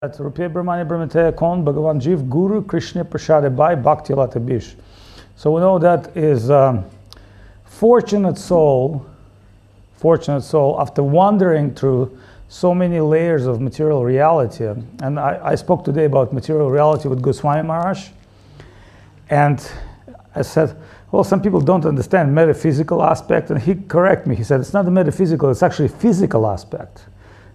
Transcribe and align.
At 0.00 0.16
Rupiah 0.18 0.48
Brahmani 0.48 0.86
Brahmate 0.86 1.34
Kon 1.34 1.64
Bhagavan 1.64 2.00
Jiv 2.00 2.30
Guru 2.30 2.62
Krishna 2.62 3.04
Prashade 3.04 3.56
Bhai 3.56 3.74
Bhakti 3.74 4.14
Lata 4.14 4.38
Bish. 4.38 4.76
So 5.34 5.50
we 5.50 5.60
know 5.60 5.80
that 5.80 6.16
is 6.16 6.52
um, 6.52 6.84
fortunate 7.64 8.38
soul, 8.38 9.04
fortunate 9.94 10.42
soul, 10.42 10.80
after 10.80 11.02
wandering 11.02 11.74
through 11.74 12.16
so 12.48 12.72
many 12.72 13.00
layers 13.00 13.46
of 13.46 13.60
material 13.60 14.04
reality. 14.04 14.66
And 15.00 15.18
I, 15.18 15.40
I 15.42 15.54
spoke 15.56 15.84
today 15.84 16.04
about 16.04 16.32
material 16.32 16.70
reality 16.70 17.08
with 17.08 17.20
Goswami 17.20 17.66
Maharaj. 17.66 18.10
And 19.30 19.68
I 20.32 20.42
said, 20.42 20.76
well, 21.10 21.24
some 21.24 21.42
people 21.42 21.60
don't 21.60 21.84
understand 21.84 22.32
metaphysical 22.32 23.02
aspect. 23.02 23.50
And 23.50 23.60
he 23.60 23.74
corrected 23.74 24.28
me. 24.28 24.36
He 24.36 24.44
said, 24.44 24.60
it's 24.60 24.72
not 24.72 24.84
the 24.84 24.92
metaphysical, 24.92 25.50
it's 25.50 25.64
actually 25.64 25.88
physical 25.88 26.46
aspect. 26.46 27.06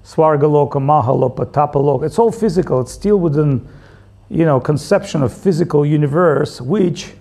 Swargaloka, 0.04 0.74
Mahaloka, 0.74 1.46
Tapaloka. 1.46 2.06
It's 2.06 2.20
all 2.20 2.32
physical. 2.32 2.82
It's 2.82 2.92
still 2.92 3.18
within, 3.18 3.68
you 4.30 4.46
know, 4.46 4.60
conception 4.60 5.24
of 5.24 5.34
physical 5.34 5.86
universe, 5.86 6.60
which 6.60 7.14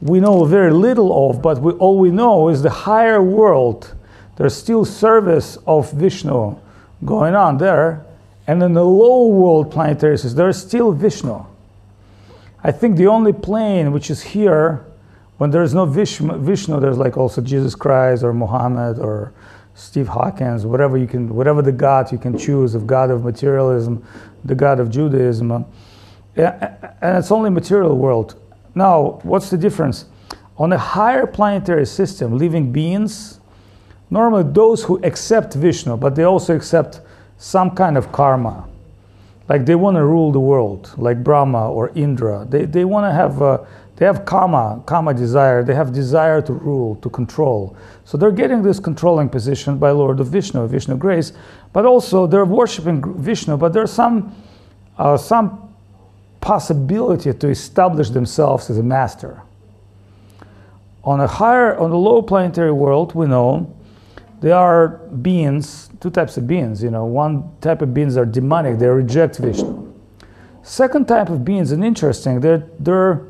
we 0.00 0.18
know 0.18 0.44
very 0.44 0.72
little 0.72 1.30
of, 1.30 1.42
but 1.42 1.60
we, 1.60 1.72
all 1.74 1.98
we 1.98 2.10
know 2.10 2.48
is 2.48 2.62
the 2.62 2.70
higher 2.70 3.22
world. 3.22 3.94
There's 4.36 4.54
still 4.54 4.84
service 4.84 5.58
of 5.66 5.92
Vishnu 5.92 6.56
going 7.04 7.34
on 7.34 7.58
there. 7.58 8.04
And 8.46 8.62
in 8.62 8.72
the 8.72 8.84
low 8.84 9.28
world 9.28 9.70
planetary 9.70 10.18
system, 10.18 10.36
there's 10.36 10.60
still 10.60 10.90
Vishnu. 10.92 11.46
I 12.64 12.72
think 12.72 12.96
the 12.96 13.06
only 13.06 13.32
plane 13.32 13.92
which 13.92 14.10
is 14.10 14.22
here, 14.22 14.84
when 15.38 15.50
there's 15.50 15.74
no 15.74 15.84
Vishnu, 15.84 16.38
Vishnu, 16.38 16.80
there's 16.80 16.98
like 16.98 17.16
also 17.16 17.40
Jesus 17.40 17.74
Christ 17.74 18.24
or 18.24 18.32
Muhammad 18.32 18.98
or 18.98 19.32
Steve 19.74 20.08
Hawkins, 20.08 20.66
whatever 20.66 20.98
you 20.98 21.06
can, 21.06 21.34
whatever 21.34 21.62
the 21.62 21.72
God 21.72 22.12
you 22.12 22.18
can 22.18 22.36
choose, 22.36 22.74
of 22.74 22.86
God 22.86 23.10
of 23.10 23.24
materialism, 23.24 24.04
the 24.44 24.54
God 24.54 24.80
of 24.80 24.90
Judaism, 24.90 25.50
uh, 25.50 25.62
and 26.36 27.18
it's 27.18 27.30
only 27.30 27.50
material 27.50 27.96
world. 27.96 28.40
Now, 28.74 29.20
what's 29.22 29.50
the 29.50 29.58
difference? 29.58 30.06
On 30.56 30.72
a 30.72 30.78
higher 30.78 31.26
planetary 31.26 31.86
system, 31.86 32.36
living 32.38 32.72
beings, 32.72 33.40
normally 34.10 34.44
those 34.52 34.84
who 34.84 35.02
accept 35.02 35.54
Vishnu, 35.54 35.96
but 35.96 36.14
they 36.14 36.24
also 36.24 36.54
accept 36.54 37.00
some 37.38 37.70
kind 37.70 37.96
of 37.96 38.12
karma, 38.12 38.68
like 39.48 39.66
they 39.66 39.74
want 39.74 39.96
to 39.96 40.04
rule 40.04 40.32
the 40.32 40.40
world, 40.40 40.94
like 40.96 41.24
Brahma 41.24 41.70
or 41.70 41.90
Indra. 41.94 42.46
They, 42.48 42.64
they 42.64 42.84
want 42.84 43.10
to 43.10 43.12
have 43.12 43.42
uh, 43.42 43.58
they 44.02 44.06
have 44.06 44.24
kama, 44.24 44.82
kama 44.84 45.14
desire. 45.14 45.62
They 45.62 45.76
have 45.76 45.92
desire 45.92 46.42
to 46.42 46.52
rule, 46.52 46.96
to 46.96 47.08
control. 47.08 47.76
So 48.04 48.18
they're 48.18 48.32
getting 48.32 48.60
this 48.60 48.80
controlling 48.80 49.28
position 49.28 49.78
by 49.78 49.92
Lord 49.92 50.18
of 50.18 50.26
Vishnu, 50.26 50.66
Vishnu 50.66 50.96
grace, 50.96 51.32
but 51.72 51.86
also 51.86 52.26
they're 52.26 52.44
worshiping 52.44 53.00
Vishnu. 53.22 53.56
But 53.56 53.72
there's 53.72 53.92
some 53.92 54.34
uh, 54.98 55.16
some 55.16 55.72
possibility 56.40 57.32
to 57.32 57.48
establish 57.48 58.10
themselves 58.10 58.68
as 58.70 58.78
a 58.78 58.82
master. 58.82 59.40
On 61.04 61.20
a 61.20 61.28
higher, 61.28 61.78
on 61.78 61.90
the 61.90 61.96
low 61.96 62.22
planetary 62.22 62.72
world, 62.72 63.14
we 63.14 63.28
know 63.28 63.72
there 64.40 64.56
are 64.56 64.98
beings, 65.22 65.90
two 66.00 66.10
types 66.10 66.36
of 66.36 66.48
beings. 66.48 66.82
You 66.82 66.90
know, 66.90 67.04
one 67.04 67.52
type 67.60 67.82
of 67.82 67.94
beings 67.94 68.16
are 68.16 68.26
demonic; 68.26 68.80
they 68.80 68.88
reject 68.88 69.36
Vishnu. 69.36 69.94
Second 70.64 71.06
type 71.06 71.28
of 71.28 71.44
beings, 71.44 71.70
and 71.70 71.84
interesting, 71.84 72.40
they're 72.40 72.68
they're 72.80 73.28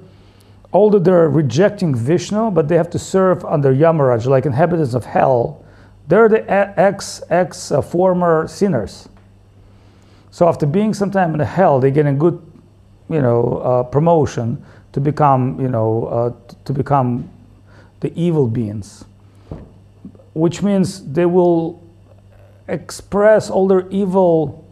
although 0.73 0.99
they're 0.99 1.29
rejecting 1.29 1.95
Vishnu, 1.95 2.51
but 2.51 2.69
they 2.69 2.77
have 2.77 2.91
to 2.91 2.99
serve 2.99 3.45
under 3.45 3.75
Yamaraj, 3.75 4.27
like 4.27 4.47
inhabitants 4.47 4.95
of 4.95 5.05
hell. 5.05 5.65
They're 6.09 6.29
the 6.29 6.49
ex 6.51 7.23
ex 7.31 7.71
uh, 7.71 7.83
former 7.83 8.49
sinners. 8.49 9.09
So 10.31 10.49
after 10.49 10.67
being 10.67 10.95
some 10.95 11.11
time 11.11 11.33
in 11.33 11.39
the 11.39 11.45
hell, 11.45 11.79
they 11.79 11.91
get 11.91 12.07
a 12.07 12.13
good, 12.13 12.41
you 13.11 13.21
know, 13.21 13.59
uh, 13.59 13.83
promotion 13.85 14.65
to 14.93 15.01
become, 15.01 15.61
you 15.61 15.69
know, 15.69 16.07
uh, 16.07 16.55
to 16.65 16.73
become 16.73 17.29
the 18.01 18.13
evil 18.19 18.49
beings, 18.49 19.05
which 20.35 20.63
means 20.63 21.05
they 21.13 21.27
will 21.27 21.83
express 22.67 23.51
all 23.51 23.69
their 23.69 23.89
evil 23.91 24.65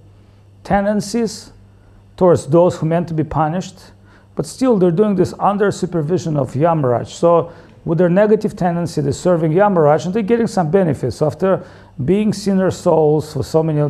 tendencies 0.65 1.53
towards 2.17 2.47
those 2.47 2.77
who 2.77 2.87
meant 2.87 3.09
to 3.09 3.15
be 3.15 3.25
punished 3.25 3.93
but 4.41 4.47
still 4.47 4.79
they're 4.79 4.91
doing 4.91 5.17
this 5.17 5.35
under 5.39 5.71
supervision 5.71 6.35
of 6.35 6.55
Yamaraj. 6.55 7.09
So 7.09 7.53
with 7.85 7.99
their 7.99 8.09
negative 8.09 8.57
tendency, 8.57 9.03
they're 9.03 9.13
serving 9.13 9.53
Yamaraj 9.53 10.07
and 10.07 10.15
they're 10.15 10.23
getting 10.23 10.47
some 10.47 10.71
benefits. 10.71 11.21
After 11.21 11.63
being 12.03 12.33
sinner 12.33 12.71
souls 12.71 13.35
for 13.35 13.43
so 13.43 13.63
many 13.63 13.81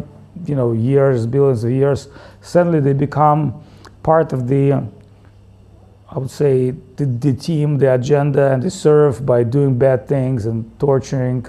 you 0.47 0.57
know, 0.57 0.73
years, 0.73 1.25
billions 1.25 1.63
of 1.63 1.71
years, 1.71 2.09
suddenly 2.41 2.81
they 2.81 2.95
become 2.95 3.63
part 4.03 4.33
of 4.33 4.49
the, 4.49 4.73
I 4.73 6.19
would 6.19 6.33
say, 6.33 6.73
the, 6.97 7.07
the 7.07 7.33
team, 7.33 7.79
the 7.79 7.95
agenda, 7.95 8.53
and 8.53 8.61
they 8.61 8.71
serve 8.71 9.25
by 9.25 9.45
doing 9.45 9.79
bad 9.79 10.09
things 10.09 10.47
and 10.47 10.69
torturing 10.81 11.47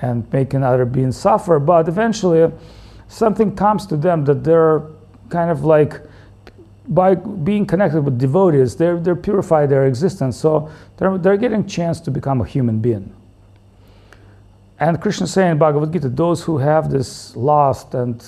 and 0.00 0.26
making 0.32 0.64
other 0.64 0.84
beings 0.84 1.16
suffer. 1.16 1.60
But 1.60 1.86
eventually, 1.86 2.50
something 3.06 3.54
comes 3.54 3.86
to 3.86 3.96
them 3.96 4.24
that 4.24 4.42
they're 4.42 4.82
kind 5.28 5.48
of 5.48 5.64
like 5.64 6.00
by 6.88 7.14
being 7.14 7.66
connected 7.66 8.02
with 8.02 8.18
devotees, 8.18 8.76
they're, 8.76 8.98
they're 8.98 9.16
purified 9.16 9.68
their 9.70 9.86
existence, 9.86 10.36
so 10.36 10.70
they're, 10.96 11.16
they're 11.18 11.36
getting 11.36 11.66
chance 11.66 12.00
to 12.00 12.10
become 12.10 12.40
a 12.40 12.44
human 12.44 12.80
being. 12.80 13.14
And 14.80 15.00
Krishna 15.00 15.28
saying 15.28 15.52
in 15.52 15.58
Bhagavad 15.58 15.92
Gita, 15.92 16.08
those 16.08 16.42
who 16.42 16.58
have 16.58 16.90
this 16.90 17.36
lost 17.36 17.94
and 17.94 18.24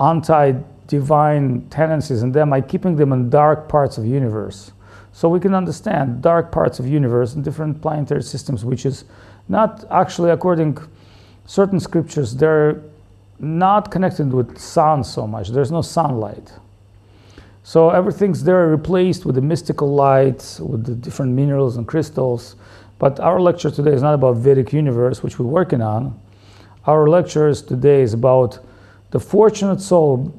anti-divine 0.00 1.68
tendencies 1.70 2.22
in 2.22 2.32
them, 2.32 2.52
I 2.52 2.60
keeping 2.60 2.96
them 2.96 3.12
in 3.12 3.30
dark 3.30 3.68
parts 3.68 3.96
of 3.96 4.04
universe. 4.04 4.72
So 5.12 5.28
we 5.28 5.38
can 5.38 5.54
understand 5.54 6.20
dark 6.20 6.50
parts 6.50 6.80
of 6.80 6.88
universe 6.88 7.34
and 7.34 7.44
different 7.44 7.80
planetary 7.80 8.22
systems, 8.22 8.64
which 8.64 8.86
is 8.86 9.04
not 9.48 9.84
actually 9.90 10.30
according 10.30 10.78
certain 11.46 11.80
scriptures, 11.80 12.34
they're 12.34 12.82
not 13.38 13.90
connected 13.90 14.32
with 14.32 14.58
sun 14.58 15.04
so 15.04 15.26
much. 15.26 15.48
There's 15.48 15.70
no 15.70 15.82
sunlight. 15.82 16.52
So 17.68 17.90
everything's 17.90 18.44
there 18.44 18.66
replaced 18.68 19.26
with 19.26 19.34
the 19.34 19.42
mystical 19.42 19.94
lights, 19.94 20.58
with 20.58 20.86
the 20.86 20.94
different 20.94 21.32
minerals 21.32 21.76
and 21.76 21.86
crystals. 21.86 22.56
But 22.98 23.20
our 23.20 23.38
lecture 23.42 23.70
today 23.70 23.90
is 23.92 24.00
not 24.00 24.14
about 24.14 24.36
Vedic 24.36 24.72
universe, 24.72 25.22
which 25.22 25.38
we're 25.38 25.44
working 25.44 25.82
on. 25.82 26.18
Our 26.86 27.06
lectures 27.08 27.60
today 27.60 28.00
is 28.00 28.14
about 28.14 28.58
the 29.10 29.20
fortunate 29.20 29.82
soul, 29.82 30.32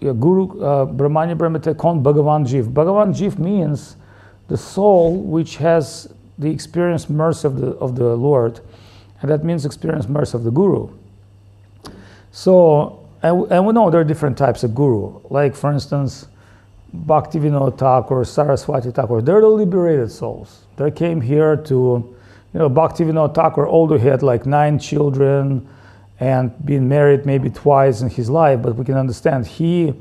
Guru 0.00 0.58
uh, 0.62 0.86
Brahmanya 0.86 1.36
Brahmate 1.36 1.76
Kon 1.76 2.02
Bhagavan 2.02 2.48
Jiv. 2.48 2.72
Bhagavan 2.72 3.14
Jiv 3.14 3.38
means 3.38 3.96
the 4.48 4.56
soul 4.56 5.18
which 5.18 5.58
has 5.58 6.14
the 6.38 6.50
experienced 6.50 7.10
mercy 7.10 7.46
of 7.46 7.60
the, 7.60 7.72
of 7.72 7.94
the 7.94 8.16
Lord, 8.16 8.60
and 9.20 9.30
that 9.30 9.44
means 9.44 9.66
experienced 9.66 10.08
mercy 10.08 10.38
of 10.38 10.44
the 10.44 10.50
Guru. 10.50 10.88
So 12.30 13.01
and, 13.22 13.50
and 13.52 13.66
we 13.66 13.72
know 13.72 13.90
there 13.90 14.00
are 14.00 14.04
different 14.04 14.36
types 14.36 14.64
of 14.64 14.74
guru. 14.74 15.20
Like, 15.30 15.54
for 15.54 15.70
instance, 15.70 16.26
Bhaktivinoda 16.94 17.78
Thakur, 17.78 18.24
Saraswati 18.24 18.90
Thakur, 18.90 19.22
they're 19.22 19.40
the 19.40 19.48
liberated 19.48 20.10
souls. 20.10 20.62
They 20.76 20.90
came 20.90 21.20
here 21.20 21.56
to, 21.56 21.74
you 22.52 22.58
know, 22.58 22.68
Bhaktivinoda 22.68 23.34
Thakur, 23.34 23.66
although 23.66 23.98
he 23.98 24.08
had 24.08 24.22
like 24.22 24.44
nine 24.44 24.78
children 24.78 25.68
and 26.20 26.66
been 26.66 26.88
married 26.88 27.24
maybe 27.24 27.50
twice 27.50 28.00
in 28.00 28.10
his 28.10 28.28
life, 28.28 28.60
but 28.62 28.76
we 28.76 28.84
can 28.84 28.96
understand 28.96 29.46
he 29.46 29.94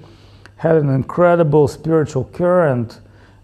had 0.57 0.75
an 0.75 0.89
incredible 0.89 1.67
spiritual 1.67 2.25
current 2.25 2.99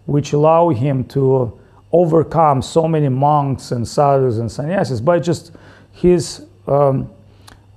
which 0.06 0.32
allowed 0.32 0.70
him 0.70 1.04
to 1.04 1.58
overcome 1.92 2.62
so 2.62 2.86
many 2.86 3.08
monks 3.08 3.72
and 3.72 3.86
sadhus 3.86 4.38
and 4.38 4.50
sannyasis 4.50 5.00
by 5.00 5.18
just 5.18 5.52
his 5.92 6.46
um, 6.66 7.10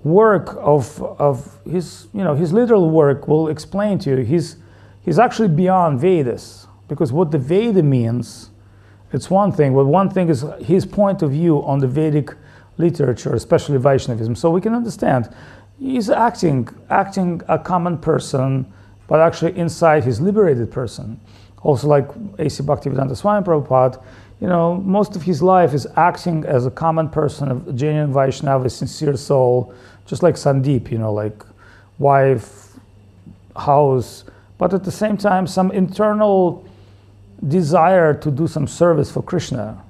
work 0.04 0.56
of, 0.60 1.02
of 1.20 1.60
his, 1.66 2.08
you 2.14 2.24
know, 2.24 2.34
his 2.34 2.52
literal 2.52 2.90
work 2.90 3.28
will 3.28 3.50
explain 3.50 4.00
to 4.00 4.10
you 4.10 4.18
he's, 4.18 4.58
he's 5.04 5.20
actually 5.20 5.48
beyond 5.48 6.00
Vedas. 6.00 6.68
Because 6.88 7.14
what 7.14 7.32
the 7.32 7.38
Veda 7.38 7.84
means, 7.84 8.50
it's 9.14 9.30
one 9.30 9.52
thing, 9.52 9.74
but 9.74 9.86
one 9.86 10.10
thing 10.10 10.30
is 10.30 10.46
his 10.60 10.86
point 10.86 11.22
of 11.22 11.32
view 11.32 11.64
on 11.64 11.80
the 11.80 11.88
Vedic 11.88 12.36
literature, 12.78 13.34
especially 13.34 13.78
Vaishnavism. 13.78 14.36
So 14.36 14.50
we 14.50 14.60
can 14.60 14.74
understand 14.74 15.30
he's 15.80 16.10
acting, 16.10 16.68
acting 16.90 17.42
a 17.48 17.58
common 17.58 17.98
person, 17.98 18.72
but 19.08 19.20
actually 19.20 19.58
inside 19.58 20.04
he's 20.04 20.20
liberated 20.20 20.72
person. 20.72 21.20
Also 21.64 21.88
like 21.88 22.08
A.C. 22.40 22.64
Bhaktivedanta 22.64 23.16
Swami 23.16 23.46
Prabhupada, 23.46 24.04
you 24.42 24.48
know, 24.48 24.76
most 24.78 25.16
of 25.16 25.22
his 25.22 25.44
life 25.44 25.74
is 25.74 25.88
acting 25.96 26.44
as 26.46 26.66
a 26.66 26.72
common 26.72 27.08
person, 27.10 27.52
a 27.52 27.74
genuine 27.74 28.12
Vaishnava, 28.12 28.66
a 28.66 28.70
sincere 28.70 29.16
soul, 29.16 29.74
just 30.08 30.24
like 30.24 30.36
Sandeep, 30.36 30.92
you 30.92 30.98
know, 30.98 31.14
like 31.14 31.46
wife, 32.00 32.74
house, 33.56 34.26
but 34.58 34.74
at 34.74 34.84
the 34.84 34.92
same 34.92 35.16
time, 35.16 35.46
some 35.46 35.72
internal 35.72 36.66
desire 37.48 38.14
to 38.16 38.32
do 38.32 38.48
some 38.48 38.68
service 38.68 39.12
for 39.12 39.22
Krishna. 39.22 39.82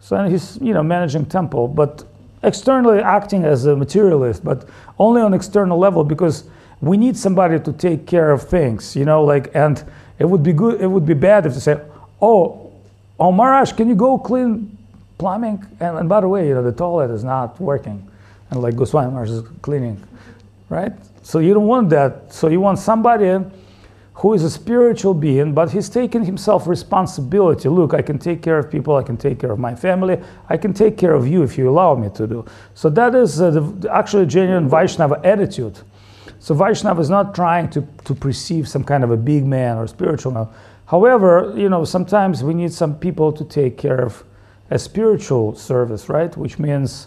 So 0.00 0.24
he's, 0.28 0.58
you 0.60 0.74
know, 0.74 0.82
managing 0.82 1.26
temple, 1.26 1.68
but 1.68 2.04
externally 2.42 3.00
acting 3.00 3.44
as 3.44 3.66
a 3.66 3.76
materialist, 3.76 4.44
but 4.44 4.68
only 4.98 5.22
on 5.22 5.34
external 5.34 5.78
level 5.78 6.02
because 6.02 6.44
we 6.80 6.96
need 6.96 7.16
somebody 7.16 7.60
to 7.60 7.72
take 7.72 8.06
care 8.06 8.30
of 8.30 8.42
things, 8.42 8.96
you 8.96 9.04
know, 9.04 9.22
like, 9.22 9.54
and 9.54 9.84
it 10.18 10.24
would 10.24 10.42
be 10.42 10.52
good, 10.52 10.80
it 10.80 10.86
would 10.86 11.06
be 11.06 11.14
bad 11.14 11.46
if 11.46 11.54
they 11.54 11.60
say, 11.60 11.80
oh, 12.20 12.59
oh, 13.20 13.30
Maharaj, 13.30 13.72
can 13.72 13.88
you 13.88 13.94
go 13.94 14.18
clean 14.18 14.76
plumbing? 15.18 15.64
And, 15.78 15.98
and 15.98 16.08
by 16.08 16.22
the 16.22 16.28
way, 16.28 16.48
you 16.48 16.54
know, 16.54 16.62
the 16.62 16.72
toilet 16.72 17.10
is 17.10 17.22
not 17.22 17.60
working. 17.60 18.10
And 18.50 18.62
like 18.62 18.74
Goswami 18.74 19.10
Maharaj 19.10 19.30
is 19.30 19.42
cleaning, 19.62 20.02
right? 20.68 20.92
So 21.22 21.38
you 21.38 21.54
don't 21.54 21.66
want 21.66 21.90
that. 21.90 22.32
So 22.32 22.48
you 22.48 22.60
want 22.60 22.78
somebody 22.78 23.38
who 24.14 24.34
is 24.34 24.42
a 24.42 24.50
spiritual 24.50 25.14
being, 25.14 25.54
but 25.54 25.70
he's 25.70 25.88
taking 25.88 26.24
himself 26.24 26.66
responsibility. 26.66 27.68
Look, 27.68 27.94
I 27.94 28.02
can 28.02 28.18
take 28.18 28.42
care 28.42 28.58
of 28.58 28.70
people, 28.70 28.96
I 28.96 29.02
can 29.02 29.16
take 29.16 29.38
care 29.38 29.50
of 29.50 29.58
my 29.58 29.74
family, 29.74 30.18
I 30.48 30.56
can 30.56 30.74
take 30.74 30.98
care 30.98 31.14
of 31.14 31.26
you 31.26 31.42
if 31.42 31.56
you 31.56 31.70
allow 31.70 31.94
me 31.94 32.10
to 32.16 32.26
do. 32.26 32.44
So 32.74 32.90
that 32.90 33.14
is 33.14 33.40
uh, 33.40 33.50
the, 33.50 33.90
actually 33.90 34.26
genuine 34.26 34.68
Vaishnava 34.68 35.20
attitude. 35.24 35.78
So 36.38 36.54
Vaishnava 36.54 37.00
is 37.00 37.08
not 37.08 37.34
trying 37.34 37.70
to, 37.70 37.86
to 38.04 38.14
perceive 38.14 38.68
some 38.68 38.84
kind 38.84 39.04
of 39.04 39.10
a 39.10 39.16
big 39.16 39.46
man 39.46 39.76
or 39.78 39.86
spiritual 39.86 40.32
man. 40.32 40.48
However, 40.90 41.54
you 41.56 41.68
know, 41.68 41.84
sometimes 41.84 42.42
we 42.42 42.52
need 42.52 42.72
some 42.72 42.96
people 42.96 43.30
to 43.34 43.44
take 43.44 43.78
care 43.78 44.00
of 44.00 44.24
a 44.70 44.78
spiritual 44.78 45.54
service, 45.54 46.08
right? 46.08 46.36
Which 46.36 46.58
means, 46.58 47.06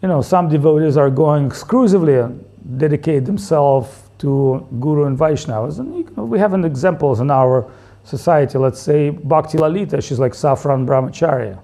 you 0.00 0.06
know, 0.06 0.22
some 0.22 0.48
devotees 0.48 0.96
are 0.96 1.10
going 1.10 1.46
exclusively 1.46 2.18
and 2.18 2.44
dedicate 2.78 3.24
themselves 3.24 3.88
to 4.18 4.64
Guru 4.78 5.06
and 5.06 5.18
Vaishnavas. 5.18 5.80
And 5.80 5.96
you 5.96 6.08
know, 6.16 6.24
we 6.24 6.38
have 6.38 6.52
an 6.52 6.64
examples 6.64 7.18
in 7.18 7.32
our 7.32 7.68
society. 8.04 8.58
Let's 8.58 8.80
say 8.80 9.10
Bhakti 9.10 9.58
Lalita, 9.58 10.00
she's 10.00 10.20
like 10.20 10.34
Saffron 10.34 10.86
Brahmacharya. 10.86 11.58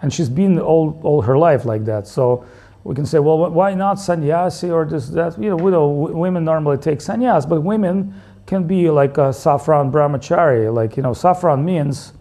And 0.00 0.12
she's 0.12 0.28
been 0.28 0.60
all, 0.60 1.00
all 1.02 1.22
her 1.22 1.36
life 1.36 1.64
like 1.64 1.84
that. 1.86 2.06
So 2.06 2.46
we 2.84 2.94
can 2.94 3.04
say, 3.04 3.18
well, 3.18 3.50
why 3.50 3.74
not 3.74 3.98
sannyasi 3.98 4.70
or 4.70 4.84
this, 4.84 5.08
that? 5.08 5.36
You 5.42 5.50
know, 5.50 5.56
widow, 5.56 5.88
women 5.88 6.44
normally 6.44 6.78
take 6.78 7.00
sannyas, 7.00 7.48
but 7.48 7.62
women 7.62 8.14
can 8.46 8.66
be 8.66 8.90
like 8.90 9.18
a 9.18 9.32
saffron 9.32 9.90
brahmachari. 9.90 10.72
Like, 10.72 10.96
you 10.96 11.02
know, 11.02 11.12
saffron 11.12 11.64
means, 11.64 12.12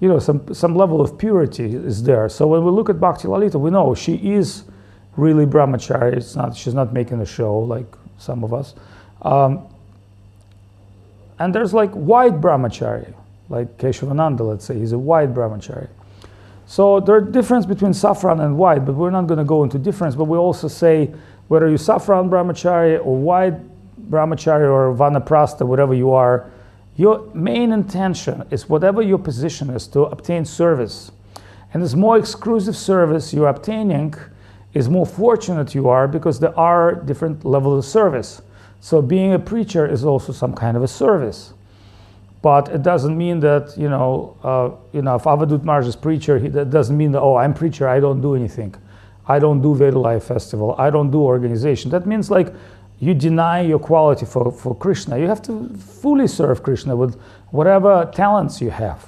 you 0.00 0.08
know, 0.08 0.18
some, 0.18 0.52
some 0.54 0.74
level 0.74 1.00
of 1.00 1.18
purity 1.18 1.74
is 1.74 2.02
there. 2.02 2.28
So 2.28 2.46
when 2.46 2.64
we 2.64 2.70
look 2.70 2.90
at 2.90 3.00
Bhakti 3.00 3.28
Lalita, 3.28 3.58
we 3.58 3.70
know 3.70 3.94
she 3.94 4.14
is 4.14 4.64
really 5.16 5.46
brahmachari. 5.46 6.16
It's 6.16 6.36
not, 6.36 6.56
she's 6.56 6.74
not 6.74 6.92
making 6.92 7.20
a 7.20 7.26
show 7.26 7.58
like 7.58 7.86
some 8.18 8.44
of 8.44 8.52
us. 8.52 8.74
Um, 9.22 9.66
and 11.38 11.54
there's 11.54 11.72
like 11.72 11.90
white 11.92 12.40
brahmachari, 12.40 13.14
like 13.48 13.78
Keshavananda, 13.78 14.40
let's 14.40 14.64
say, 14.64 14.78
he's 14.78 14.92
a 14.92 14.98
white 14.98 15.32
brahmachari. 15.32 15.88
So 16.66 17.00
there's 17.00 17.26
a 17.26 17.30
difference 17.30 17.66
between 17.66 17.94
saffron 17.94 18.40
and 18.40 18.56
white, 18.56 18.84
but 18.84 18.94
we're 18.94 19.10
not 19.10 19.26
going 19.26 19.38
to 19.38 19.44
go 19.44 19.64
into 19.64 19.78
difference. 19.78 20.14
But 20.14 20.24
we 20.24 20.38
also 20.38 20.68
say 20.68 21.12
whether 21.48 21.68
you 21.68 21.76
saffron 21.76 22.30
brahmachari 22.30 23.04
or 23.04 23.16
white 23.16 23.54
brahmachari 24.08 24.70
or 24.70 24.94
vanaprastha, 24.94 25.66
whatever 25.66 25.94
you 25.94 26.10
are, 26.10 26.50
your 26.96 27.30
main 27.34 27.72
intention 27.72 28.44
is 28.50 28.68
whatever 28.68 29.02
your 29.02 29.18
position 29.18 29.70
is 29.70 29.86
to 29.88 30.02
obtain 30.02 30.44
service. 30.44 31.12
And 31.72 31.82
as 31.82 31.94
more 31.94 32.18
exclusive 32.18 32.76
service 32.76 33.32
you're 33.32 33.48
obtaining, 33.48 34.14
is 34.72 34.88
more 34.88 35.06
fortunate 35.06 35.74
you 35.74 35.88
are 35.88 36.06
because 36.06 36.38
there 36.40 36.56
are 36.58 36.94
different 36.94 37.44
levels 37.44 37.84
of 37.84 37.90
service. 37.90 38.42
So 38.80 39.02
being 39.02 39.32
a 39.34 39.38
preacher 39.38 39.86
is 39.86 40.04
also 40.04 40.32
some 40.32 40.54
kind 40.54 40.76
of 40.76 40.82
a 40.82 40.88
service. 40.88 41.52
But 42.42 42.68
it 42.68 42.82
doesn't 42.82 43.16
mean 43.16 43.40
that, 43.40 43.76
you 43.76 43.88
know, 43.90 44.36
uh, 44.42 44.70
you 44.96 45.02
know, 45.02 45.16
if 45.16 45.24
Avadut 45.24 45.62
Maharaj 45.62 45.86
is 45.86 45.96
preacher, 45.96 46.38
he, 46.38 46.48
that 46.48 46.70
doesn't 46.70 46.96
mean 46.96 47.12
that, 47.12 47.20
oh, 47.20 47.36
I'm 47.36 47.52
preacher, 47.52 47.88
I 47.88 48.00
don't 48.00 48.22
do 48.22 48.34
anything. 48.34 48.74
I 49.28 49.38
don't 49.38 49.60
do 49.60 49.74
Vedalaya 49.74 50.22
festival. 50.22 50.74
I 50.78 50.88
don't 50.88 51.10
do 51.10 51.20
organization. 51.20 51.90
That 51.90 52.06
means 52.06 52.30
like 52.30 52.54
you 53.00 53.14
deny 53.14 53.62
your 53.62 53.78
quality 53.78 54.26
for, 54.26 54.52
for 54.52 54.74
Krishna. 54.76 55.18
You 55.18 55.26
have 55.26 55.42
to 55.42 55.68
fully 55.76 56.28
serve 56.28 56.62
Krishna 56.62 56.94
with 56.94 57.18
whatever 57.50 58.10
talents 58.14 58.60
you 58.60 58.70
have. 58.70 59.06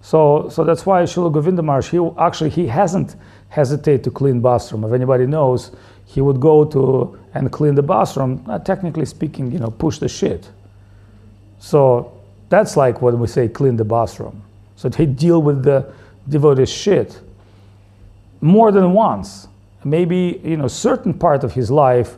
So, 0.00 0.48
so 0.48 0.64
that's 0.64 0.86
why 0.86 1.02
Srila 1.02 1.32
Govinda 1.32 1.62
Maharaj, 1.62 1.90
he 1.90 1.98
actually, 2.18 2.50
he 2.50 2.66
hasn't 2.66 3.16
hesitated 3.50 4.04
to 4.04 4.10
clean 4.10 4.40
bathroom. 4.40 4.84
If 4.84 4.92
anybody 4.92 5.26
knows, 5.26 5.72
he 6.06 6.20
would 6.20 6.40
go 6.40 6.64
to 6.64 7.18
and 7.34 7.52
clean 7.52 7.74
the 7.74 7.82
bathroom, 7.82 8.42
uh, 8.48 8.58
technically 8.60 9.04
speaking, 9.04 9.52
you 9.52 9.58
know, 9.58 9.70
push 9.70 9.98
the 9.98 10.08
shit. 10.08 10.48
So 11.58 12.12
that's 12.48 12.76
like 12.76 13.02
what 13.02 13.18
we 13.18 13.26
say, 13.26 13.48
clean 13.48 13.76
the 13.76 13.84
bathroom. 13.84 14.42
So 14.76 14.88
he 14.90 15.04
deal 15.04 15.42
with 15.42 15.62
the 15.64 15.92
devotee's 16.28 16.70
shit 16.70 17.20
more 18.40 18.72
than 18.72 18.92
once. 18.92 19.48
Maybe, 19.84 20.40
you 20.42 20.56
know, 20.56 20.68
certain 20.68 21.12
part 21.12 21.44
of 21.44 21.52
his 21.52 21.70
life, 21.70 22.16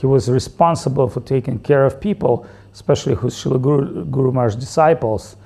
he 0.00 0.06
was 0.06 0.30
responsible 0.30 1.08
for 1.08 1.20
taking 1.20 1.58
care 1.58 1.84
of 1.84 2.00
people, 2.00 2.46
especially 2.72 3.14
who's 3.14 3.34
Srila 3.34 3.60
Guru, 3.60 4.04
Guru 4.06 4.50
disciples. 4.50 5.36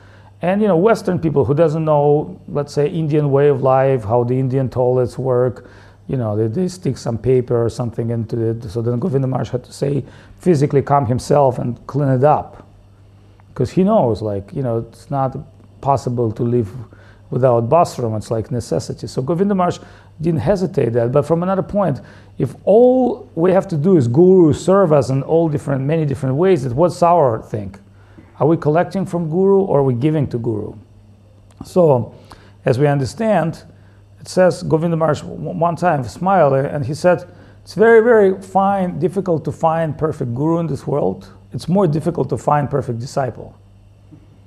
And, 0.42 0.60
you 0.60 0.68
know, 0.68 0.76
Western 0.76 1.18
people 1.18 1.44
who 1.44 1.54
doesn't 1.54 1.84
know, 1.84 2.38
let's 2.48 2.72
say, 2.72 2.88
Indian 2.88 3.30
way 3.30 3.48
of 3.48 3.62
life, 3.62 4.04
how 4.04 4.24
the 4.24 4.38
Indian 4.38 4.68
toilets 4.68 5.18
work, 5.18 5.68
you 6.06 6.16
know, 6.16 6.36
they, 6.36 6.46
they 6.48 6.68
stick 6.68 6.98
some 6.98 7.16
paper 7.16 7.64
or 7.64 7.70
something 7.70 8.10
into 8.10 8.38
it. 8.50 8.62
So 8.64 8.82
then 8.82 8.98
Govinda 8.98 9.26
Maharaj 9.26 9.50
had 9.50 9.64
to 9.64 9.72
say, 9.72 10.04
physically 10.38 10.82
come 10.82 11.06
himself 11.06 11.58
and 11.58 11.84
clean 11.86 12.10
it 12.10 12.24
up 12.24 12.64
because 13.54 13.70
he 13.70 13.84
knows 13.84 14.20
like 14.20 14.52
you 14.52 14.62
know 14.62 14.78
it's 14.78 15.10
not 15.10 15.36
possible 15.80 16.32
to 16.32 16.42
live 16.42 16.70
without 17.30 17.62
bathroom 17.68 18.14
it's 18.16 18.30
like 18.30 18.50
necessity 18.50 19.06
so 19.06 19.22
govinda 19.22 19.54
maharaj 19.54 19.78
didn't 20.20 20.40
hesitate 20.40 20.92
that 20.92 21.12
but 21.12 21.22
from 21.22 21.42
another 21.42 21.62
point 21.62 22.00
if 22.38 22.54
all 22.64 23.28
we 23.34 23.52
have 23.52 23.66
to 23.66 23.76
do 23.76 23.96
is 23.96 24.08
guru 24.08 24.52
serve 24.52 24.92
us 24.92 25.10
in 25.10 25.22
all 25.22 25.48
different 25.48 25.82
many 25.82 26.04
different 26.04 26.34
ways 26.36 26.66
what's 26.68 27.02
our 27.02 27.42
thing 27.42 27.74
are 28.38 28.46
we 28.46 28.56
collecting 28.56 29.04
from 29.04 29.28
guru 29.28 29.60
or 29.60 29.80
are 29.80 29.82
we 29.82 29.94
giving 29.94 30.26
to 30.26 30.38
guru 30.38 30.74
so 31.64 32.14
as 32.64 32.78
we 32.78 32.86
understand 32.86 33.64
it 34.20 34.28
says 34.28 34.62
govinda 34.62 34.96
one 34.96 35.76
time 35.76 36.04
smiled 36.04 36.54
and 36.54 36.86
he 36.86 36.94
said 36.94 37.28
it's 37.62 37.74
very 37.74 38.02
very 38.02 38.40
fine 38.40 38.98
difficult 38.98 39.44
to 39.44 39.50
find 39.50 39.98
perfect 39.98 40.34
guru 40.34 40.58
in 40.58 40.66
this 40.66 40.86
world 40.86 41.28
it's 41.54 41.68
more 41.68 41.86
difficult 41.86 42.28
to 42.30 42.36
find 42.36 42.68
perfect 42.68 42.98
disciple. 42.98 43.56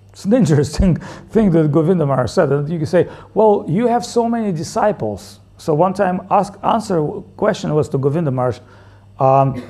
It's 0.10 0.26
an 0.26 0.34
interesting 0.42 0.98
thing 1.30 1.52
that 1.52 1.72
Govinda 1.72 2.28
said. 2.28 2.52
And 2.52 2.70
you 2.70 2.78
can 2.78 2.86
say, 2.86 3.08
well, 3.34 3.66
you 3.68 3.88
have 3.88 4.06
so 4.06 4.28
many 4.28 4.52
disciples. 4.52 5.40
So 5.58 5.74
one 5.74 5.94
time, 5.94 6.22
ask 6.30 6.54
answer 6.64 7.02
question 7.36 7.74
was 7.74 7.90
to 7.90 7.98
Govinda 7.98 8.32
Maharaj, 8.32 8.60
um, 9.20 9.64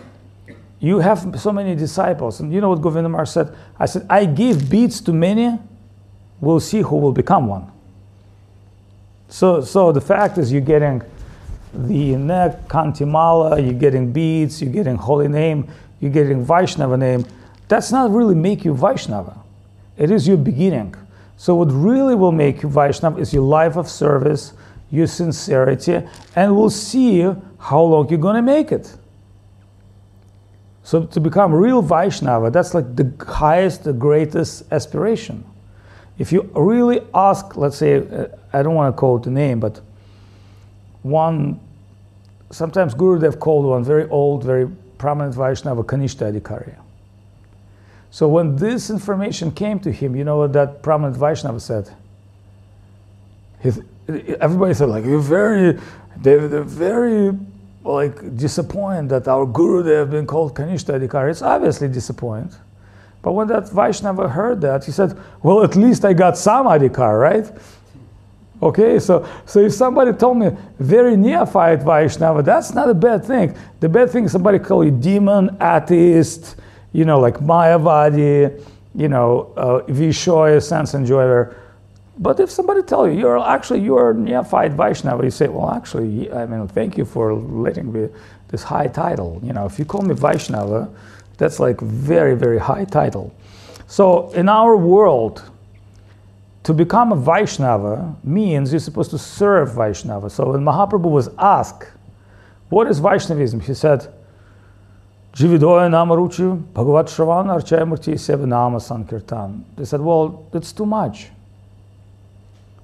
you 0.80 1.00
have 1.00 1.40
so 1.40 1.52
many 1.52 1.76
disciples. 1.76 2.40
And 2.40 2.54
you 2.54 2.62
know 2.62 2.70
what 2.70 2.82
Govinda 2.82 3.10
Maharaj 3.10 3.30
said? 3.30 3.56
I 3.80 3.86
said, 3.86 4.06
I 4.10 4.26
give 4.26 4.70
beads 4.70 5.02
to 5.02 5.14
many, 5.14 5.58
we'll 6.40 6.60
see 6.60 6.82
who 6.82 6.98
will 6.98 7.14
become 7.14 7.48
one. 7.48 7.72
So, 9.30 9.62
so 9.62 9.92
the 9.92 10.02
fact 10.02 10.38
is 10.38 10.52
you're 10.52 10.62
getting 10.62 11.02
the 11.74 12.16
neck, 12.16 12.68
kantimala, 12.68 13.64
you're 13.64 13.74
getting 13.74 14.12
beads, 14.12 14.62
you're 14.62 14.72
getting 14.72 14.96
holy 14.96 15.28
name, 15.28 15.68
you're 16.00 16.12
getting 16.12 16.44
Vaishnava 16.44 16.98
name, 16.98 17.26
that's 17.68 17.92
not 17.92 18.12
really 18.12 18.36
make 18.36 18.64
you 18.64 18.74
Vaishnava. 18.74 19.38
It 19.98 20.12
is 20.12 20.28
your 20.28 20.38
beginning. 20.38 20.96
So 21.36 21.56
what 21.56 21.72
really 21.72 22.16
will 22.16 22.32
make 22.32 22.64
you 22.64 22.70
Vaishnava 22.70 23.20
is 23.20 23.34
your 23.34 23.44
life 23.44 23.76
of 23.76 23.90
service, 23.90 24.54
your 24.90 25.08
sincerity, 25.08 26.02
and 26.36 26.56
we'll 26.56 26.70
see 26.70 27.22
how 27.60 27.82
long 27.82 28.10
you're 28.10 28.20
going 28.20 28.36
to 28.36 28.42
make 28.42 28.72
it. 28.72 28.96
So 30.84 31.04
to 31.06 31.20
become 31.20 31.54
real 31.54 31.82
Vaishnava, 31.82 32.50
that's 32.50 32.74
like 32.74 32.96
the 32.96 33.12
highest, 33.26 33.84
the 33.84 33.92
greatest 33.92 34.72
aspiration. 34.72 35.44
If 36.18 36.32
you 36.32 36.50
really 36.56 37.02
ask, 37.14 37.58
let's 37.58 37.78
say, 37.78 37.98
uh, 37.98 38.28
I 38.54 38.64
don't 38.64 38.74
want 38.74 38.96
to 38.96 38.98
call 38.98 39.18
it 39.18 39.24
the 39.24 39.32
name, 39.32 39.60
but 39.60 39.82
one, 41.04 41.60
sometimes 42.52 42.96
Gurudev 42.96 43.40
called 43.40 43.66
one 43.66 43.84
very 43.84 44.08
old, 44.08 44.44
very 44.44 44.68
prominent 44.98 45.36
Vaishnava 45.36 45.84
Kanishta 45.84 46.32
Adhikari. 46.32 46.76
So 48.10 48.28
when 48.28 48.56
this 48.56 48.90
information 48.90 49.52
came 49.52 49.80
to 49.82 49.92
him, 49.92 50.16
you 50.16 50.24
know 50.24 50.38
what 50.38 50.54
that 50.54 50.82
prominent 50.82 51.18
Vaishnava 51.18 51.60
said? 51.60 51.90
His, 53.60 53.82
everybody 54.08 54.74
said, 54.74 54.90
like, 54.90 55.06
you're 55.06 55.20
very, 55.20 55.80
they're, 56.18 56.48
they're 56.48 56.64
very 56.64 57.38
like 57.84 58.36
disappointed 58.36 59.10
that 59.10 59.28
our 59.28 59.46
guru 59.46 59.82
they 59.82 59.94
have 59.94 60.12
been 60.12 60.28
called 60.28 60.54
Kanishta 60.56 61.00
Adhikari. 61.00 61.32
It's 61.32 61.42
obviously 61.42 61.88
disappointed. 61.88 62.56
But 63.22 63.32
when 63.32 63.48
that 63.48 63.70
Vaishnava 63.70 64.28
heard 64.30 64.62
that, 64.62 64.86
he 64.86 64.92
said, 64.92 65.18
well, 65.42 65.64
at 65.64 65.76
least 65.76 66.06
I 66.06 66.14
got 66.14 66.38
some 66.38 66.68
Adhikar, 66.68 67.20
right? 67.20 67.50
Okay, 68.62 69.00
so, 69.00 69.28
so 69.46 69.60
if 69.60 69.74
somebody 69.74 70.14
told 70.14 70.38
me 70.38 70.50
very 70.80 71.16
neophyte 71.16 71.84
Vaishnava, 71.84 72.42
that's 72.42 72.74
not 72.74 72.90
a 72.90 72.94
bad 72.94 73.24
thing. 73.24 73.56
The 73.80 73.90
bad 73.90 74.10
thing 74.10 74.26
is 74.26 74.32
somebody 74.32 74.60
call 74.60 74.84
you 74.84 74.92
demon, 74.92 75.56
atheist, 75.62 76.56
you 76.92 77.06
know, 77.06 77.20
like 77.20 77.36
Mayavadi, 77.36 78.64
you 78.96 79.08
know, 79.10 79.54
uh, 79.56 79.82
Vishoya, 79.92 80.62
sense 80.64 80.96
enjoyer. 80.96 81.56
But 82.20 82.40
if 82.40 82.50
somebody 82.50 82.82
tell 82.82 83.08
you 83.08 83.20
you're 83.20 83.40
actually 83.40 83.82
you're 83.82 84.14
neophyte 84.14 84.72
Vaishnava, 84.72 85.24
you 85.24 85.32
say, 85.32 85.48
well, 85.48 85.72
actually, 85.72 86.32
I 86.32 86.46
mean, 86.46 86.68
thank 86.68 86.98
you 86.98 87.06
for 87.06 87.34
letting 87.34 87.92
me 87.92 88.10
this 88.50 88.64
high 88.64 88.88
title. 88.88 89.40
You 89.44 89.54
know, 89.54 89.66
if 89.66 89.78
you 89.78 89.86
call 89.86 90.02
me 90.02 90.16
Vaishnava, 90.16 90.90
that's 91.38 91.60
like 91.60 91.80
very, 91.82 92.36
very 92.36 92.58
high 92.58 92.86
title. 92.86 93.34
So 93.86 94.32
in 94.32 94.50
our 94.50 94.76
world, 94.76 95.44
to 96.64 96.74
become 96.74 97.12
a 97.12 97.16
Vaishnava 97.16 98.16
means 98.24 98.74
you're 98.74 98.80
supposed 98.80 99.12
to 99.12 99.18
serve 99.18 99.74
Vaishnava. 99.74 100.30
So 100.30 100.52
when 100.52 100.62
Mahaprabhu 100.62 101.10
was 101.10 101.30
asked, 101.38 101.88
what 102.70 102.88
is 102.88 103.00
Vaishnavism? 103.00 103.62
He 103.62 103.74
said, 103.74 104.14
Jividoya 105.34 105.88
Namaruchi 105.90 106.74
Bhagavat 106.74 107.06
Shravan 107.06 107.46
Archayamurti 107.46 108.16
Sevanama 108.16 108.82
Sankirtan. 108.82 109.64
They 109.78 109.86
said, 109.86 110.02
well, 110.02 110.48
that's 110.52 110.74
too 110.74 110.86
much. 110.86 111.30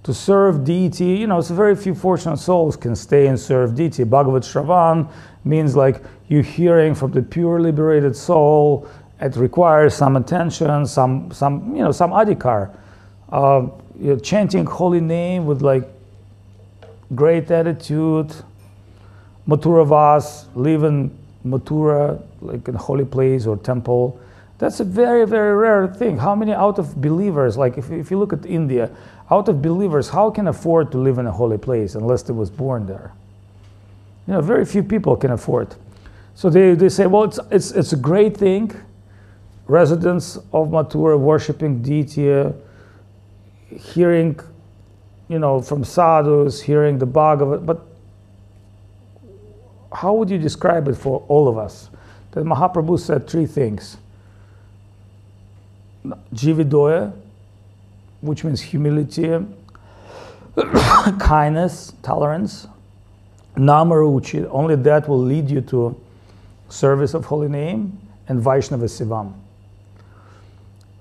To 0.04 0.14
serve 0.14 0.66
deity, 0.66 1.16
you 1.16 1.28
know, 1.28 1.40
it's 1.40 1.50
very 1.50 1.76
few 1.78 1.96
fortunate 1.96 2.38
souls 2.38 2.76
can 2.76 2.94
stay 2.96 3.28
and 3.28 3.40
serve 3.40 3.74
deity. 3.74 4.04
Bhagavat 4.04 4.44
Shravan 4.44 5.10
means 5.46 5.78
like 5.78 6.02
you 6.28 6.42
hearing 6.42 6.94
from 6.94 7.12
the 7.12 7.22
pure 7.22 7.62
liberated 7.62 8.16
soul. 8.16 8.88
It 9.22 9.38
requires 9.38 9.96
some 9.96 10.18
attention, 10.18 10.86
some, 10.88 11.32
some 11.32 11.74
you 11.74 11.84
know, 11.84 11.94
some 11.94 12.12
adhikar. 12.12 12.76
Uh, 13.30 13.68
you 13.98 14.10
know, 14.14 14.20
chanting 14.20 14.66
holy 14.66 15.00
name 15.00 15.46
with 15.46 15.62
like 15.62 15.88
great 17.16 17.50
attitude. 17.50 18.34
Mathura 19.48 19.88
Vas, 19.88 20.48
live 20.56 20.84
in 20.84 21.18
Mathura, 21.46 22.22
like 22.42 22.68
in 22.68 22.76
holy 22.76 23.06
place 23.06 23.46
or 23.46 23.56
temple. 23.56 24.20
That's 24.58 24.80
a 24.80 24.84
very, 24.84 25.26
very 25.26 25.56
rare 25.56 25.88
thing. 25.88 26.18
How 26.18 26.36
many 26.36 26.54
out 26.54 26.80
of 26.80 27.02
believers, 27.02 27.58
like 27.58 27.78
if, 27.78 27.92
if 27.92 28.12
you 28.12 28.20
look 28.20 28.34
at 28.34 28.46
India, 28.46 28.90
out 29.34 29.50
of 29.50 29.62
believers, 29.64 30.10
how 30.10 30.30
can 30.30 30.48
afford 30.48 30.92
to 30.92 31.00
live 31.00 31.18
in 31.18 31.26
a 31.26 31.32
holy 31.32 31.58
place 31.58 31.96
unless 31.96 32.22
they 32.22 32.34
was 32.34 32.52
born 32.52 32.86
there? 32.86 33.12
You 34.28 34.34
know, 34.34 34.42
very 34.42 34.64
few 34.64 34.84
people 34.84 35.16
can 35.18 35.32
afford. 35.32 35.76
So 36.36 36.50
they, 36.50 36.76
they 36.76 36.90
say, 36.90 37.08
well, 37.08 37.24
it's, 37.24 37.40
it's, 37.50 37.72
it's 37.72 37.94
a 37.94 37.98
great 37.98 38.38
thing. 38.38 38.72
Residents 39.66 40.38
of 40.52 40.70
Mathura 40.70 41.18
worshiping 41.18 41.82
deity, 41.82 42.32
uh, 42.32 42.52
hearing, 43.70 44.40
you 45.30 45.40
know, 45.40 45.62
from 45.62 45.84
sadhus, 45.84 46.62
hearing 46.62 47.00
the 47.00 47.06
Bhagavad, 47.08 47.66
but 47.66 47.82
how 49.92 50.14
would 50.14 50.30
you 50.30 50.38
describe 50.38 50.88
it 50.88 50.96
for 50.96 51.26
all 51.28 51.48
of 51.48 51.58
us? 51.58 51.90
That 52.32 52.46
Mahaprabhu 52.46 53.00
said 53.00 53.28
three 53.28 53.48
things. 53.48 53.98
Jividoya, 56.34 57.14
which 58.24 58.44
means 58.44 58.62
humility, 58.62 59.38
kindness, 61.20 61.94
tolerance, 62.02 62.68
Namaruchi, 63.56 64.48
only 64.50 64.76
that 64.78 65.08
will 65.08 65.22
lead 65.22 65.50
you 65.50 65.62
to 65.62 66.00
service 66.70 67.14
of 67.14 67.26
holy 67.26 67.50
name, 67.50 68.00
and 68.28 68.42
Vaishnava 68.42 68.86
Sivam. 68.86 69.34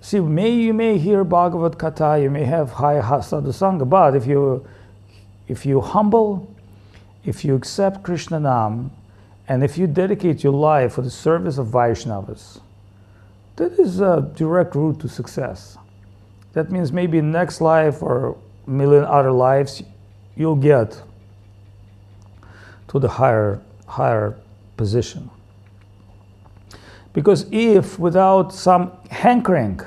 See, 0.00 0.18
may 0.18 0.50
you 0.50 0.74
may 0.74 0.98
hear 0.98 1.22
Bhagavad 1.22 1.78
Kata, 1.78 2.20
you 2.20 2.28
may 2.28 2.44
have 2.44 2.72
high 2.72 3.00
sadhu 3.20 3.52
sangha, 3.52 3.88
but 3.88 4.16
if 4.16 4.26
you 4.26 4.66
if 5.46 5.64
you 5.64 5.80
humble, 5.80 6.52
if 7.24 7.44
you 7.44 7.54
accept 7.54 8.02
Krishna 8.02 8.40
Nam, 8.40 8.90
and 9.48 9.62
if 9.62 9.78
you 9.78 9.86
dedicate 9.86 10.42
your 10.42 10.52
life 10.52 10.94
for 10.94 11.02
the 11.02 11.10
service 11.10 11.56
of 11.56 11.68
Vaishnavas, 11.68 12.60
that 13.56 13.72
is 13.78 14.00
a 14.00 14.32
direct 14.34 14.74
route 14.74 14.98
to 15.00 15.08
success. 15.08 15.78
That 16.52 16.70
means 16.70 16.92
maybe 16.92 17.20
next 17.20 17.60
life 17.60 18.02
or 18.02 18.36
million 18.66 19.04
other 19.04 19.32
lives, 19.32 19.82
you'll 20.36 20.56
get 20.56 21.02
to 22.88 22.98
the 22.98 23.08
higher, 23.08 23.60
higher 23.86 24.36
position. 24.76 25.30
Because 27.12 27.46
if 27.50 27.98
without 27.98 28.52
some 28.52 28.92
hankering, 29.10 29.80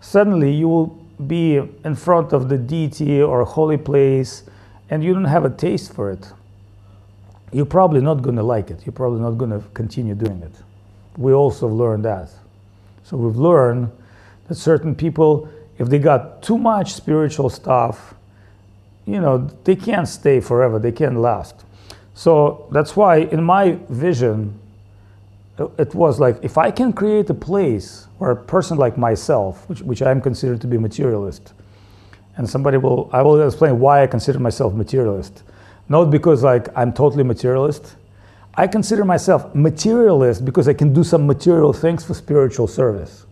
suddenly 0.00 0.52
you 0.52 0.68
will 0.68 0.86
be 1.26 1.56
in 1.84 1.94
front 1.94 2.32
of 2.32 2.48
the 2.48 2.56
deity 2.56 3.20
or 3.20 3.44
holy 3.44 3.76
place 3.76 4.44
and 4.88 5.04
you 5.04 5.12
don't 5.12 5.24
have 5.24 5.44
a 5.44 5.50
taste 5.50 5.92
for 5.92 6.10
it, 6.10 6.32
you're 7.52 7.66
probably 7.66 8.00
not 8.00 8.22
going 8.22 8.36
to 8.36 8.42
like 8.42 8.70
it. 8.70 8.84
You're 8.86 8.92
probably 8.92 9.20
not 9.20 9.32
going 9.32 9.50
to 9.50 9.60
continue 9.74 10.14
doing 10.14 10.42
it. 10.42 10.52
We 11.16 11.32
also 11.32 11.66
learned 11.66 12.04
that. 12.04 12.30
So 13.02 13.16
we've 13.16 13.36
learned 13.36 13.90
that 14.48 14.54
certain 14.54 14.94
people, 14.94 15.48
if 15.80 15.88
they 15.88 15.98
got 15.98 16.42
too 16.42 16.56
much 16.56 16.92
spiritual 16.92 17.50
stuff, 17.50 18.14
you 19.06 19.20
know, 19.20 19.50
they 19.64 19.74
can't 19.74 20.06
stay 20.06 20.38
forever. 20.38 20.78
They 20.78 20.92
can't 20.92 21.16
last. 21.16 21.64
So 22.14 22.68
that's 22.70 22.94
why, 22.94 23.16
in 23.16 23.42
my 23.42 23.78
vision, 23.88 24.56
it 25.76 25.92
was 25.94 26.20
like 26.20 26.38
if 26.42 26.56
I 26.56 26.70
can 26.70 26.92
create 26.92 27.28
a 27.30 27.34
place 27.34 28.06
where 28.18 28.30
a 28.30 28.36
person 28.36 28.78
like 28.78 28.96
myself, 28.96 29.68
which, 29.68 29.82
which 29.82 30.02
I'm 30.02 30.20
considered 30.20 30.60
to 30.60 30.68
be 30.68 30.78
materialist, 30.78 31.52
and 32.36 32.48
somebody 32.48 32.76
will, 32.76 33.10
I 33.12 33.22
will 33.22 33.44
explain 33.44 33.80
why 33.80 34.04
I 34.04 34.06
consider 34.06 34.38
myself 34.38 34.72
materialist 34.74 35.42
not 35.90 36.04
because 36.04 36.42
like 36.44 36.68
I'm 36.74 36.92
totally 36.92 37.24
materialist. 37.24 37.96
I 38.54 38.66
consider 38.68 39.04
myself 39.04 39.54
materialist 39.54 40.44
because 40.44 40.68
I 40.68 40.72
can 40.72 40.92
do 40.94 41.04
some 41.04 41.26
material 41.26 41.72
things 41.72 42.04
for 42.04 42.14
spiritual 42.14 42.68
service. 42.68 43.26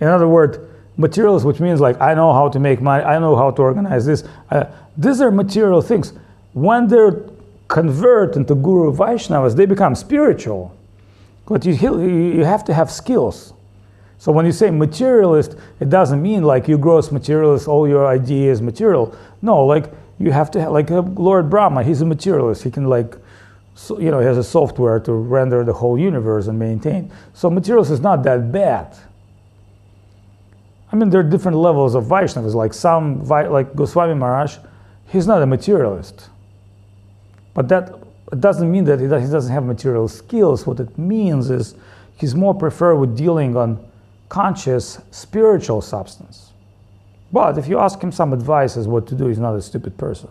In 0.00 0.08
other 0.08 0.28
words, 0.28 0.58
materialist, 0.96 1.44
which 1.44 1.60
means 1.60 1.80
like 1.80 2.00
I 2.00 2.14
know 2.14 2.32
how 2.32 2.48
to 2.48 2.58
make 2.58 2.80
money, 2.80 3.04
I 3.04 3.18
know 3.18 3.36
how 3.36 3.50
to 3.50 3.62
organize 3.62 4.06
this. 4.06 4.24
Uh, 4.50 4.64
these 4.96 5.20
are 5.20 5.30
material 5.30 5.82
things. 5.82 6.12
When 6.52 6.86
they're 6.86 7.22
convert 7.68 8.36
into 8.36 8.54
Guru 8.54 8.92
Vaishnavas, 8.92 9.56
they 9.56 9.66
become 9.66 9.94
spiritual. 9.94 10.76
But 11.46 11.64
you, 11.64 11.72
you 12.02 12.44
have 12.44 12.64
to 12.64 12.74
have 12.74 12.90
skills. 12.90 13.52
So 14.18 14.32
when 14.32 14.46
you 14.46 14.52
say 14.52 14.70
materialist, 14.70 15.56
it 15.80 15.90
doesn't 15.90 16.22
mean 16.22 16.44
like 16.44 16.68
you 16.68 16.78
gross 16.78 17.10
materialist, 17.10 17.68
all 17.68 17.88
your 17.88 18.06
ideas 18.06 18.62
material. 18.62 19.16
No, 19.42 19.64
like 19.64 19.92
you 20.18 20.30
have 20.30 20.50
to 20.52 20.60
have, 20.60 20.72
like 20.72 20.90
uh, 20.90 21.02
Lord 21.02 21.50
Brahma, 21.50 21.82
he's 21.82 22.00
a 22.00 22.06
materialist. 22.06 22.62
He 22.62 22.70
can 22.70 22.84
like, 22.84 23.16
so, 23.74 23.98
you 23.98 24.10
know, 24.10 24.20
he 24.20 24.26
has 24.26 24.38
a 24.38 24.44
software 24.44 25.00
to 25.00 25.12
render 25.12 25.64
the 25.64 25.72
whole 25.72 25.98
universe 25.98 26.46
and 26.46 26.58
maintain. 26.58 27.10
So 27.34 27.50
materialist 27.50 27.90
is 27.90 28.00
not 28.00 28.22
that 28.22 28.52
bad. 28.52 28.96
I 30.94 30.96
mean, 30.96 31.10
there 31.10 31.18
are 31.18 31.24
different 31.24 31.56
levels 31.56 31.96
of 31.96 32.04
Vaishnavas. 32.04 32.54
Like 32.54 32.72
some, 32.72 33.24
like 33.24 33.74
Goswami 33.74 34.14
Maharaj, 34.14 34.58
he's 35.08 35.26
not 35.26 35.42
a 35.42 35.46
materialist. 35.46 36.30
But 37.52 37.66
that 37.66 37.92
doesn't 38.38 38.70
mean 38.70 38.84
that 38.84 39.00
he 39.00 39.08
doesn't 39.08 39.52
have 39.52 39.64
material 39.64 40.06
skills. 40.06 40.68
What 40.68 40.78
it 40.78 40.96
means 40.96 41.50
is 41.50 41.74
he's 42.16 42.36
more 42.36 42.54
preferred 42.54 42.94
with 42.94 43.16
dealing 43.16 43.56
on 43.56 43.84
conscious 44.28 45.00
spiritual 45.10 45.80
substance. 45.80 46.52
But 47.32 47.58
if 47.58 47.66
you 47.66 47.80
ask 47.80 48.00
him 48.00 48.12
some 48.12 48.32
advice 48.32 48.76
as 48.76 48.86
what 48.86 49.08
to 49.08 49.16
do, 49.16 49.26
he's 49.26 49.40
not 49.40 49.56
a 49.56 49.62
stupid 49.62 49.98
person. 49.98 50.28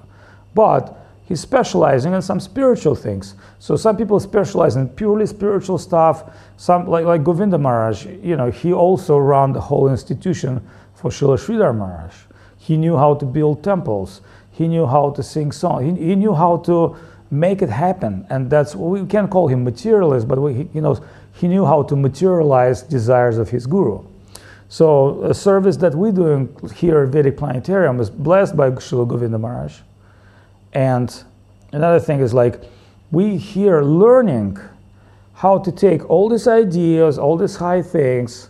But 0.56 0.98
he's 1.26 1.40
specializing 1.40 2.14
in 2.14 2.22
some 2.22 2.40
spiritual 2.40 2.96
things. 2.96 3.36
So 3.60 3.76
some 3.76 3.98
people 3.98 4.20
specialize 4.20 4.76
in 4.76 4.90
purely 4.90 5.26
spiritual 5.26 5.78
stuff. 5.78 6.32
Some 6.58 6.88
like 6.88 7.06
like 7.06 7.24
Govinda 7.24 7.58
Maharaj, 7.58 8.06
you 8.06 8.36
know, 8.36 8.52
he 8.52 8.74
also 8.74 9.18
ran 9.18 9.54
the 9.54 9.62
whole 9.62 9.90
institution 9.90 10.62
for 10.94 11.12
Srila 11.12 11.38
Sridhar 11.38 11.76
Maharaj. 11.76 12.14
He 12.58 12.78
knew 12.78 12.96
how 12.96 13.16
to 13.16 13.26
build 13.26 13.64
temples. 13.64 14.22
He 14.52 14.68
knew 14.68 14.86
how 14.86 15.10
to 15.12 15.24
sing 15.24 15.52
songs. 15.52 15.84
He, 15.84 16.08
he 16.08 16.16
knew 16.16 16.34
how 16.34 16.58
to 16.58 16.96
make 17.30 17.62
it 17.62 17.70
happen. 17.70 18.26
And 18.30 18.50
that's 18.50 18.76
we 18.76 19.06
can't 19.06 19.30
call 19.30 19.48
him 19.48 19.64
materialist, 19.64 20.28
but 20.28 20.40
we, 20.40 20.70
he, 20.72 20.80
knows 20.80 21.02
he 21.34 21.48
knew 21.48 21.66
how 21.66 21.84
to 21.84 21.96
materialize 21.96 22.84
desires 22.84 23.38
of 23.38 23.50
his 23.50 23.66
guru. 23.66 24.06
So 24.70 25.24
a 25.24 25.34
service 25.34 25.78
that 25.78 25.94
we're 25.94 26.12
doing 26.12 26.56
here 26.76 27.04
at 27.04 27.10
Vedic 27.10 27.38
Planetarium 27.38 28.00
is 28.00 28.10
blessed 28.10 28.56
by 28.56 28.70
Srila 28.72 29.08
Govinda 29.08 29.38
Maharaj. 29.38 29.80
And 30.74 31.24
another 31.72 32.00
thing 32.00 32.20
is 32.20 32.34
like 32.34 32.62
we 33.12 33.38
here 33.38 33.82
learning 33.82 34.58
how 35.36 35.60
to 35.60 35.72
take 35.72 36.10
all 36.10 36.30
these 36.30 36.48
ideas, 36.48 37.18
all 37.18 37.38
these 37.38 37.56
high 37.56 37.82
things 37.82 38.50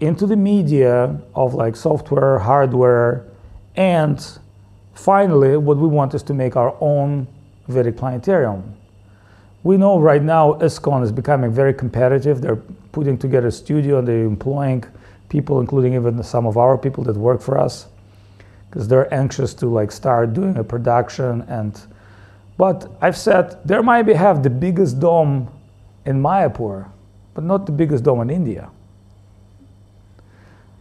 into 0.00 0.26
the 0.26 0.36
media 0.36 1.20
of 1.34 1.54
like 1.54 1.76
software, 1.76 2.38
hardware, 2.38 3.26
and 3.76 4.38
finally 4.94 5.56
what 5.56 5.76
we 5.76 5.86
want 5.86 6.14
is 6.14 6.22
to 6.22 6.34
make 6.34 6.56
our 6.56 6.76
own 6.80 7.26
Vedic 7.68 7.96
Planetarium. 7.96 8.74
We 9.62 9.76
know 9.76 9.98
right 9.98 10.22
now 10.22 10.54
ISKCON 10.54 11.02
is 11.02 11.12
becoming 11.12 11.52
very 11.52 11.74
competitive. 11.74 12.40
They're 12.40 12.62
putting 12.92 13.18
together 13.18 13.48
a 13.48 13.52
studio 13.52 13.98
and 13.98 14.08
they're 14.08 14.24
employing 14.24 14.84
people, 15.28 15.60
including 15.60 15.94
even 15.94 16.22
some 16.22 16.46
of 16.46 16.56
our 16.56 16.78
people 16.78 17.04
that 17.04 17.16
work 17.16 17.42
for 17.42 17.58
us, 17.58 17.86
because 18.70 18.86
they're 18.86 19.12
anxious 19.12 19.52
to 19.54 19.66
like 19.66 19.90
start 19.90 20.32
doing 20.32 20.56
a 20.56 20.64
production. 20.64 21.42
And 21.42 21.78
but 22.56 22.90
I've 23.00 23.16
said 23.16 23.58
there 23.64 23.82
might 23.82 24.02
be 24.02 24.14
have 24.14 24.42
the 24.42 24.50
biggest 24.50 25.00
dome 25.00 25.50
in 26.06 26.22
Mayapur, 26.22 26.88
but 27.34 27.44
not 27.44 27.66
the 27.66 27.72
biggest 27.72 28.04
dome 28.04 28.20
in 28.20 28.30
India. 28.30 28.70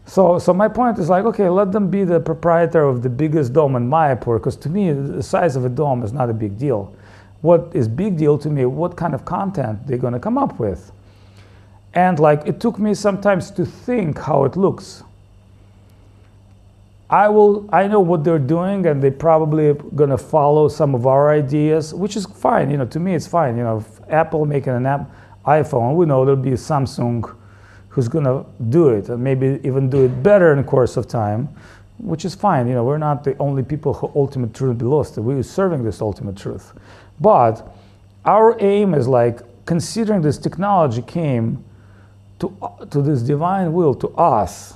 So, 0.05 0.39
so 0.39 0.53
my 0.53 0.67
point 0.67 0.97
is 0.97 1.07
like, 1.07 1.23
okay, 1.25 1.49
let 1.49 1.71
them 1.71 1.89
be 1.91 2.03
the 2.03 2.19
proprietor 2.19 2.81
of 2.81 3.03
the 3.03 3.09
biggest 3.09 3.53
dome 3.53 3.75
in 3.75 3.87
Mayapur, 3.87 4.37
because 4.37 4.55
to 4.57 4.69
me, 4.69 4.91
the 4.91 5.21
size 5.21 5.55
of 5.55 5.65
a 5.65 5.69
dome 5.69 6.01
is 6.01 6.11
not 6.11 6.31
a 6.31 6.33
big 6.33 6.57
deal. 6.57 6.95
What 7.41 7.71
is 7.73 7.87
big 7.87 8.17
deal 8.17 8.37
to 8.39 8.49
me, 8.49 8.65
what 8.65 8.97
kind 8.97 9.13
of 9.13 9.23
content 9.23 9.85
they're 9.85 9.99
going 9.99 10.13
to 10.13 10.19
come 10.19 10.37
up 10.37 10.59
with. 10.59 10.91
And 11.93 12.19
like 12.19 12.45
it 12.47 12.59
took 12.59 12.79
me 12.79 12.93
sometimes 12.93 13.51
to 13.51 13.65
think 13.65 14.17
how 14.17 14.45
it 14.45 14.57
looks. 14.57 15.03
I 17.09 17.27
will 17.27 17.67
I 17.73 17.87
know 17.87 18.01
what 18.01 18.23
they're 18.23 18.37
doing 18.37 18.85
and 18.85 19.01
they're 19.01 19.11
probably 19.11 19.73
to 20.11 20.17
follow 20.17 20.67
some 20.67 20.93
of 20.93 21.07
our 21.07 21.31
ideas, 21.31 21.93
which 21.93 22.15
is 22.15 22.25
fine, 22.25 22.69
you 22.69 22.77
know, 22.77 22.85
to 22.85 22.99
me 22.99 23.15
it's 23.15 23.27
fine, 23.27 23.57
you 23.57 23.63
know, 23.63 23.83
Apple 24.09 24.45
making 24.45 24.73
an 24.73 24.85
app 24.85 25.09
iPhone, 25.45 25.95
we 25.95 26.05
know 26.05 26.23
there'll 26.23 26.41
be 26.41 26.51
Samsung 26.51 27.35
who's 27.89 28.07
to 28.25 28.45
do 28.69 28.89
it 28.89 29.09
and 29.09 29.23
maybe 29.23 29.59
even 29.63 29.89
do 29.89 30.05
it 30.05 30.23
better 30.23 30.51
in 30.51 30.59
the 30.59 30.63
course 30.63 30.95
of 30.95 31.07
time, 31.07 31.49
which 31.97 32.23
is 32.23 32.35
fine. 32.35 32.67
You 32.67 32.75
know, 32.75 32.83
we're 32.83 32.99
not 32.99 33.23
the 33.23 33.35
only 33.39 33.63
people 33.63 33.93
who 33.93 34.11
ultimate 34.15 34.53
truth 34.53 34.77
be 34.77 34.85
lost. 34.85 35.17
We're 35.17 35.41
serving 35.41 35.83
this 35.83 36.01
ultimate 36.01 36.37
truth. 36.37 36.73
But 37.19 37.75
our 38.25 38.55
aim 38.61 38.93
is 38.93 39.07
like 39.07 39.41
considering 39.65 40.21
this 40.21 40.37
technology 40.37 41.01
came 41.01 41.63
to, 42.39 42.55
to 42.91 43.01
this 43.01 43.21
divine 43.21 43.73
will, 43.73 43.95
to 43.95 44.09
us, 44.09 44.75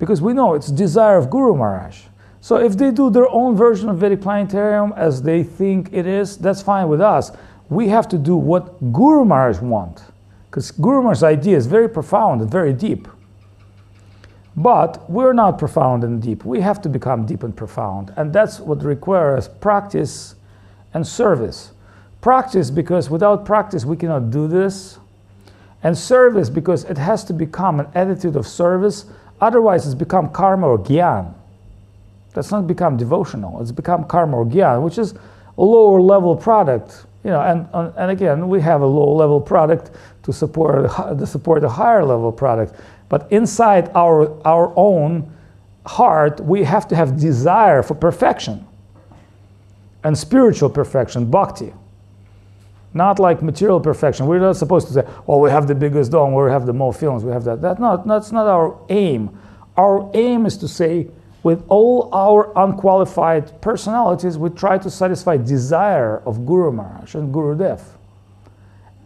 because 0.00 0.20
we 0.20 0.32
know 0.32 0.54
it's 0.54 0.68
desire 0.68 1.16
of 1.16 1.30
Guru 1.30 1.54
Maharaj. 1.54 2.00
So 2.40 2.56
if 2.56 2.76
they 2.76 2.90
do 2.90 3.10
their 3.10 3.28
own 3.28 3.54
version 3.54 3.88
of 3.90 3.98
Vedic 3.98 4.22
Planetarium 4.22 4.94
as 4.96 5.22
they 5.22 5.44
think 5.44 5.90
it 5.92 6.06
is, 6.06 6.38
that's 6.38 6.62
fine 6.62 6.88
with 6.88 7.00
us. 7.00 7.30
We 7.68 7.88
have 7.88 8.08
to 8.08 8.18
do 8.18 8.34
what 8.34 8.80
Guru 8.92 9.24
Maharaj 9.24 9.60
want. 9.60 10.02
Because 10.46 10.70
Guru 10.72 11.02
Maharaj's 11.02 11.22
idea 11.22 11.56
is 11.56 11.66
very 11.66 11.88
profound 11.88 12.40
and 12.40 12.50
very 12.50 12.72
deep. 12.72 13.06
But 14.56 15.08
we're 15.08 15.34
not 15.34 15.58
profound 15.58 16.02
and 16.02 16.20
deep. 16.20 16.44
We 16.44 16.60
have 16.60 16.82
to 16.82 16.88
become 16.88 17.26
deep 17.26 17.42
and 17.42 17.54
profound. 17.54 18.12
And 18.16 18.32
that's 18.32 18.58
what 18.58 18.82
requires 18.82 19.46
practice 19.48 20.34
and 20.94 21.06
service. 21.06 21.72
Practice 22.20 22.70
because 22.70 23.08
without 23.10 23.44
practice 23.44 23.84
we 23.84 23.96
cannot 23.96 24.30
do 24.30 24.48
this. 24.48 24.98
And 25.82 25.96
service 25.96 26.50
because 26.50 26.84
it 26.84 26.98
has 26.98 27.22
to 27.24 27.32
become 27.32 27.80
an 27.80 27.86
attitude 27.94 28.36
of 28.36 28.46
service. 28.46 29.06
Otherwise, 29.40 29.86
it's 29.86 29.94
become 29.94 30.30
karma 30.30 30.68
or 30.68 30.78
gyan. 30.78 31.34
That's 32.34 32.50
not 32.50 32.66
become 32.66 32.96
devotional. 32.96 33.60
It's 33.60 33.72
become 33.72 34.04
karma 34.04 34.38
or 34.38 34.46
gyan, 34.46 34.82
which 34.82 34.98
is 34.98 35.14
a 35.58 35.62
lower 35.62 36.00
level 36.00 36.36
product. 36.36 37.06
You 37.24 37.30
know, 37.30 37.40
and, 37.40 37.68
uh, 37.72 37.92
and 37.96 38.10
again, 38.10 38.48
we 38.48 38.60
have 38.60 38.80
a 38.80 38.86
low 38.86 39.14
level 39.14 39.40
product 39.40 39.90
to 40.22 40.32
support 40.32 40.90
to 41.18 41.26
support 41.26 41.64
a 41.64 41.68
higher 41.68 42.04
level 42.04 42.32
product. 42.32 42.74
But 43.08 43.30
inside 43.30 43.90
our 43.94 44.40
our 44.46 44.72
own 44.76 45.30
heart, 45.86 46.40
we 46.40 46.64
have 46.64 46.86
to 46.88 46.96
have 46.96 47.18
desire 47.18 47.82
for 47.82 47.94
perfection 47.94 48.66
and 50.04 50.16
spiritual 50.16 50.70
perfection, 50.70 51.30
bhakti. 51.30 51.72
Not 52.92 53.18
like 53.18 53.42
material 53.42 53.80
perfection. 53.80 54.26
We're 54.26 54.40
not 54.40 54.56
supposed 54.56 54.88
to 54.88 54.92
say, 54.92 55.04
"Well, 55.26 55.40
we 55.40 55.50
have 55.50 55.68
the 55.68 55.74
biggest 55.74 56.10
dome, 56.10 56.34
we 56.34 56.50
have 56.50 56.66
the 56.66 56.72
most 56.72 56.98
films, 56.98 57.24
we 57.24 57.30
have 57.30 57.44
that." 57.44 57.60
That 57.62 57.78
not 57.78 58.06
that's 58.06 58.32
not 58.32 58.46
our 58.46 58.74
aim. 58.88 59.30
Our 59.76 60.10
aim 60.14 60.44
is 60.44 60.56
to 60.58 60.68
say, 60.68 61.08
with 61.42 61.64
all 61.68 62.10
our 62.12 62.52
unqualified 62.56 63.60
personalities, 63.60 64.36
we 64.36 64.50
try 64.50 64.76
to 64.78 64.90
satisfy 64.90 65.36
desire 65.36 66.20
of 66.26 66.44
Guru 66.44 66.72
Maharaj 66.72 67.14
and 67.14 67.32
Guru 67.32 67.56
Dev. 67.56 67.80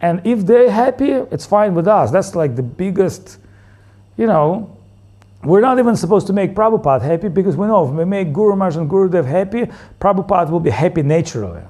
And 0.01 0.21
if 0.25 0.45
they're 0.45 0.69
happy, 0.69 1.11
it's 1.11 1.45
fine 1.45 1.73
with 1.75 1.87
us. 1.87 2.11
That's 2.11 2.35
like 2.35 2.55
the 2.55 2.63
biggest, 2.63 3.37
you 4.17 4.27
know, 4.27 4.75
we're 5.43 5.61
not 5.61 5.79
even 5.79 5.95
supposed 5.95 6.27
to 6.27 6.33
make 6.33 6.55
Prabhupada 6.55 7.03
happy 7.03 7.29
because 7.29 7.55
we 7.55 7.67
know 7.67 7.87
if 7.87 7.91
we 7.91 8.03
make 8.03 8.33
Guru 8.33 8.55
Maharaj 8.55 8.77
and 8.77 8.89
Guru 8.89 9.09
Dev 9.09 9.25
happy, 9.25 9.69
Prabhupada 10.01 10.49
will 10.49 10.59
be 10.59 10.71
happy 10.71 11.03
naturally. 11.03 11.61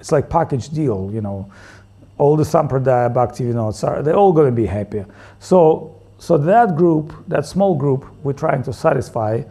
It's 0.00 0.10
like 0.10 0.28
package 0.28 0.70
deal, 0.70 1.10
you 1.12 1.20
know. 1.20 1.50
All 2.18 2.36
the 2.36 2.42
Sampradaya 2.42 3.12
Bhakti 3.12 3.44
Vinod, 3.44 3.82
uh, 3.82 4.02
they're 4.02 4.16
all 4.16 4.32
going 4.32 4.50
to 4.50 4.56
be 4.56 4.66
happy. 4.66 5.04
So, 5.38 5.96
so 6.18 6.36
that 6.36 6.76
group, 6.76 7.14
that 7.28 7.46
small 7.46 7.74
group, 7.74 8.04
we're 8.22 8.32
trying 8.32 8.62
to 8.64 8.72
satisfy, 8.72 9.42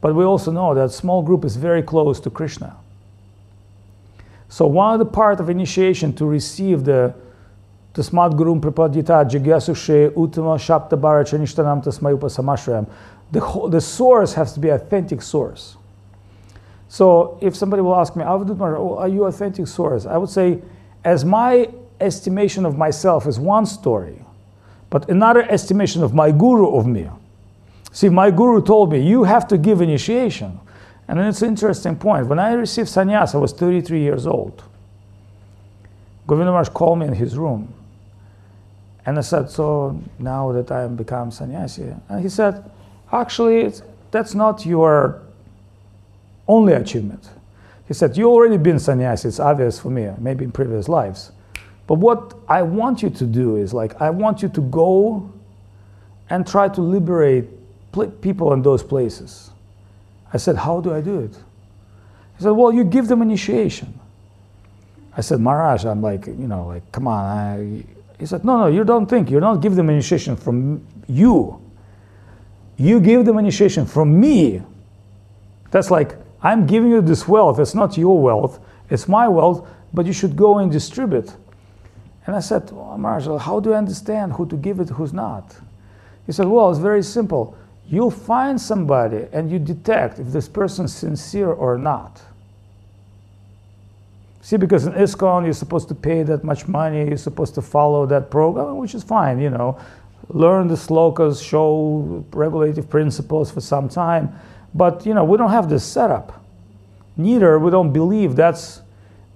but 0.00 0.14
we 0.14 0.24
also 0.24 0.50
know 0.50 0.74
that 0.74 0.90
small 0.90 1.22
group 1.22 1.44
is 1.44 1.56
very 1.56 1.82
close 1.82 2.18
to 2.20 2.30
Krishna. 2.30 2.76
So 4.48 4.66
one 4.66 4.94
of 4.94 4.98
the 4.98 5.06
part 5.06 5.40
of 5.40 5.50
initiation 5.50 6.12
to 6.14 6.24
receive 6.24 6.84
the 6.84 7.14
the 7.96 8.02
Tasmat 8.02 8.34
Gurum 8.34 8.60
Prapadyita 8.60 9.26
Jigyasushe 9.26 10.10
Uttama 10.10 10.58
Shapta 10.58 11.00
Barachanishtanam 11.00 11.82
Tasmayupa 11.82 12.28
Samashrayam. 12.28 12.86
The, 13.32 13.68
the 13.70 13.80
source 13.80 14.34
has 14.34 14.52
to 14.52 14.60
be 14.60 14.68
authentic 14.68 15.22
source. 15.22 15.78
So 16.88 17.38
if 17.40 17.56
somebody 17.56 17.82
will 17.82 17.96
ask 17.96 18.16
me, 18.16 18.24
oh, 18.24 18.96
are 18.98 19.08
you 19.08 19.24
authentic 19.24 19.66
source? 19.66 20.06
I 20.06 20.16
would 20.16 20.30
say, 20.30 20.60
as 21.04 21.24
my 21.24 21.68
estimation 22.00 22.64
of 22.64 22.76
myself 22.76 23.26
is 23.26 23.38
one 23.38 23.66
story, 23.66 24.24
but 24.90 25.08
another 25.08 25.42
estimation 25.42 26.02
of 26.02 26.14
my 26.14 26.30
guru 26.30 26.76
of 26.76 26.86
me. 26.86 27.08
See, 27.92 28.08
my 28.08 28.30
guru 28.30 28.62
told 28.62 28.92
me, 28.92 29.00
you 29.00 29.24
have 29.24 29.48
to 29.48 29.58
give 29.58 29.80
initiation. 29.80 30.60
And 31.08 31.18
it's 31.20 31.42
an 31.42 31.48
interesting 31.48 31.96
point. 31.96 32.26
When 32.26 32.38
I 32.38 32.52
received 32.52 32.88
sannyas, 32.88 33.34
I 33.34 33.38
was 33.38 33.52
33 33.52 34.00
years 34.00 34.26
old. 34.26 34.62
Govinda 36.26 36.50
Maharaj 36.50 36.68
called 36.70 36.98
me 36.98 37.06
in 37.06 37.12
his 37.12 37.36
room 37.36 37.72
and 39.06 39.16
I 39.18 39.20
said, 39.20 39.48
so 39.48 40.02
now 40.18 40.50
that 40.50 40.72
I 40.72 40.82
am 40.82 40.96
become 40.96 41.30
sannyasi, 41.30 41.94
and 42.08 42.20
he 42.20 42.28
said, 42.28 42.68
actually, 43.12 43.72
that's 44.10 44.34
not 44.34 44.66
your 44.66 45.22
only 46.48 46.72
achievement. 46.72 47.30
He 47.88 47.94
said, 47.94 48.16
you 48.16 48.30
already 48.30 48.56
been 48.56 48.78
sannyasi. 48.78 49.28
It's 49.28 49.40
obvious 49.40 49.78
for 49.78 49.90
me, 49.90 50.10
maybe 50.18 50.44
in 50.44 50.52
previous 50.52 50.88
lives. 50.88 51.32
But 51.86 51.94
what 51.94 52.34
I 52.48 52.62
want 52.62 53.02
you 53.02 53.10
to 53.10 53.24
do 53.24 53.56
is 53.56 53.72
like, 53.72 54.00
I 54.00 54.10
want 54.10 54.42
you 54.42 54.48
to 54.48 54.60
go 54.60 55.32
and 56.30 56.46
try 56.46 56.68
to 56.68 56.80
liberate 56.80 57.48
people 58.20 58.52
in 58.52 58.62
those 58.62 58.82
places. 58.82 59.50
I 60.32 60.38
said, 60.38 60.56
how 60.56 60.80
do 60.80 60.92
I 60.92 61.00
do 61.00 61.20
it? 61.20 61.34
He 62.36 62.42
said, 62.42 62.50
well, 62.50 62.72
you 62.72 62.84
give 62.84 63.06
them 63.06 63.22
initiation. 63.22 63.98
I 65.16 65.20
said, 65.20 65.40
Maharaj, 65.40 65.84
I'm 65.84 66.02
like, 66.02 66.26
you 66.26 66.46
know, 66.46 66.66
like, 66.66 66.92
come 66.92 67.08
on, 67.08 67.24
I, 67.24 67.84
he 68.18 68.26
said, 68.26 68.44
No, 68.44 68.58
no, 68.58 68.66
you 68.66 68.84
don't 68.84 69.06
think. 69.06 69.30
You 69.30 69.40
don't 69.40 69.60
give 69.60 69.76
them 69.76 69.90
initiation 69.90 70.36
from 70.36 70.86
you. 71.06 71.60
You 72.76 73.00
give 73.00 73.24
them 73.24 73.38
initiation 73.38 73.86
from 73.86 74.18
me. 74.18 74.62
That's 75.70 75.90
like, 75.90 76.16
I'm 76.46 76.66
giving 76.66 76.90
you 76.90 77.00
this 77.00 77.26
wealth. 77.26 77.58
It's 77.58 77.74
not 77.74 77.98
your 77.98 78.22
wealth, 78.22 78.60
it's 78.88 79.08
my 79.08 79.26
wealth, 79.26 79.68
but 79.92 80.06
you 80.06 80.12
should 80.12 80.36
go 80.36 80.58
and 80.58 80.70
distribute. 80.70 81.32
And 82.26 82.36
I 82.36 82.40
said, 82.40 82.70
well, 82.70 82.96
Maharaj, 82.98 83.42
how 83.42 83.60
do 83.60 83.72
I 83.72 83.78
understand 83.78 84.32
who 84.34 84.46
to 84.46 84.56
give 84.56 84.78
it, 84.80 84.90
who's 84.90 85.12
not? 85.12 85.56
He 86.26 86.32
said, 86.32 86.46
Well, 86.46 86.70
it's 86.70 86.80
very 86.80 87.02
simple. 87.02 87.56
You'll 87.88 88.10
find 88.10 88.60
somebody 88.60 89.26
and 89.32 89.50
you 89.50 89.58
detect 89.58 90.18
if 90.18 90.28
this 90.28 90.48
person's 90.48 90.92
sincere 90.94 91.52
or 91.52 91.78
not. 91.78 92.20
See, 94.42 94.56
because 94.56 94.86
in 94.86 94.92
ISKCON 94.92 95.44
you're 95.44 95.52
supposed 95.52 95.88
to 95.88 95.94
pay 95.94 96.22
that 96.24 96.44
much 96.44 96.68
money, 96.68 97.08
you're 97.08 97.16
supposed 97.16 97.54
to 97.54 97.62
follow 97.62 98.06
that 98.06 98.30
program, 98.30 98.76
which 98.78 98.94
is 98.94 99.02
fine, 99.02 99.40
you 99.40 99.50
know. 99.50 99.78
Learn 100.28 100.66
the 100.66 100.74
slokas, 100.74 101.42
show 101.42 102.24
regulative 102.32 102.88
principles 102.90 103.50
for 103.50 103.60
some 103.60 103.88
time. 103.88 104.32
But, 104.76 105.06
you 105.06 105.14
know, 105.14 105.24
we 105.24 105.38
don't 105.38 105.50
have 105.50 105.70
this 105.70 105.84
setup. 105.84 106.44
Neither, 107.16 107.58
we 107.58 107.70
don't 107.70 107.92
believe 107.92 108.36
that's 108.36 108.82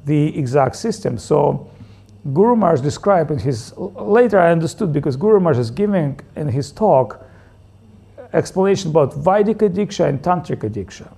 the 0.05 0.38
exact 0.38 0.76
system. 0.76 1.16
So, 1.16 1.70
Guru 2.35 2.55
Maharaj 2.55 2.83
described 2.83 3.31
in 3.31 3.38
his, 3.38 3.72
later 3.76 4.38
I 4.38 4.53
understood 4.53 4.92
because 4.92 5.16
Guru 5.16 5.40
Maharaj 5.40 5.59
is 5.59 5.70
giving 5.70 6.20
in 6.37 6.48
his 6.48 6.70
talk 6.70 7.26
explanation 8.35 8.90
about 8.90 9.12
Vaidika 9.12 9.70
Diksha 9.70 10.07
and 10.09 10.20
Tantrika 10.22 10.68
Diksha. 10.68 11.11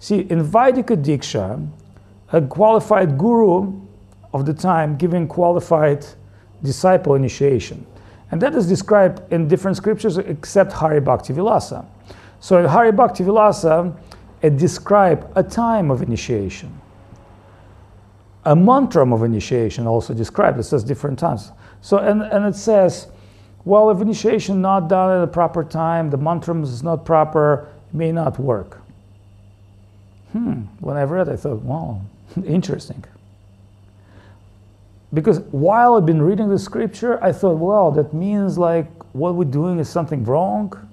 See, 0.00 0.20
in 0.20 0.44
Vaidika 0.44 0.96
Diksha, 1.02 1.66
a 2.32 2.42
qualified 2.42 3.16
guru 3.16 3.80
of 4.32 4.44
the 4.44 4.52
time 4.52 4.96
giving 4.96 5.28
qualified 5.28 6.04
disciple 6.64 7.14
initiation. 7.14 7.86
And 8.32 8.42
that 8.42 8.54
is 8.56 8.66
described 8.66 9.22
in 9.32 9.46
different 9.46 9.76
scriptures 9.76 10.18
except 10.18 10.72
Hari 10.72 11.00
Bhakti 11.00 11.32
Vilasa. 11.32 11.86
So 12.44 12.68
Hari 12.68 12.92
Bhakti 12.92 13.24
Vilasa, 13.24 13.96
it 14.42 14.58
describes 14.58 15.24
a 15.34 15.42
time 15.42 15.90
of 15.90 16.02
initiation. 16.02 16.78
A 18.44 18.54
mantram 18.54 19.14
of 19.14 19.22
initiation 19.22 19.86
also 19.86 20.12
described, 20.12 20.60
it 20.60 20.64
says 20.64 20.84
different 20.84 21.18
times. 21.18 21.52
So, 21.80 21.96
and, 21.96 22.20
and 22.20 22.44
it 22.44 22.54
says, 22.54 23.06
well, 23.64 23.88
if 23.88 24.02
initiation 24.02 24.60
not 24.60 24.90
done 24.90 25.16
at 25.16 25.24
a 25.24 25.26
proper 25.26 25.64
time, 25.64 26.10
the 26.10 26.18
mantra 26.18 26.54
is 26.60 26.82
not 26.82 27.06
proper, 27.06 27.66
may 27.94 28.12
not 28.12 28.38
work. 28.38 28.82
Hmm, 30.32 30.64
when 30.80 30.98
I 30.98 31.04
read 31.04 31.28
it, 31.28 31.32
I 31.32 31.36
thought, 31.36 31.62
wow, 31.62 32.02
Interesting. 32.44 33.02
Because 35.14 35.38
while 35.50 35.94
I've 35.94 36.04
been 36.04 36.20
reading 36.20 36.50
the 36.50 36.58
scripture, 36.58 37.18
I 37.24 37.32
thought, 37.32 37.56
well, 37.56 37.90
that 37.92 38.12
means 38.12 38.58
like 38.58 38.86
what 39.14 39.34
we're 39.34 39.44
doing 39.44 39.78
is 39.78 39.88
something 39.88 40.24
wrong. 40.24 40.90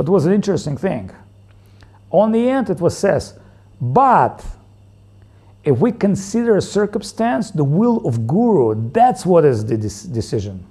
But 0.00 0.08
it 0.08 0.12
was 0.12 0.24
an 0.24 0.32
interesting 0.32 0.78
thing. 0.78 1.10
On 2.10 2.32
the 2.32 2.48
end, 2.48 2.70
it 2.70 2.80
was 2.80 2.96
says, 2.96 3.38
but 3.82 4.42
if 5.62 5.78
we 5.78 5.92
consider 5.92 6.56
a 6.56 6.62
circumstance, 6.62 7.50
the 7.50 7.64
will 7.64 7.98
of 8.08 8.26
Guru, 8.26 8.90
that's 8.92 9.26
what 9.26 9.44
is 9.44 9.62
the 9.62 9.76
decision. 9.76 10.64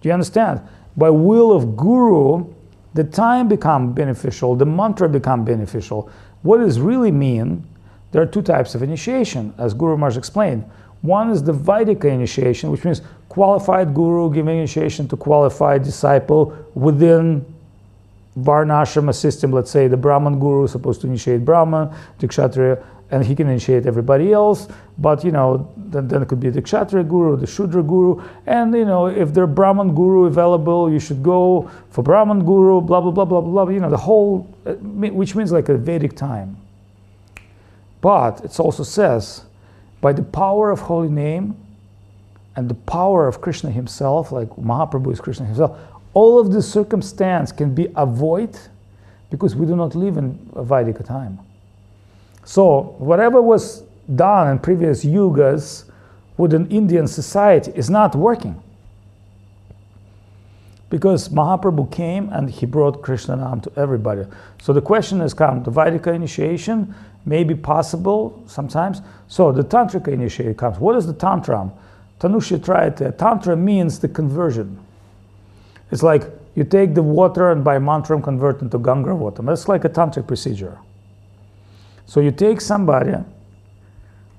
Do 0.00 0.08
you 0.08 0.14
understand? 0.14 0.62
By 0.96 1.10
will 1.10 1.52
of 1.52 1.76
Guru, 1.76 2.46
the 2.94 3.04
time 3.04 3.48
become 3.48 3.92
beneficial, 3.92 4.56
the 4.56 4.64
mantra 4.64 5.10
become 5.10 5.44
beneficial. 5.44 6.10
What 6.40 6.60
does 6.60 6.80
really 6.80 7.12
mean? 7.12 7.66
There 8.12 8.22
are 8.22 8.26
two 8.26 8.40
types 8.40 8.74
of 8.74 8.82
initiation, 8.82 9.52
as 9.58 9.74
Guru 9.74 9.98
Maharaj 9.98 10.16
explained. 10.16 10.64
One 11.02 11.28
is 11.28 11.42
the 11.42 11.52
Vaidika 11.52 12.06
initiation, 12.06 12.70
which 12.70 12.82
means 12.82 13.02
qualified 13.28 13.92
guru 13.92 14.32
giving 14.32 14.56
initiation 14.56 15.06
to 15.08 15.18
qualified 15.18 15.82
disciple 15.82 16.56
within 16.74 17.44
Varnashrama 18.42 19.14
system. 19.14 19.52
Let's 19.52 19.70
say 19.70 19.88
the 19.88 19.96
Brahman 19.96 20.38
guru 20.38 20.64
is 20.64 20.72
supposed 20.72 21.00
to 21.02 21.06
initiate 21.06 21.44
Brahman, 21.44 21.94
the 22.18 22.28
Kshatriya 22.28 22.82
and 23.10 23.24
he 23.24 23.34
can 23.34 23.48
initiate 23.48 23.86
everybody 23.86 24.32
else. 24.32 24.68
But 24.98 25.24
you 25.24 25.30
know, 25.30 25.72
then, 25.76 26.08
then 26.08 26.22
it 26.22 26.28
could 26.28 26.40
be 26.40 26.50
the 26.50 26.62
Kshatriya 26.62 27.04
guru, 27.04 27.36
the 27.36 27.46
Shudra 27.46 27.82
guru, 27.82 28.22
and 28.46 28.74
you 28.74 28.84
know, 28.84 29.06
if 29.06 29.32
there's 29.32 29.48
Brahman 29.48 29.94
guru 29.94 30.24
available, 30.24 30.90
you 30.90 30.98
should 30.98 31.22
go 31.22 31.70
for 31.90 32.02
Brahman 32.02 32.44
guru. 32.44 32.80
Blah 32.80 33.00
blah 33.00 33.10
blah 33.10 33.24
blah 33.24 33.40
blah. 33.40 33.68
You 33.68 33.80
know, 33.80 33.90
the 33.90 33.96
whole, 33.96 34.46
uh, 34.66 34.74
which 34.74 35.34
means 35.34 35.52
like 35.52 35.68
a 35.68 35.76
Vedic 35.76 36.16
time. 36.16 36.56
But 38.00 38.44
it 38.44 38.58
also 38.60 38.84
says, 38.84 39.44
by 40.00 40.12
the 40.12 40.22
power 40.22 40.70
of 40.70 40.80
holy 40.80 41.08
name, 41.08 41.56
and 42.56 42.68
the 42.68 42.74
power 42.74 43.26
of 43.26 43.40
Krishna 43.40 43.70
Himself, 43.70 44.32
like 44.32 44.48
Mahaprabhu 44.50 45.12
is 45.12 45.20
Krishna 45.20 45.46
Himself, 45.46 45.78
all 46.18 46.40
of 46.40 46.50
this 46.50 46.66
circumstance 46.78 47.52
can 47.52 47.70
be 47.72 47.86
avoided 47.94 48.58
because 49.30 49.54
we 49.54 49.64
do 49.66 49.76
not 49.76 49.94
live 49.94 50.16
in 50.16 50.26
a 50.56 50.64
Vedic 50.64 51.04
time. 51.04 51.38
So 52.44 52.96
whatever 52.98 53.40
was 53.40 53.84
done 54.16 54.48
in 54.48 54.58
previous 54.58 55.04
yugas 55.04 55.84
with 56.36 56.54
an 56.54 56.66
Indian 56.70 57.06
society 57.06 57.70
is 57.76 57.88
not 57.88 58.16
working. 58.16 58.60
Because 60.90 61.28
Mahaprabhu 61.28 61.92
came 61.92 62.32
and 62.32 62.50
he 62.50 62.66
brought 62.66 63.00
Krishna 63.00 63.36
Nam 63.36 63.60
to 63.60 63.70
everybody. 63.76 64.24
So 64.60 64.72
the 64.72 64.80
question 64.80 65.20
has 65.20 65.34
come, 65.34 65.62
the 65.62 65.70
Vaidika 65.70 66.12
initiation 66.12 66.94
may 67.26 67.44
be 67.44 67.54
possible 67.54 68.42
sometimes. 68.46 69.02
So 69.28 69.52
the 69.52 69.62
Tantrika 69.62 70.08
initiation 70.08 70.54
comes. 70.56 70.78
What 70.80 70.96
is 70.96 71.06
the 71.06 71.14
Tantram? 71.14 71.70
Tanusha. 72.18 72.58
Tantra 73.18 73.56
means 73.56 74.00
the 74.00 74.08
conversion. 74.08 74.78
It's 75.90 76.02
like 76.02 76.24
you 76.54 76.64
take 76.64 76.94
the 76.94 77.02
water 77.02 77.50
and 77.50 77.64
by 77.64 77.78
mantram 77.78 78.22
convert 78.22 78.62
into 78.62 78.78
Ganga 78.78 79.14
water. 79.14 79.42
That's 79.42 79.68
like 79.68 79.84
a 79.84 79.88
tantric 79.88 80.26
procedure. 80.26 80.78
So 82.06 82.20
you 82.20 82.30
take 82.30 82.60
somebody 82.60 83.14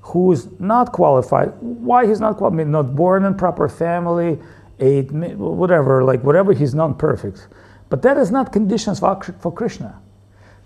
who 0.02 0.32
is 0.32 0.48
not 0.60 0.92
qualified. 0.92 1.54
Why 1.60 2.08
he's 2.08 2.20
not 2.20 2.38
qualified? 2.38 2.62
I 2.62 2.64
mean, 2.64 2.72
not 2.72 2.96
born 2.96 3.26
in 3.26 3.36
proper 3.36 3.70
family, 3.70 4.40
whatever, 4.80 6.04
like 6.04 6.24
whatever, 6.24 6.54
he's 6.54 6.74
not 6.74 6.98
perfect. 6.98 7.48
But 7.90 8.02
that 8.04 8.18
is 8.18 8.32
not 8.32 8.52
conditions 8.52 9.00
for, 9.00 9.20
for 9.40 9.52
Krishna. 9.52 10.00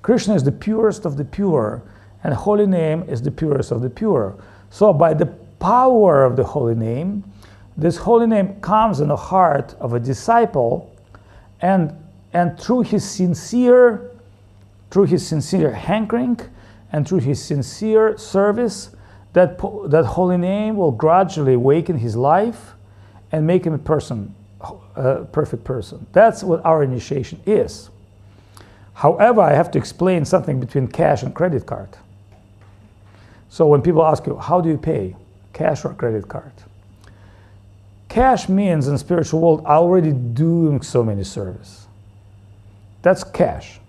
Krishna 0.01 0.35
is 0.35 0.43
the 0.43 0.51
purest 0.51 1.05
of 1.05 1.17
the 1.17 1.25
pure, 1.25 1.81
and 2.23 2.33
holy 2.33 2.67
name 2.67 3.03
is 3.03 3.21
the 3.21 3.31
purest 3.31 3.71
of 3.71 3.81
the 3.81 3.89
pure. 3.89 4.35
So 4.69 4.93
by 4.93 5.13
the 5.13 5.27
power 5.59 6.25
of 6.25 6.35
the 6.35 6.43
holy 6.43 6.75
name, 6.75 7.23
this 7.77 7.97
holy 7.97 8.27
name 8.27 8.59
comes 8.61 8.99
in 8.99 9.07
the 9.07 9.15
heart 9.15 9.75
of 9.79 9.93
a 9.93 9.99
disciple, 9.99 10.95
and 11.61 11.95
and 12.33 12.59
through 12.59 12.81
his 12.81 13.07
sincere, 13.07 14.11
through 14.89 15.05
his 15.05 15.25
sincere 15.25 15.71
hankering, 15.71 16.39
and 16.91 17.07
through 17.07 17.19
his 17.19 17.41
sincere 17.41 18.17
service, 18.17 18.89
that, 19.33 19.57
that 19.87 20.05
holy 20.05 20.37
name 20.37 20.75
will 20.75 20.91
gradually 20.91 21.53
awaken 21.53 21.97
his 21.97 22.15
life 22.15 22.73
and 23.31 23.45
make 23.47 23.65
him 23.65 23.73
a 23.73 23.79
person, 23.79 24.33
a 24.95 25.25
perfect 25.25 25.63
person. 25.63 26.05
That's 26.11 26.43
what 26.43 26.63
our 26.65 26.83
initiation 26.83 27.39
is. 27.45 27.89
However, 28.93 29.41
I 29.41 29.53
have 29.53 29.71
to 29.71 29.79
explain 29.79 30.23
something 30.25 30.59
between 30.59 30.87
cash 30.87 31.23
and 31.23 31.33
credit 31.33 31.65
card. 31.65 31.89
So 33.49 33.67
when 33.67 33.81
people 33.81 34.03
ask 34.03 34.25
you, 34.27 34.37
how 34.37 34.61
do 34.61 34.69
you 34.69 34.77
pay? 34.77 35.15
Cash 35.51 35.85
or 35.85 35.93
credit 35.93 36.27
card? 36.27 36.51
Cash 38.13 38.47
means 38.47 38.87
in 38.87 38.95
spiritual 38.99 39.41
world 39.41 39.65
already 39.65 40.11
doing 40.11 40.83
so 40.83 41.03
many 41.03 41.23
service. 41.23 41.87
That's 43.01 43.23
cash. 43.23 43.79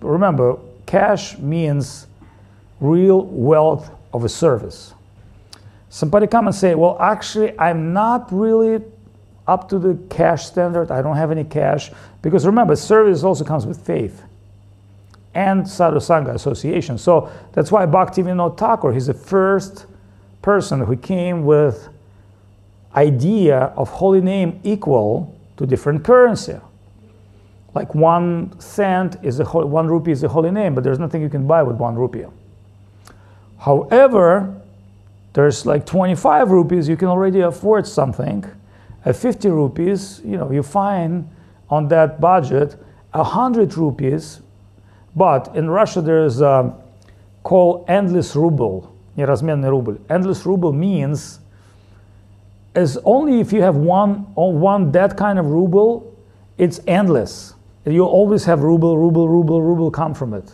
But 0.00 0.08
remember, 0.08 0.56
cash 0.86 1.36
means 1.36 2.06
real 2.80 3.20
wealth 3.26 3.90
of 4.14 4.24
a 4.24 4.30
service. 4.30 4.94
Somebody 5.90 6.26
come 6.26 6.46
and 6.46 6.56
say, 6.56 6.74
well, 6.74 6.96
actually, 6.98 7.52
I'm 7.58 7.92
not 7.92 8.32
really 8.32 8.82
up 9.46 9.68
to 9.68 9.78
the 9.78 9.98
cash 10.08 10.46
standard. 10.46 10.90
I 10.90 11.02
don't 11.02 11.16
have 11.16 11.30
any 11.30 11.44
cash. 11.44 11.90
Because 12.22 12.46
remember, 12.46 12.74
service 12.76 13.24
also 13.24 13.44
comes 13.44 13.66
with 13.66 13.84
faith 13.84 14.22
and 15.34 15.68
sadhu 15.68 15.98
sangha 15.98 16.34
association. 16.34 16.96
So 16.96 17.30
that's 17.52 17.70
why 17.70 17.84
Bhaktivinoda 17.84 18.56
Thakur, 18.56 18.94
he's 18.94 19.08
the 19.08 19.12
first 19.12 19.84
person 20.40 20.80
who 20.80 20.96
came 20.96 21.44
with 21.44 21.90
idea 22.95 23.73
of 23.75 23.89
holy 23.89 24.21
name 24.21 24.59
equal 24.63 25.35
to 25.57 25.65
different 25.65 26.03
currency. 26.03 26.57
Like 27.75 27.93
one 27.93 28.59
cent 28.59 29.17
is 29.21 29.39
a 29.39 29.45
one 29.45 29.87
rupee 29.87 30.11
is 30.11 30.23
a 30.23 30.27
holy 30.27 30.51
name, 30.51 30.73
but 30.73 30.83
there's 30.83 30.99
nothing 30.99 31.21
you 31.21 31.29
can 31.29 31.45
buy 31.45 31.61
with 31.63 31.77
one 31.77 31.95
rupee. 31.95 32.25
However, 33.59 34.55
there's 35.33 35.65
like 35.65 35.85
25 35.85 36.51
rupees, 36.51 36.89
you 36.89 36.97
can 36.97 37.07
already 37.07 37.41
afford 37.41 37.85
something. 37.85 38.45
At 39.05 39.15
50 39.15 39.49
rupees, 39.49 40.21
you 40.25 40.37
know, 40.37 40.51
you 40.51 40.63
find 40.63 41.29
on 41.69 41.87
that 41.89 42.19
budget 42.19 42.75
100 43.11 43.77
rupees, 43.77 44.41
but 45.15 45.55
in 45.55 45.69
Russia 45.69 46.01
there's 46.01 46.41
a 46.41 46.73
called 47.43 47.85
endless 47.87 48.35
ruble, 48.35 48.91
неразменный 49.17 49.69
рубль. 49.69 49.99
Endless 50.09 50.45
ruble 50.45 50.73
means 50.73 51.39
is 52.74 52.98
only 53.04 53.40
if 53.40 53.52
you 53.52 53.62
have 53.62 53.76
one, 53.76 54.20
one 54.34 54.90
that 54.92 55.16
kind 55.16 55.38
of 55.38 55.46
ruble, 55.46 56.16
it's 56.58 56.80
endless. 56.86 57.54
You 57.84 58.04
always 58.04 58.44
have 58.44 58.62
ruble, 58.62 58.96
ruble, 58.96 59.28
ruble, 59.28 59.62
ruble 59.62 59.90
come 59.90 60.14
from 60.14 60.34
it. 60.34 60.50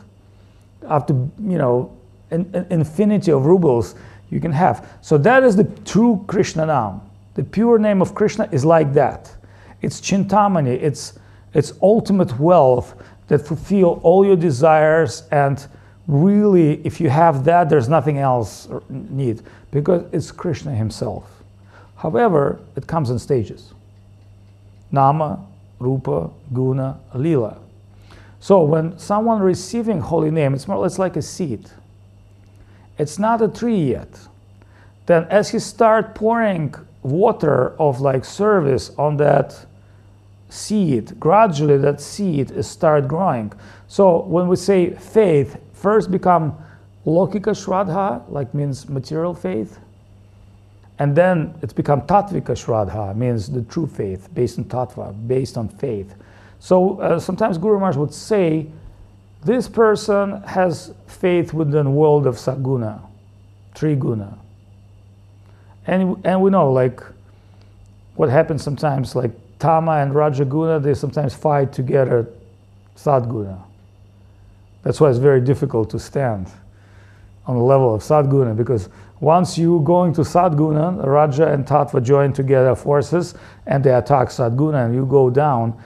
After, 0.88 1.14
you 1.14 1.58
know, 1.58 1.96
an, 2.30 2.50
an 2.54 2.66
infinity 2.70 3.32
of 3.32 3.46
rubles 3.46 3.94
you 4.30 4.40
can 4.40 4.52
have. 4.52 4.98
So 5.00 5.18
that 5.18 5.42
is 5.42 5.56
the 5.56 5.64
true 5.84 6.24
Krishna 6.26 6.66
Nam. 6.66 7.00
The 7.34 7.44
pure 7.44 7.78
name 7.78 8.02
of 8.02 8.14
Krishna 8.14 8.48
is 8.52 8.64
like 8.64 8.92
that. 8.94 9.34
It's 9.82 10.00
Chintamani, 10.00 10.80
it's, 10.82 11.18
it's 11.54 11.72
ultimate 11.82 12.38
wealth 12.38 12.94
that 13.28 13.46
fulfill 13.46 14.00
all 14.02 14.26
your 14.26 14.36
desires 14.36 15.24
and 15.30 15.66
really 16.06 16.84
if 16.84 17.00
you 17.00 17.08
have 17.08 17.44
that 17.44 17.68
there's 17.68 17.88
nothing 17.88 18.18
else 18.18 18.68
need 18.88 19.42
because 19.70 20.02
it's 20.12 20.32
Krishna 20.32 20.74
himself. 20.74 21.39
However, 22.00 22.60
it 22.76 22.86
comes 22.86 23.10
in 23.10 23.18
stages. 23.18 23.72
Nama, 24.92 25.44
Rupa, 25.78 26.30
Guna, 26.52 26.98
Lila. 27.14 27.58
So 28.40 28.62
when 28.62 28.98
someone 28.98 29.40
receiving 29.40 30.00
holy 30.00 30.30
name, 30.30 30.54
it's 30.54 30.66
more 30.66 30.76
or 30.76 30.82
less 30.82 30.98
like 30.98 31.16
a 31.16 31.22
seed 31.22 31.70
it's 33.00 33.18
not 33.18 33.40
a 33.40 33.48
tree 33.48 33.82
yet. 33.92 34.28
Then 35.06 35.24
as 35.30 35.48
he 35.48 35.58
start 35.58 36.14
pouring 36.14 36.74
water 37.02 37.74
of 37.80 38.02
like 38.02 38.26
service 38.26 38.90
on 38.98 39.16
that 39.16 39.66
seed, 40.50 41.18
gradually 41.18 41.78
that 41.78 42.00
seed 42.02 42.50
is 42.50 42.68
start 42.68 43.08
growing. 43.08 43.54
So 43.88 44.22
when 44.24 44.48
we 44.48 44.56
say 44.56 44.90
faith, 44.90 45.56
first 45.72 46.10
become 46.10 46.54
lokika 47.06 47.54
shraddha, 47.56 48.30
like 48.30 48.52
means 48.52 48.86
material 48.86 49.32
faith, 49.32 49.78
and 51.00 51.16
then 51.16 51.54
it's 51.62 51.72
become 51.72 52.02
tattvika 52.02 52.52
shraddha, 52.52 53.16
means 53.16 53.50
the 53.50 53.62
true 53.62 53.86
faith 53.86 54.28
based 54.34 54.58
on 54.58 54.64
tattva, 54.66 55.26
based 55.26 55.56
on 55.56 55.66
faith. 55.66 56.14
So 56.58 57.00
uh, 57.00 57.18
sometimes 57.18 57.56
Guru 57.56 57.78
Maharaj 57.78 57.96
would 57.96 58.12
say 58.12 58.66
this 59.42 59.66
person 59.66 60.42
has 60.42 60.92
faith 61.06 61.54
within 61.54 61.84
the 61.86 61.90
world 61.90 62.26
of 62.26 62.34
saguna, 62.34 63.00
triguna. 63.74 64.36
And, 65.86 66.20
and 66.22 66.42
we 66.42 66.50
know 66.50 66.70
like 66.70 67.00
what 68.16 68.28
happens 68.28 68.62
sometimes 68.62 69.16
like 69.16 69.30
Tama 69.58 69.92
and 69.92 70.12
Rajaguna, 70.12 70.82
they 70.82 70.92
sometimes 70.92 71.34
fight 71.34 71.72
together 71.72 72.28
Sadguna. 72.94 73.58
That's 74.82 75.00
why 75.00 75.08
it's 75.08 75.18
very 75.18 75.40
difficult 75.40 75.88
to 75.90 75.98
stand 75.98 76.50
on 77.46 77.56
the 77.56 77.62
level 77.62 77.94
of 77.94 78.02
Sadguna 78.02 78.56
because 78.56 78.88
once 79.20 79.58
you 79.58 79.80
go 79.84 80.04
into 80.04 80.22
Sadguna, 80.22 81.04
Raja 81.04 81.52
and 81.52 81.66
Tattva 81.66 82.02
join 82.02 82.32
together 82.32 82.74
forces 82.74 83.34
and 83.66 83.84
they 83.84 83.94
attack 83.94 84.28
Sadguna 84.28 84.86
and 84.86 84.94
you 84.94 85.04
go 85.04 85.30
down. 85.30 85.78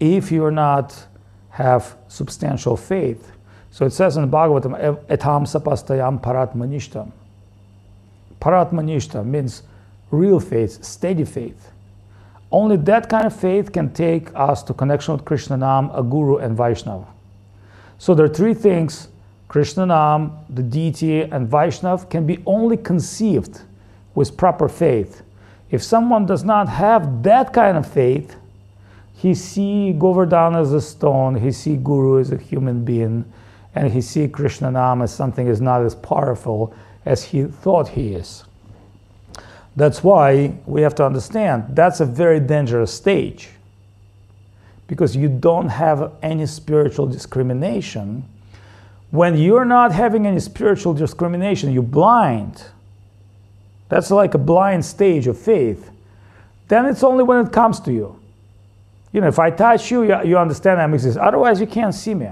If 0.00 0.32
you're 0.32 0.50
not 0.50 1.06
have 1.50 1.96
substantial 2.08 2.76
faith. 2.76 3.32
So 3.70 3.84
it 3.84 3.92
says 3.92 4.16
in 4.16 4.22
the 4.22 4.36
Bhagavatam, 4.36 5.04
etam 5.06 5.46
sapastayam 5.46 6.20
parat 6.20 6.56
manishtam. 6.56 7.12
Paratmanishta 8.40 9.24
means 9.24 9.62
real 10.10 10.40
faith, 10.40 10.82
steady 10.82 11.24
faith. 11.24 11.70
Only 12.50 12.76
that 12.78 13.08
kind 13.08 13.26
of 13.26 13.36
faith 13.36 13.72
can 13.72 13.92
take 13.92 14.34
us 14.34 14.62
to 14.64 14.74
connection 14.74 15.14
with 15.14 15.24
Krishna 15.24 15.56
Nam, 15.56 15.90
a 15.94 16.02
guru, 16.02 16.38
and 16.38 16.56
Vaishnava. 16.56 17.06
So 17.98 18.14
there 18.14 18.26
are 18.26 18.34
three 18.34 18.54
things 18.54 19.08
Krishna 19.50 19.84
Nam, 19.84 20.30
the 20.48 20.62
deity, 20.62 21.22
and 21.22 21.48
Vaishnav 21.50 22.08
can 22.08 22.24
be 22.24 22.40
only 22.46 22.76
conceived 22.76 23.62
with 24.14 24.36
proper 24.36 24.68
faith. 24.68 25.22
If 25.72 25.82
someone 25.82 26.24
does 26.24 26.44
not 26.44 26.68
have 26.68 27.24
that 27.24 27.52
kind 27.52 27.76
of 27.76 27.84
faith, 27.84 28.36
he 29.12 29.34
see 29.34 29.92
Govardhan 29.92 30.54
as 30.54 30.72
a 30.72 30.80
stone, 30.80 31.34
he 31.34 31.50
see 31.50 31.74
Guru 31.74 32.20
as 32.20 32.30
a 32.30 32.36
human 32.36 32.84
being, 32.84 33.24
and 33.74 33.92
he 33.92 34.00
see 34.00 34.28
Krishna 34.28 34.70
Nam 34.70 35.02
as 35.02 35.12
something 35.12 35.48
is 35.48 35.60
not 35.60 35.84
as 35.84 35.96
powerful 35.96 36.72
as 37.04 37.24
he 37.24 37.42
thought 37.42 37.88
he 37.88 38.14
is. 38.14 38.44
That's 39.74 40.04
why 40.04 40.54
we 40.64 40.82
have 40.82 40.94
to 40.94 41.04
understand 41.04 41.74
that's 41.74 41.98
a 41.98 42.06
very 42.06 42.38
dangerous 42.38 42.94
stage 42.94 43.48
because 44.86 45.16
you 45.16 45.28
don't 45.28 45.70
have 45.70 46.12
any 46.22 46.46
spiritual 46.46 47.08
discrimination. 47.08 48.22
When 49.10 49.36
you're 49.36 49.64
not 49.64 49.92
having 49.92 50.26
any 50.26 50.40
spiritual 50.40 50.94
discrimination, 50.94 51.72
you're 51.72 51.82
blind. 51.82 52.64
That's 53.88 54.10
like 54.10 54.34
a 54.34 54.38
blind 54.38 54.84
stage 54.84 55.26
of 55.26 55.38
faith. 55.38 55.90
Then 56.68 56.86
it's 56.86 57.02
only 57.02 57.24
when 57.24 57.44
it 57.44 57.52
comes 57.52 57.80
to 57.80 57.92
you. 57.92 58.16
You 59.12 59.20
know, 59.20 59.26
if 59.26 59.40
I 59.40 59.50
touch 59.50 59.90
you, 59.90 60.04
you, 60.24 60.38
understand 60.38 60.80
I'm 60.80 60.94
exist. 60.94 61.18
Otherwise, 61.18 61.60
you 61.60 61.66
can't 61.66 61.94
see 61.94 62.14
me. 62.14 62.28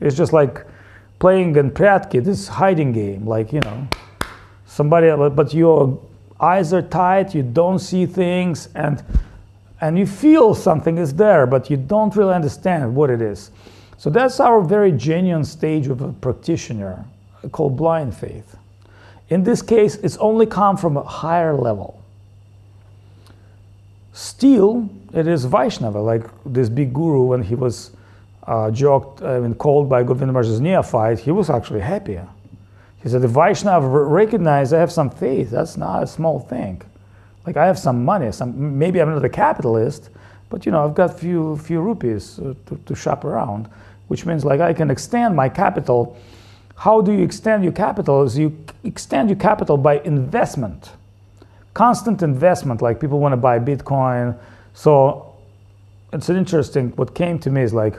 It's 0.00 0.16
just 0.16 0.32
like 0.32 0.64
playing 1.18 1.56
in 1.56 1.70
Pryatki, 1.70 2.24
this 2.24 2.48
hiding 2.48 2.92
game. 2.92 3.26
Like, 3.26 3.52
you 3.52 3.60
know, 3.60 3.86
somebody, 4.66 5.10
but 5.34 5.52
your 5.52 6.00
eyes 6.40 6.72
are 6.72 6.80
tight, 6.80 7.34
you 7.34 7.42
don't 7.42 7.78
see 7.78 8.06
things, 8.06 8.70
and 8.74 9.04
and 9.82 9.98
you 9.98 10.06
feel 10.06 10.54
something 10.54 10.98
is 10.98 11.14
there, 11.14 11.46
but 11.46 11.70
you 11.70 11.76
don't 11.76 12.14
really 12.14 12.34
understand 12.34 12.94
what 12.94 13.08
it 13.08 13.22
is. 13.22 13.50
So 14.00 14.08
that's 14.08 14.40
our 14.40 14.62
very 14.62 14.92
genuine 14.92 15.44
stage 15.44 15.86
of 15.88 16.00
a 16.00 16.10
practitioner 16.10 17.04
called 17.52 17.76
blind 17.76 18.16
faith. 18.16 18.56
In 19.28 19.44
this 19.44 19.60
case, 19.60 19.96
it's 19.96 20.16
only 20.16 20.46
come 20.46 20.78
from 20.78 20.96
a 20.96 21.02
higher 21.02 21.54
level. 21.54 22.02
Still, 24.14 24.88
it 25.12 25.26
is 25.28 25.44
Vaishnava, 25.44 26.00
like 26.00 26.22
this 26.46 26.70
big 26.70 26.94
guru 26.94 27.24
when 27.24 27.42
he 27.42 27.54
was 27.54 27.90
uh, 28.46 28.70
joked 28.70 29.20
uh, 29.20 29.42
and 29.42 29.58
called 29.58 29.90
by 29.90 30.02
Govinda 30.02 30.32
Maharaj's 30.32 30.60
neophyte, 30.62 31.18
he 31.18 31.30
was 31.30 31.50
actually 31.50 31.80
happy. 31.80 32.18
He 33.02 33.08
said, 33.10 33.20
the 33.20 33.28
Vaishnava 33.28 33.86
recognize 33.86 34.72
I 34.72 34.78
have 34.78 34.90
some 34.90 35.10
faith. 35.10 35.50
That's 35.50 35.76
not 35.76 36.04
a 36.04 36.06
small 36.06 36.40
thing. 36.40 36.80
Like 37.44 37.58
I 37.58 37.66
have 37.66 37.78
some 37.78 38.02
money, 38.02 38.32
some 38.32 38.78
maybe 38.78 39.02
I'm 39.02 39.10
not 39.10 39.22
a 39.22 39.28
capitalist, 39.28 40.08
but 40.48 40.64
you 40.64 40.72
know 40.72 40.84
I've 40.84 40.94
got 40.94 41.18
few 41.18 41.56
few 41.58 41.80
rupees 41.80 42.38
uh, 42.38 42.54
to, 42.66 42.76
to 42.86 42.94
shop 42.94 43.24
around, 43.24 43.68
which 44.10 44.26
means 44.26 44.44
like 44.44 44.60
I 44.60 44.72
can 44.72 44.90
extend 44.90 45.36
my 45.36 45.48
capital. 45.48 46.16
How 46.74 47.00
do 47.00 47.12
you 47.12 47.22
extend 47.22 47.62
your 47.62 47.72
capital? 47.72 48.24
Is 48.24 48.36
you 48.36 48.58
extend 48.82 49.30
your 49.30 49.38
capital 49.38 49.76
by 49.76 50.00
investment, 50.00 50.90
constant 51.74 52.20
investment. 52.20 52.82
Like 52.82 52.98
people 52.98 53.20
want 53.20 53.34
to 53.34 53.36
buy 53.36 53.60
Bitcoin, 53.60 54.36
so 54.74 55.36
it's 56.12 56.28
an 56.28 56.36
interesting. 56.36 56.90
What 56.96 57.14
came 57.14 57.38
to 57.38 57.50
me 57.50 57.62
is 57.62 57.72
like 57.72 57.94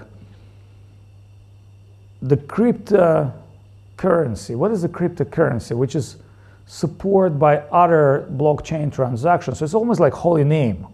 the 2.22 2.36
cryptocurrency. 2.36 4.58
What 4.58 4.72
is 4.72 4.82
the 4.82 4.90
cryptocurrency? 4.90 5.78
Which 5.78 5.96
is 5.96 6.18
support 6.66 7.40
by 7.40 7.60
other 7.72 8.28
blockchain 8.34 8.92
transactions. 8.92 9.60
So 9.60 9.64
it's 9.64 9.74
almost 9.74 10.02
like 10.02 10.12
holy 10.12 10.44
name. 10.44 10.88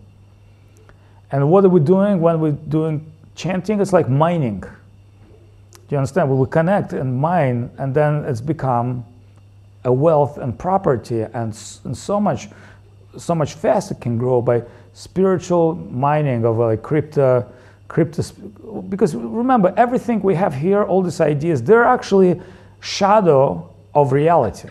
And 1.32 1.49
what 1.49 1.65
are 1.65 1.69
we 1.69 1.80
doing 1.80 2.21
when 2.21 2.39
we're 2.39 2.51
doing 2.51 3.12
chanting? 3.34 3.82
It's 3.82 3.93
like 3.93 4.08
mining. 4.08 4.63
Do 5.88 5.95
you 5.95 6.00
understand? 6.00 6.30
Well, 6.30 6.38
we 6.38 6.47
connect 6.47 6.91
and 6.91 7.17
mine, 7.17 7.69
and 7.78 7.95
then 7.95 8.26
it's 8.26 8.41
become 8.41 9.06
a 9.86 9.91
wealth 9.91 10.38
and 10.38 10.58
property, 10.58 11.21
and, 11.21 11.58
and 11.86 11.97
so 11.97 12.19
much, 12.19 12.50
so 13.17 13.34
much 13.34 13.54
faster 13.54 13.95
can 13.95 14.17
grow 14.17 14.41
by 14.41 14.63
spiritual 14.91 15.76
mining 15.76 16.43
of 16.43 16.58
like 16.58 16.84
crypto, 16.84 17.50
crypto. 17.88 18.21
Because 18.89 19.15
remember, 19.15 19.73
everything 19.78 20.21
we 20.21 20.36
have 20.36 20.54
here, 20.54 20.84
all 20.84 21.02
these 21.02 21.21
ideas, 21.21 21.63
they're 21.63 21.86
actually 21.86 22.41
shadow 22.82 23.73
of 23.95 24.12
reality. 24.12 24.67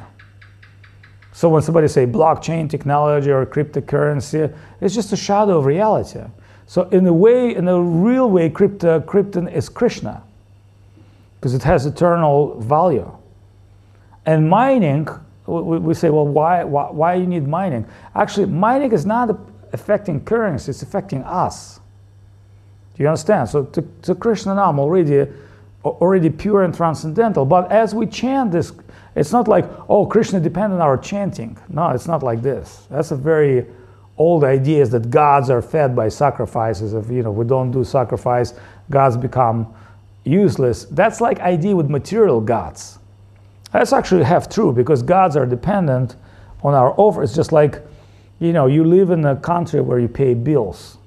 So 1.33 1.49
when 1.49 1.63
somebody 1.63 1.89
say 1.89 2.07
blockchain 2.07 2.69
technology 2.69 3.31
or 3.31 3.47
cryptocurrency, 3.47 4.55
it's 4.83 4.95
just 4.95 5.15
a 5.15 5.17
shadow 5.17 5.59
of 5.59 5.65
reality. 5.65 6.21
So 6.67 6.83
in 6.91 7.07
a 7.07 7.13
way, 7.13 7.55
in 7.55 7.69
a 7.69 7.81
real 7.81 8.29
way, 8.31 8.51
crypto, 8.51 9.01
Krypton 9.01 9.51
is 9.51 9.71
Krishna 9.71 10.23
because 11.47 11.55
it 11.55 11.63
has 11.63 11.87
eternal 11.87 12.59
value. 12.59 13.09
And 14.25 14.51
mining, 14.51 15.07
we, 15.47 15.79
we 15.79 15.95
say, 15.95 16.11
well, 16.11 16.27
why, 16.27 16.65
why, 16.65 16.91
why 16.91 17.15
you 17.15 17.25
need 17.25 17.47
mining? 17.47 17.87
Actually, 18.17 18.47
mining 18.47 18.91
is 18.91 19.07
not 19.07 19.39
affecting 19.73 20.25
currency, 20.25 20.71
it's 20.71 20.83
affecting 20.83 21.23
us. 21.23 21.79
Do 22.97 23.05
you 23.05 23.09
understand? 23.09 23.49
So 23.49 23.63
to, 23.63 23.89
to 24.03 24.17
Krishna 24.17 24.57
Nam 24.57 24.81
already, 24.81 25.31
already 25.85 26.31
pure 26.31 26.65
and 26.65 26.75
transcendental, 26.75 27.45
but 27.45 27.71
as 27.71 27.95
we 27.95 28.09
chant 28.09 28.51
this 28.51 28.73
it's 29.15 29.31
not 29.31 29.47
like, 29.47 29.67
oh, 29.89 30.05
Krishna 30.05 30.41
depends 30.41 30.75
on 30.75 30.81
our 30.81 30.99
chanting. 30.99 31.57
No, 31.69 31.91
it's 31.91 32.09
not 32.09 32.25
like 32.25 32.43
this. 32.43 32.89
That's 32.91 33.13
a 33.13 33.17
very 33.17 33.67
old 34.19 34.43
idea 34.43 34.83
is 34.83 34.91
that 34.91 35.11
gods 35.11 35.49
are 35.49 35.63
fed 35.63 35.95
by 35.95 36.09
sacrifices. 36.09 36.93
If 36.93 37.09
you 37.09 37.23
know 37.23 37.31
we 37.31 37.45
don't 37.47 37.71
do 37.71 37.85
sacrifice, 37.85 38.53
gods 38.91 39.17
become 39.17 39.73
useless. 40.27 40.85
That's 40.87 41.21
like 41.21 41.41
idea 41.41 41.75
with 41.77 41.89
material 41.89 42.41
gods. 42.41 42.99
That's 43.73 43.93
actually 43.93 44.25
half 44.25 44.49
true 44.49 44.73
because 44.73 45.03
gods 45.03 45.37
are 45.37 45.47
dependent 45.47 46.17
on 46.63 46.75
our 46.75 46.95
offer. 46.97 47.23
It's 47.23 47.35
just 47.35 47.53
like, 47.53 47.83
you 48.39 48.53
know, 48.53 48.67
you 48.67 48.85
live 48.85 49.11
in 49.11 49.25
a 49.25 49.37
country 49.37 49.81
where 49.81 49.99
you 49.99 50.09
pay 50.09 50.35
bills. 50.35 50.99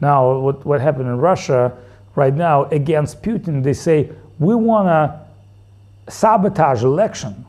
Now, 0.00 0.38
what, 0.38 0.64
what 0.66 0.80
happened 0.80 1.08
in 1.08 1.18
Russia 1.18 1.76
right 2.14 2.34
now 2.34 2.64
against 2.64 3.22
Putin, 3.22 3.62
they 3.62 3.72
say, 3.72 4.10
we 4.38 4.54
want 4.54 4.88
to 4.88 6.12
sabotage 6.12 6.82
election. 6.82 7.44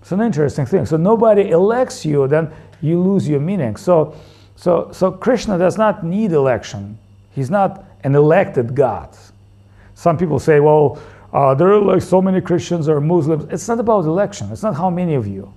It's 0.00 0.12
an 0.12 0.20
interesting 0.20 0.66
thing. 0.66 0.86
So 0.86 0.96
nobody 0.96 1.50
elects 1.50 2.04
you, 2.04 2.28
then 2.28 2.52
you 2.80 3.00
lose 3.00 3.28
your 3.28 3.40
meaning. 3.40 3.76
So, 3.76 4.14
so, 4.54 4.90
so 4.92 5.10
Krishna 5.10 5.58
does 5.58 5.78
not 5.78 6.04
need 6.04 6.32
election. 6.32 6.98
He's 7.32 7.50
not 7.50 7.84
an 8.04 8.14
elected 8.14 8.74
God. 8.74 9.16
Some 9.96 10.18
people 10.18 10.38
say, 10.38 10.60
well, 10.60 10.98
uh, 11.32 11.54
there 11.54 11.72
are 11.72 11.80
like 11.80 12.02
so 12.02 12.20
many 12.20 12.40
Christians 12.42 12.86
or 12.86 13.00
Muslims. 13.00 13.46
It's 13.50 13.66
not 13.66 13.80
about 13.80 14.04
election. 14.04 14.52
It's 14.52 14.62
not 14.62 14.76
how 14.76 14.90
many 14.90 15.14
of 15.14 15.26
you. 15.26 15.52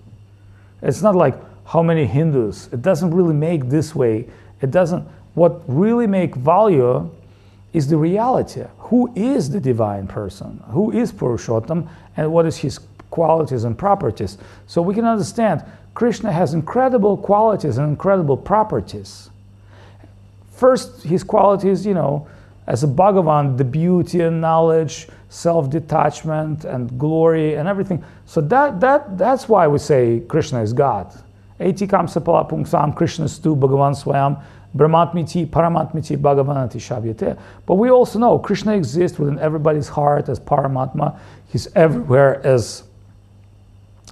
It's 0.82 1.02
not 1.02 1.14
like 1.14 1.36
how 1.66 1.84
many 1.84 2.06
Hindus. 2.06 2.70
It 2.72 2.82
doesn't 2.82 3.14
really 3.14 3.34
make 3.34 3.70
this 3.70 3.94
way. 3.94 4.28
It 4.62 4.72
doesn't. 4.72 5.06
What 5.34 5.62
really 5.68 6.08
make 6.08 6.36
value 6.36 7.12
is 7.74 7.90
the 7.90 7.98
reality. 7.98 8.64
Who 8.78 9.12
is 9.14 9.50
the 9.50 9.60
divine 9.60 10.08
person? 10.08 10.64
Who 10.70 10.92
is 10.92 11.12
Purushottam? 11.12 11.90
And 12.16 12.32
what 12.32 12.46
is 12.46 12.58
his 12.58 12.80
qualities 13.10 13.66
and 13.66 13.78
properties? 13.78 14.38
So 14.68 14.82
we 14.82 14.96
can 14.96 15.06
understand 15.06 15.66
Krishna 15.96 16.32
has 16.32 16.54
incredible 16.54 17.18
qualities 17.18 17.78
and 17.78 17.90
incredible 17.90 18.38
properties. 18.38 19.30
First, 20.52 21.04
his 21.04 21.26
qualities, 21.26 21.86
you 21.86 21.94
know, 21.94 22.28
as 22.70 22.84
a 22.84 22.88
Bhagavan, 22.88 23.58
the 23.58 23.64
beauty 23.64 24.22
and 24.22 24.40
knowledge, 24.40 25.08
self-detachment 25.30 26.66
and 26.66 26.98
glory 27.00 27.56
and 27.56 27.68
everything. 27.68 28.04
So 28.26 28.42
that, 28.42 28.80
that, 28.80 29.18
that's 29.18 29.50
why 29.50 29.68
we 29.68 29.80
say 29.80 30.22
Krishna 30.28 30.62
is 30.62 30.72
God. 30.72 31.12
Etikam 31.60 32.08
sapala 32.08 32.96
Krishna 32.96 33.28
stu 33.28 33.56
Bhagavan 33.56 33.96
swayam 33.96 34.42
Brahmatmiti, 34.76 35.48
Paramatmiti, 35.48 36.16
Bhagavanati 36.16 36.78
Shavyate. 36.78 37.40
But 37.66 37.76
we 37.76 37.90
also 37.90 38.20
know 38.20 38.38
Krishna 38.38 38.76
exists 38.76 39.18
within 39.18 39.40
everybody's 39.40 39.88
heart 39.88 40.30
as 40.30 40.40
Paramatma. 40.40 41.18
He's 41.48 41.68
everywhere 41.76 42.46
as 42.46 42.84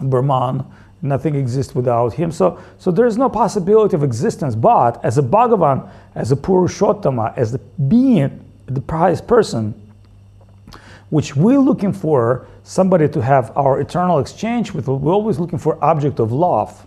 Brahman. 0.02 0.66
Nothing 1.04 1.36
exists 1.36 1.76
without 1.76 2.14
him. 2.14 2.32
So, 2.32 2.60
so 2.80 2.90
there's 2.90 3.20
no 3.20 3.30
possibility 3.30 3.96
of 3.96 4.04
existence. 4.04 4.56
But 4.56 5.04
as 5.06 5.20
a 5.20 5.22
Bhagavan, 5.22 5.88
as 6.16 6.32
a 6.32 6.36
Purushottama, 6.36 7.38
as 7.38 7.52
the 7.52 7.60
being, 7.88 8.44
the 8.68 8.84
highest 8.90 9.28
person, 9.28 9.74
which 11.10 11.36
we're 11.36 11.60
looking 11.60 11.94
for 11.94 12.48
somebody 12.64 13.08
to 13.10 13.22
have 13.22 13.56
our 13.56 13.80
eternal 13.80 14.20
exchange 14.20 14.74
with, 14.74 14.88
we're 14.88 15.14
always 15.14 15.40
looking 15.40 15.60
for 15.60 15.84
object 15.84 16.20
of 16.20 16.32
love. 16.32 16.86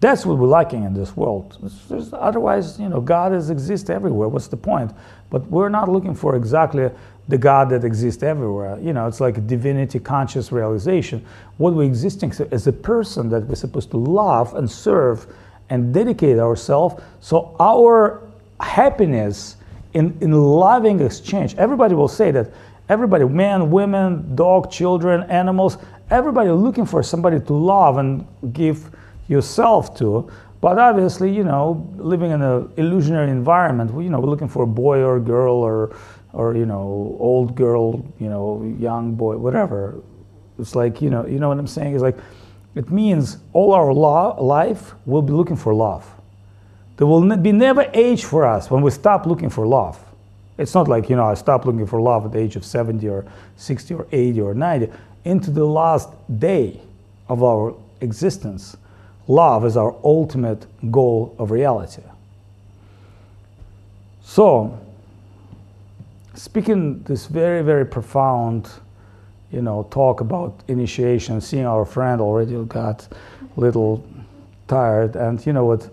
That's 0.00 0.26
what 0.26 0.38
we're 0.38 0.48
lacking 0.48 0.84
in 0.84 0.94
this 0.94 1.16
world. 1.16 1.58
There's, 1.88 2.12
otherwise, 2.12 2.78
you 2.78 2.88
know, 2.88 3.00
God 3.00 3.32
is, 3.32 3.50
exists 3.50 3.88
everywhere. 3.88 4.28
What's 4.28 4.48
the 4.48 4.56
point? 4.56 4.92
But 5.30 5.46
we're 5.46 5.68
not 5.68 5.88
looking 5.88 6.14
for 6.14 6.34
exactly 6.34 6.90
the 7.28 7.38
God 7.38 7.70
that 7.70 7.84
exists 7.84 8.22
everywhere. 8.22 8.78
You 8.80 8.92
know, 8.92 9.06
it's 9.06 9.20
like 9.20 9.38
a 9.38 9.40
divinity 9.40 10.00
conscious 10.00 10.50
realization. 10.50 11.24
What 11.58 11.74
we're 11.74 11.84
existing 11.84 12.32
as 12.50 12.66
a 12.66 12.72
person 12.72 13.28
that 13.30 13.44
we're 13.46 13.54
supposed 13.54 13.92
to 13.92 13.96
love 13.96 14.54
and 14.56 14.68
serve 14.68 15.26
and 15.70 15.94
dedicate 15.94 16.38
ourselves. 16.38 17.00
So 17.20 17.54
our 17.60 18.22
happiness 18.60 19.56
in, 19.94 20.16
in 20.20 20.32
loving 20.32 21.00
exchange, 21.00 21.54
everybody 21.56 21.94
will 21.94 22.08
say 22.08 22.30
that 22.30 22.50
everybody, 22.88 23.24
men, 23.24 23.70
women, 23.70 24.34
dog, 24.34 24.70
children, 24.70 25.22
animals, 25.30 25.78
everybody 26.10 26.50
looking 26.50 26.86
for 26.86 27.02
somebody 27.02 27.40
to 27.40 27.52
love 27.52 27.98
and 27.98 28.26
give 28.52 28.90
yourself 29.28 29.96
to. 29.98 30.30
But 30.60 30.78
obviously, 30.78 31.34
you 31.34 31.42
know, 31.42 31.90
living 31.96 32.30
in 32.30 32.40
an 32.42 32.72
illusionary 32.76 33.30
environment, 33.30 33.90
you 34.02 34.10
know, 34.10 34.20
we're 34.20 34.30
looking 34.30 34.48
for 34.48 34.62
a 34.62 34.66
boy 34.66 35.00
or 35.00 35.16
a 35.16 35.20
girl 35.20 35.54
or, 35.54 35.96
or 36.32 36.54
you 36.56 36.66
know, 36.66 37.16
old 37.18 37.54
girl, 37.54 38.04
you 38.18 38.28
know, 38.28 38.62
young 38.78 39.14
boy, 39.14 39.36
whatever. 39.36 40.00
It's 40.58 40.74
like, 40.74 41.02
you 41.02 41.10
know, 41.10 41.26
you 41.26 41.38
know 41.40 41.48
what 41.48 41.58
I'm 41.58 41.66
saying? 41.66 41.94
It's 41.94 42.02
like, 42.02 42.16
it 42.74 42.90
means 42.90 43.38
all 43.52 43.72
our 43.72 43.92
law, 43.92 44.40
life 44.40 44.94
will 45.04 45.22
be 45.22 45.32
looking 45.32 45.56
for 45.56 45.74
love. 45.74 46.08
There 47.02 47.08
will 47.08 47.36
be 47.36 47.50
never 47.50 47.90
age 47.94 48.24
for 48.24 48.46
us 48.46 48.70
when 48.70 48.80
we 48.80 48.92
stop 48.92 49.26
looking 49.26 49.50
for 49.50 49.66
love. 49.66 49.98
It's 50.56 50.72
not 50.72 50.86
like, 50.86 51.10
you 51.10 51.16
know, 51.16 51.24
I 51.24 51.34
stopped 51.34 51.66
looking 51.66 51.84
for 51.84 52.00
love 52.00 52.24
at 52.26 52.30
the 52.30 52.38
age 52.38 52.54
of 52.54 52.64
70 52.64 53.08
or 53.08 53.24
60 53.56 53.94
or 53.94 54.06
80 54.12 54.40
or 54.40 54.54
90. 54.54 54.88
Into 55.24 55.50
the 55.50 55.64
last 55.64 56.10
day 56.38 56.80
of 57.28 57.42
our 57.42 57.74
existence, 58.02 58.76
love 59.26 59.64
is 59.64 59.76
our 59.76 59.96
ultimate 60.04 60.64
goal 60.92 61.34
of 61.40 61.50
reality. 61.50 62.02
So, 64.22 64.78
speaking 66.34 67.02
this 67.02 67.26
very, 67.26 67.62
very 67.62 67.84
profound, 67.84 68.70
you 69.50 69.60
know, 69.60 69.88
talk 69.90 70.20
about 70.20 70.60
initiation, 70.68 71.40
seeing 71.40 71.66
our 71.66 71.84
friend 71.84 72.20
already 72.20 72.64
got 72.66 73.08
a 73.56 73.60
little 73.60 74.06
tired, 74.68 75.16
and 75.16 75.44
you 75.44 75.52
know 75.52 75.64
what, 75.64 75.90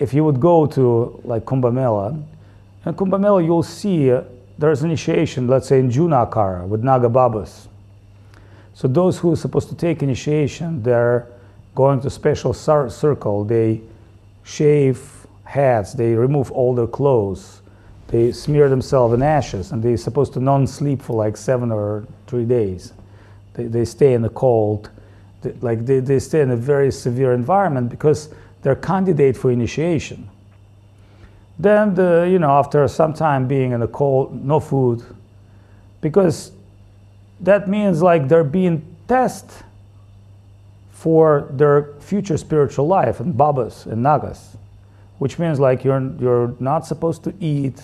if 0.00 0.12
you 0.12 0.24
would 0.24 0.40
go 0.40 0.66
to 0.66 1.20
like 1.24 1.44
Kumbh 1.44 1.72
Mela, 1.72 2.18
in 2.86 2.94
Kumbh 2.94 3.20
Mela 3.20 3.42
you'll 3.42 3.62
see 3.62 4.10
uh, 4.10 4.22
there's 4.58 4.82
initiation, 4.82 5.46
let's 5.46 5.68
say 5.68 5.78
in 5.78 5.90
Juna 5.90 6.26
Akhara 6.26 6.66
with 6.66 6.82
Naga 6.82 7.08
Babas. 7.08 7.68
So 8.74 8.88
those 8.88 9.18
who 9.18 9.32
are 9.32 9.36
supposed 9.36 9.68
to 9.68 9.74
take 9.74 10.02
initiation, 10.02 10.82
they're 10.82 11.28
going 11.74 12.00
to 12.00 12.10
special 12.10 12.52
circle. 12.52 13.44
They 13.44 13.82
shave 14.42 15.26
heads. 15.44 15.92
They 15.94 16.14
remove 16.14 16.50
all 16.52 16.74
their 16.74 16.86
clothes. 16.86 17.60
They 18.08 18.32
smear 18.32 18.68
themselves 18.68 19.14
in 19.14 19.22
ashes, 19.22 19.70
and 19.72 19.82
they're 19.82 19.96
supposed 19.96 20.32
to 20.32 20.40
non-sleep 20.40 21.00
for 21.02 21.14
like 21.14 21.36
seven 21.36 21.70
or 21.70 22.06
three 22.26 22.44
days. 22.44 22.92
They, 23.54 23.64
they 23.64 23.84
stay 23.84 24.14
in 24.14 24.22
the 24.22 24.30
cold, 24.30 24.90
they, 25.42 25.52
like 25.60 25.86
they, 25.86 26.00
they 26.00 26.18
stay 26.18 26.40
in 26.40 26.50
a 26.50 26.56
very 26.56 26.90
severe 26.90 27.32
environment 27.32 27.88
because 27.88 28.30
they're 28.62 28.76
candidate 28.76 29.36
for 29.36 29.50
initiation. 29.50 30.28
Then, 31.58 31.94
the, 31.94 32.28
you 32.30 32.38
know, 32.38 32.50
after 32.50 32.86
some 32.88 33.12
time 33.12 33.46
being 33.46 33.72
in 33.72 33.80
the 33.80 33.88
cold, 33.88 34.44
no 34.44 34.60
food, 34.60 35.02
because 36.00 36.52
that 37.40 37.68
means 37.68 38.02
like 38.02 38.28
they're 38.28 38.44
being 38.44 38.96
tested 39.08 39.64
for 40.90 41.48
their 41.52 41.94
future 42.00 42.36
spiritual 42.36 42.86
life 42.86 43.20
and 43.20 43.36
babas 43.36 43.86
and 43.86 44.02
nagas, 44.02 44.56
which 45.18 45.38
means 45.38 45.58
like 45.58 45.84
you're, 45.84 46.12
you're 46.18 46.54
not 46.60 46.86
supposed 46.86 47.24
to 47.24 47.34
eat, 47.40 47.80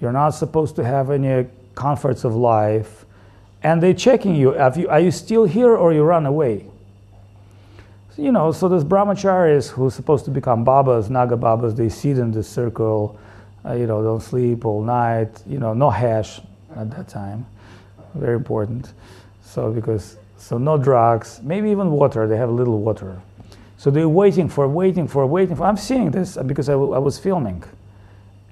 you're 0.00 0.12
not 0.12 0.30
supposed 0.30 0.76
to 0.76 0.84
have 0.84 1.10
any 1.10 1.46
comforts 1.74 2.24
of 2.24 2.34
life, 2.34 3.04
and 3.62 3.82
they're 3.82 3.94
checking 3.94 4.36
you, 4.36 4.52
Have 4.52 4.76
you 4.76 4.88
are 4.88 5.00
you 5.00 5.10
still 5.10 5.44
here 5.44 5.74
or 5.74 5.92
you 5.92 6.02
run 6.02 6.26
away? 6.26 6.66
You 8.16 8.30
know, 8.30 8.52
so 8.52 8.68
those 8.68 8.84
brahmacharis 8.84 9.70
who 9.70 9.86
are 9.86 9.90
supposed 9.90 10.24
to 10.26 10.30
become 10.30 10.62
babas, 10.62 11.10
naga 11.10 11.36
babas, 11.36 11.74
they 11.74 11.88
sit 11.88 12.18
in 12.18 12.30
this 12.30 12.48
circle, 12.48 13.18
uh, 13.64 13.72
you 13.72 13.86
know, 13.86 14.02
don't 14.02 14.20
sleep 14.20 14.64
all 14.64 14.82
night, 14.82 15.42
you 15.46 15.58
know, 15.58 15.74
no 15.74 15.90
hash 15.90 16.40
at 16.76 16.90
that 16.92 17.08
time, 17.08 17.44
very 18.14 18.36
important. 18.36 18.92
So 19.42 19.72
because 19.72 20.16
so 20.44 20.58
no 20.58 20.76
drugs, 20.76 21.40
maybe 21.42 21.70
even 21.70 21.90
water. 21.90 22.28
They 22.28 22.36
have 22.36 22.50
a 22.50 22.52
little 22.52 22.78
water. 22.78 23.18
So 23.78 23.90
they're 23.90 24.08
waiting 24.08 24.48
for, 24.48 24.68
waiting 24.68 25.08
for, 25.08 25.26
waiting 25.26 25.56
for. 25.56 25.64
I'm 25.64 25.78
seeing 25.78 26.10
this 26.10 26.36
because 26.36 26.68
I, 26.68 26.74
was 26.74 27.18
filming. 27.18 27.64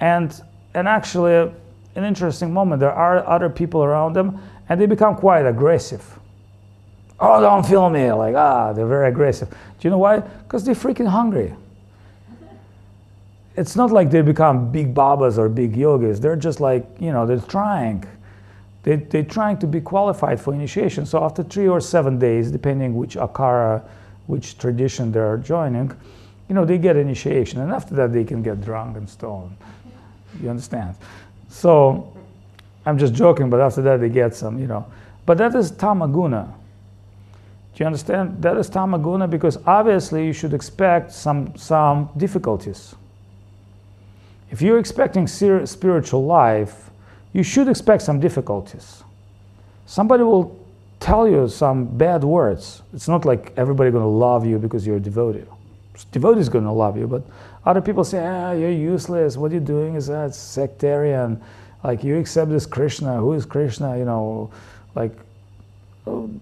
And, 0.01 0.35
and 0.73 0.89
actually, 0.89 1.53
an 1.95 2.05
interesting 2.05 2.51
moment, 2.51 2.81
there 2.81 2.93
are 2.93 3.27
other 3.29 3.51
people 3.51 3.85
around 3.85 4.15
them, 4.15 4.41
and 4.71 4.81
they 4.81 4.87
become 4.87 5.17
quite 5.17 5.45
aggressive. 5.45 6.19
Oh, 7.25 7.41
don't 7.41 7.65
film 7.65 7.93
me. 7.93 8.11
Like, 8.11 8.35
ah, 8.35 8.73
they're 8.73 8.85
very 8.85 9.09
aggressive. 9.09 9.49
Do 9.49 9.57
you 9.83 9.91
know 9.91 9.99
why? 9.99 10.19
Because 10.19 10.65
they're 10.65 10.75
freaking 10.75 11.07
hungry. 11.07 11.55
It's 13.57 13.77
not 13.77 13.93
like 13.93 14.11
they 14.11 14.23
become 14.23 14.73
big 14.73 14.93
babas 14.93 15.39
or 15.39 15.49
big 15.49 15.77
yogis. 15.77 16.19
They're 16.19 16.35
just 16.35 16.59
like, 16.59 16.85
you 16.99 17.13
know, 17.13 17.25
they're 17.25 17.39
trying. 17.39 18.05
They, 18.83 18.97
they're 18.97 19.23
trying 19.23 19.59
to 19.59 19.69
be 19.69 19.81
qualified 19.81 20.41
for 20.41 20.53
initiation. 20.53 21.07
So 21.07 21.23
after 21.23 21.45
three 21.45 21.69
or 21.69 21.81
seven 21.81 22.19
days, 22.19 22.51
depending 22.51 22.97
which 22.97 23.15
akhara, 23.15 23.85
which 24.27 24.59
tradition 24.59 25.13
they're 25.13 25.37
joining, 25.37 25.93
you 26.49 26.57
know, 26.57 26.65
they 26.65 26.77
get 26.77 26.97
initiation. 26.97 27.61
And 27.61 27.71
after 27.71 27.95
that, 27.95 28.13
they 28.13 28.25
can 28.25 28.43
get 28.43 28.63
drunk 28.63 28.97
and 28.97 29.09
stoned. 29.09 29.57
You 30.43 30.51
understand? 30.51 30.97
So 31.49 32.13
I'm 32.85 32.99
just 32.99 33.15
joking, 33.15 33.49
but 33.49 33.61
after 33.61 33.81
that, 33.83 34.01
they 34.01 34.09
get 34.09 34.35
some, 34.35 34.59
you 34.59 34.67
know. 34.67 34.85
But 35.25 35.39
that 35.39 35.55
is 35.55 35.71
tamaguna. 35.71 36.53
Do 37.75 37.83
you 37.83 37.87
understand? 37.87 38.43
That 38.43 38.57
is 38.59 38.69
tamaguna 38.69 39.29
because 39.31 39.59
obviously 39.67 40.27
you 40.27 40.33
should 40.33 40.53
expect 40.53 41.13
some, 41.13 41.57
some 41.57 42.11
difficulties. 42.17 42.95
If 44.51 44.61
you're 44.61 44.79
expecting 44.79 45.27
spiritual 45.27 46.27
life, 46.27 46.91
you 47.33 47.43
should 47.43 47.69
expect 47.69 48.03
some 48.03 48.21
difficulties. 48.21 49.03
Somebody 49.87 50.23
will 50.23 50.59
tell 51.01 51.27
you 51.27 51.49
some 51.49 51.87
bad 51.87 52.23
words. 52.23 52.83
It's 52.93 53.09
not 53.09 53.25
like 53.25 53.55
everybody 53.57 53.91
going 53.91 54.05
to 54.05 54.09
love 54.09 54.45
you 54.45 54.59
because 54.59 54.87
you're 54.87 54.97
a 54.97 55.01
devotee. 55.01 55.45
Devotee 56.11 56.41
is 56.41 56.51
going 56.51 56.65
to 56.65 56.73
love 56.73 56.99
you, 56.99 57.07
but 57.07 57.23
other 57.65 57.81
people 57.81 58.05
say, 58.05 58.25
ah, 58.27 58.53
you're 58.53 58.71
useless. 58.71 59.37
What 59.39 59.51
you're 59.53 59.61
doing 59.61 59.95
is 59.95 60.07
that 60.09 60.35
sectarian. 60.35 61.43
Like 61.83 62.05
you 62.05 62.19
accept 62.19 62.51
this 62.51 62.67
Krishna. 62.67 63.17
Who 63.17 63.33
is 63.33 63.47
Krishna? 63.47 63.97
You 63.97 64.05
know, 64.05 64.51
like, 64.95 65.17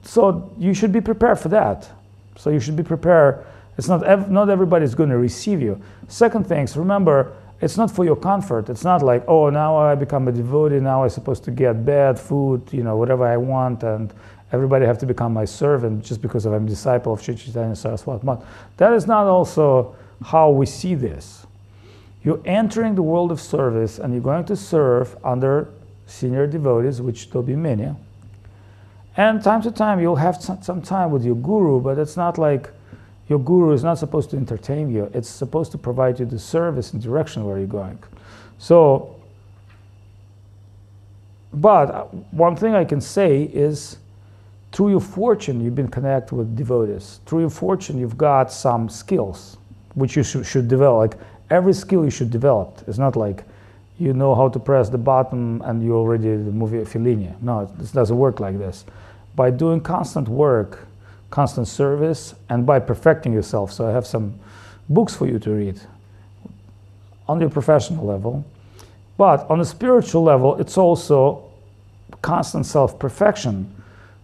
so 0.03 0.53
you 0.59 0.75
should 0.75 0.93
be 0.93 1.01
prepared 1.01 1.39
for 1.39 1.49
that. 1.49 1.89
So 2.37 2.51
you 2.51 2.61
should 2.61 2.77
be 2.77 2.83
prepared. 2.83 3.45
It's 3.77 3.89
not, 3.89 4.31
not 4.31 4.49
everybody 4.49 4.85
is 4.85 4.95
going 4.95 5.11
to 5.11 5.19
receive 5.19 5.61
you. 5.61 5.81
Second 6.09 6.47
things, 6.47 6.77
remember, 6.77 7.35
it's 7.61 7.77
not 7.77 7.91
for 7.91 8.05
your 8.05 8.17
comfort. 8.17 8.71
It's 8.71 8.85
not 8.85 9.03
like, 9.03 9.23
oh, 9.29 9.51
now 9.51 9.77
I 9.77 9.95
become 9.95 10.29
a 10.29 10.33
devotee, 10.33 10.81
now 10.81 11.05
I'm 11.05 11.11
supposed 11.11 11.45
to 11.45 11.51
get 11.51 11.85
bad 11.85 12.19
food, 12.19 12.63
you 12.73 12.83
know, 12.83 12.97
whatever 12.97 13.27
I 13.27 13.37
want, 13.37 13.83
and 13.83 14.13
everybody 14.53 14.87
have 14.87 14.99
to 14.99 15.07
become 15.07 15.33
my 15.33 15.45
servant 15.45 16.05
just 16.05 16.23
because 16.23 16.47
I'm 16.47 16.65
a 16.65 16.69
disciple 16.69 17.13
of 17.13 17.23
Sri 17.23 17.35
Chaitanya 17.35 17.75
Saraswat 17.75 18.23
Math. 18.25 18.45
That 18.79 18.95
is 18.95 19.07
not 19.07 19.27
also 19.27 19.95
how 20.25 20.51
we 20.51 20.67
see 20.67 20.95
this. 20.95 21.47
You're 22.25 22.41
entering 22.45 22.95
the 22.95 23.03
world 23.03 23.31
of 23.31 23.41
service 23.41 23.99
and 23.99 24.13
you're 24.13 24.23
going 24.23 24.45
to 24.47 24.57
serve 24.57 25.17
under 25.25 25.69
senior 26.07 26.47
devotees, 26.47 27.01
which 27.01 27.31
there'll 27.31 27.43
be 27.43 27.57
many. 27.57 27.95
And 29.17 29.43
time 29.43 29.63
to 29.63 29.71
time, 29.71 30.01
you'll 30.01 30.17
have 30.17 30.41
some 30.41 30.83
time 30.83 31.11
with 31.11 31.25
your 31.25 31.35
guru, 31.35 31.81
but 31.81 31.99
it's 31.99 32.17
not 32.17 32.39
like 32.39 32.71
your 33.29 33.39
guru 33.39 33.73
is 33.73 33.85
not 33.85 33.99
supposed 33.99 34.31
to 34.31 34.37
entertain 34.37 34.91
you. 34.91 35.11
It's 35.15 35.29
supposed 35.29 35.73
to 35.73 35.79
provide 35.79 36.19
you 36.21 36.27
the 36.27 36.39
service 36.39 36.93
and 36.93 37.03
direction 37.03 37.45
where 37.45 37.59
you're 37.59 37.67
going. 37.67 37.99
So, 38.59 39.17
but 41.53 41.91
uh, 41.91 42.05
one 42.31 42.57
thing 42.57 42.75
I 42.75 42.85
can 42.85 43.01
say 43.01 43.43
is 43.43 43.99
through 44.73 44.91
your 44.91 45.01
fortune, 45.01 45.61
you've 45.61 45.75
been 45.75 45.89
connected 45.89 46.35
with 46.35 46.57
devotees. 46.57 47.21
Through 47.27 47.41
your 47.41 47.51
fortune, 47.51 47.99
you've 47.99 48.19
got 48.19 48.53
some 48.53 48.89
skills 48.89 49.57
which 49.95 50.17
you 50.17 50.23
should, 50.23 50.69
develop. 50.69 51.15
Like 51.15 51.21
every 51.51 51.73
skill 51.73 52.05
you 52.05 52.11
should 52.11 52.31
develop. 52.31 52.83
It's 52.87 52.99
not 52.99 53.17
like 53.17 53.45
you 53.99 54.13
know 54.13 54.35
how 54.35 54.49
to 54.49 54.59
press 54.59 54.89
the 54.89 54.99
button 54.99 55.61
and 55.65 55.83
you 55.83 55.95
already 55.95 56.29
the 56.31 56.51
movie 56.51 56.79
Fellini. 56.79 57.41
No, 57.43 57.67
this 57.77 57.93
doesn't 57.93 58.17
work 58.17 58.41
like 58.41 58.59
this. 58.59 58.85
By 59.35 59.51
doing 59.51 59.81
constant 59.81 60.29
work, 60.29 60.87
constant 61.31 61.69
service 61.69 62.35
and 62.49 62.67
by 62.67 62.81
perfecting 62.81 63.33
yourself. 63.33 63.73
So 63.73 63.87
I 63.87 63.93
have 63.93 64.07
some 64.07 64.39
books 64.89 65.15
for 65.15 65.27
you 65.27 65.39
to 65.39 65.51
read 65.51 65.81
on 67.29 67.41
your 67.41 67.51
professional 67.51 68.05
level. 68.05 68.45
But 69.17 69.49
on 69.49 69.61
a 69.61 69.65
spiritual 69.65 70.23
level, 70.23 70.57
it's 70.57 70.77
also 70.77 71.51
constant 72.23 72.67
self 72.67 72.99
perfection. 72.99 73.73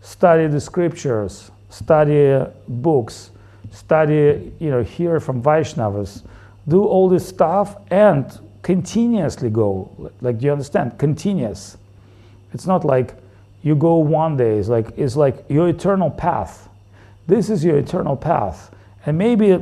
Study 0.02 0.46
the 0.46 0.60
scriptures, 0.60 1.50
study 1.70 2.44
books, 2.68 3.30
study, 3.70 4.52
you 4.58 4.70
know, 4.70 4.82
hear 4.82 5.20
from 5.20 5.42
Vaishnavas, 5.42 6.22
do 6.68 6.84
all 6.84 7.08
this 7.08 7.26
stuff 7.26 7.76
and 7.90 8.38
continuously 8.62 9.50
go. 9.50 10.10
Like, 10.20 10.38
do 10.38 10.46
you 10.46 10.52
understand? 10.52 10.98
Continuous. 10.98 11.76
It's 12.52 12.66
not 12.66 12.84
like 12.84 13.14
you 13.66 13.74
go 13.74 13.96
one 13.96 14.36
day. 14.36 14.58
It's 14.58 14.68
like 14.68 14.96
it's 14.96 15.16
like 15.16 15.44
your 15.48 15.68
eternal 15.68 16.08
path. 16.08 16.68
This 17.26 17.50
is 17.50 17.64
your 17.64 17.76
eternal 17.78 18.16
path, 18.16 18.72
and 19.04 19.18
maybe 19.18 19.60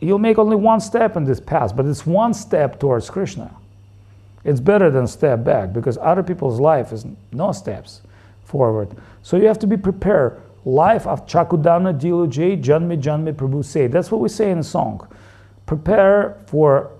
you'll 0.00 0.18
make 0.18 0.36
only 0.36 0.56
one 0.56 0.80
step 0.80 1.16
in 1.16 1.22
this 1.22 1.38
path, 1.38 1.76
but 1.76 1.86
it's 1.86 2.04
one 2.04 2.34
step 2.34 2.80
towards 2.80 3.08
Krishna. 3.08 3.54
It's 4.42 4.58
better 4.58 4.90
than 4.90 5.06
step 5.06 5.44
back 5.44 5.72
because 5.72 5.96
other 5.98 6.24
people's 6.24 6.58
life 6.58 6.90
is 6.90 7.06
no 7.30 7.52
steps 7.52 8.00
forward. 8.42 8.96
So 9.22 9.36
you 9.36 9.46
have 9.46 9.60
to 9.60 9.68
be 9.68 9.76
prepared. 9.76 10.40
Life 10.64 11.06
of 11.06 11.24
Chakudana 11.24 11.96
Diluje 12.00 12.60
Janme 12.60 13.00
Janme 13.00 13.32
Prabhu 13.32 13.64
say. 13.64 13.86
That's 13.86 14.10
what 14.10 14.20
we 14.20 14.28
say 14.28 14.50
in 14.50 14.58
the 14.58 14.64
song. 14.64 15.06
Prepare 15.66 16.36
for 16.46 16.90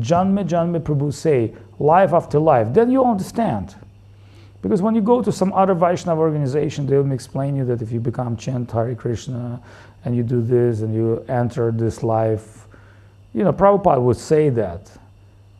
Janme 0.00 0.48
Janme 0.48 0.80
Prabhu 0.80 1.14
say, 1.14 1.54
life 1.78 2.12
after 2.12 2.40
life. 2.40 2.74
Then 2.74 2.90
you'll 2.90 3.06
understand. 3.06 3.76
Because 4.64 4.80
when 4.80 4.94
you 4.94 5.02
go 5.02 5.20
to 5.20 5.30
some 5.30 5.52
other 5.52 5.74
Vaishnava 5.74 6.18
organization, 6.18 6.86
they'll 6.86 7.12
explain 7.12 7.54
you 7.54 7.66
that 7.66 7.82
if 7.82 7.92
you 7.92 8.00
become 8.00 8.34
chant 8.34 8.70
Hare 8.70 8.94
Krishna 8.94 9.60
and 10.06 10.16
you 10.16 10.22
do 10.22 10.40
this 10.40 10.80
and 10.80 10.94
you 10.94 11.22
enter 11.28 11.70
this 11.70 12.02
life, 12.02 12.66
you 13.34 13.44
know, 13.44 13.52
Prabhupada 13.52 14.00
would 14.00 14.16
say 14.16 14.48
that. 14.48 14.90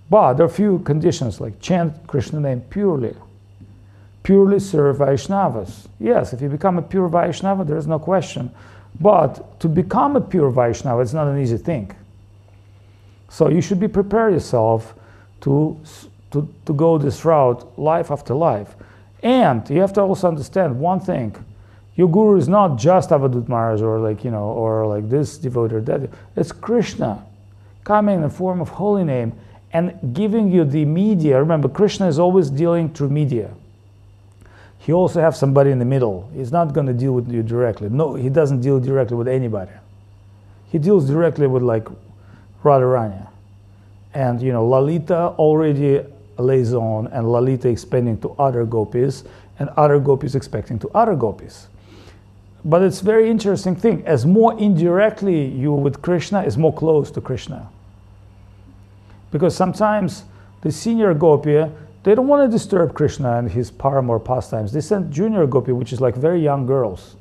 But 0.08 0.34
there 0.34 0.46
are 0.46 0.48
a 0.48 0.52
few 0.52 0.78
conditions 0.78 1.38
like 1.38 1.60
chant 1.60 2.06
Krishna 2.06 2.40
name 2.40 2.62
purely 2.62 3.14
purely 4.22 4.58
serve 4.58 4.96
Vaishnavas. 4.96 5.86
Yes, 6.00 6.32
if 6.32 6.40
you 6.40 6.48
become 6.48 6.78
a 6.78 6.82
pure 6.82 7.08
Vaishnava, 7.08 7.62
there 7.62 7.76
is 7.76 7.86
no 7.86 7.98
question. 7.98 8.50
But 8.98 9.60
to 9.60 9.68
become 9.68 10.16
a 10.16 10.20
pure 10.20 10.50
Vaishnava, 10.50 11.02
it's 11.02 11.12
not 11.12 11.28
an 11.28 11.38
easy 11.38 11.58
thing. 11.58 11.94
So 13.28 13.50
you 13.50 13.60
should 13.60 13.78
be 13.78 13.88
prepared 13.88 14.32
yourself 14.32 14.94
to, 15.42 15.78
to, 16.30 16.48
to 16.64 16.72
go 16.72 16.96
this 16.96 17.24
route 17.24 17.78
life 17.78 18.10
after 18.10 18.34
life. 18.34 18.74
And 19.24 19.68
you 19.68 19.80
have 19.80 19.92
to 19.94 20.02
also 20.02 20.28
understand 20.28 20.78
one 20.78 21.00
thing. 21.00 21.34
Your 21.96 22.08
guru 22.08 22.36
is 22.36 22.48
not 22.48 22.78
just 22.78 23.10
Avadhut 23.10 23.48
Maharaj 23.48 23.82
or 23.82 23.98
like, 23.98 24.24
you 24.24 24.30
know, 24.30 24.44
or 24.44 24.86
like 24.86 25.08
this 25.10 25.36
devotee 25.38 25.74
or 25.76 25.80
that. 25.80 26.10
It's 26.36 26.52
Krishna 26.52 27.24
coming 27.82 28.16
in 28.16 28.22
the 28.22 28.30
form 28.30 28.60
of 28.60 28.68
holy 28.68 29.02
name 29.02 29.32
and 29.72 30.14
giving 30.14 30.52
you 30.52 30.64
the 30.64 30.84
media. 30.84 31.40
Remember, 31.40 31.68
Krishna 31.68 32.06
is 32.06 32.20
always 32.20 32.50
dealing 32.50 32.92
through 32.92 33.10
media 33.10 33.50
he 34.84 34.92
also 34.92 35.22
has 35.22 35.38
somebody 35.38 35.70
in 35.70 35.78
the 35.78 35.84
middle. 35.86 36.28
He's 36.34 36.52
not 36.52 36.74
going 36.74 36.86
to 36.88 36.92
deal 36.92 37.12
with 37.12 37.32
you 37.32 37.42
directly. 37.42 37.88
No, 37.88 38.16
he 38.16 38.28
doesn't 38.28 38.60
deal 38.60 38.78
directly 38.78 39.16
with 39.16 39.28
anybody. 39.28 39.72
He 40.70 40.78
deals 40.78 41.06
directly 41.08 41.46
with 41.46 41.62
like 41.62 41.88
Radharani. 42.62 43.26
And 44.12 44.42
you 44.42 44.52
know, 44.52 44.66
Lalita 44.66 45.28
already 45.38 46.04
lays 46.38 46.74
on 46.74 47.06
and 47.08 47.30
Lalita 47.30 47.68
expanding 47.68 48.18
to 48.20 48.30
other 48.38 48.64
gopis 48.64 49.24
and 49.58 49.68
other 49.70 49.98
gopis 49.98 50.34
expecting 50.34 50.78
to 50.80 50.88
other 50.90 51.14
gopis. 51.14 51.68
But 52.64 52.82
it's 52.82 53.00
very 53.00 53.30
interesting 53.30 53.76
thing. 53.76 54.06
As 54.06 54.24
more 54.24 54.58
indirectly 54.58 55.46
you 55.46 55.72
with 55.72 56.00
Krishna, 56.00 56.42
is 56.42 56.56
more 56.56 56.72
close 56.72 57.10
to 57.10 57.20
Krishna. 57.20 57.68
Because 59.30 59.54
sometimes 59.54 60.24
the 60.62 60.72
senior 60.72 61.12
gopi 61.12 61.70
they 62.04 62.14
don't 62.14 62.28
want 62.28 62.48
to 62.48 62.54
disturb 62.54 62.94
Krishna 62.94 63.38
and 63.38 63.50
his 63.50 63.70
paramour 63.70 64.20
pastimes. 64.20 64.72
They 64.72 64.82
send 64.82 65.10
junior 65.10 65.46
gopi, 65.46 65.72
which 65.72 65.90
is 65.90 66.02
like 66.02 66.14
very 66.14 66.40
young 66.40 66.66
girls, 66.66 67.16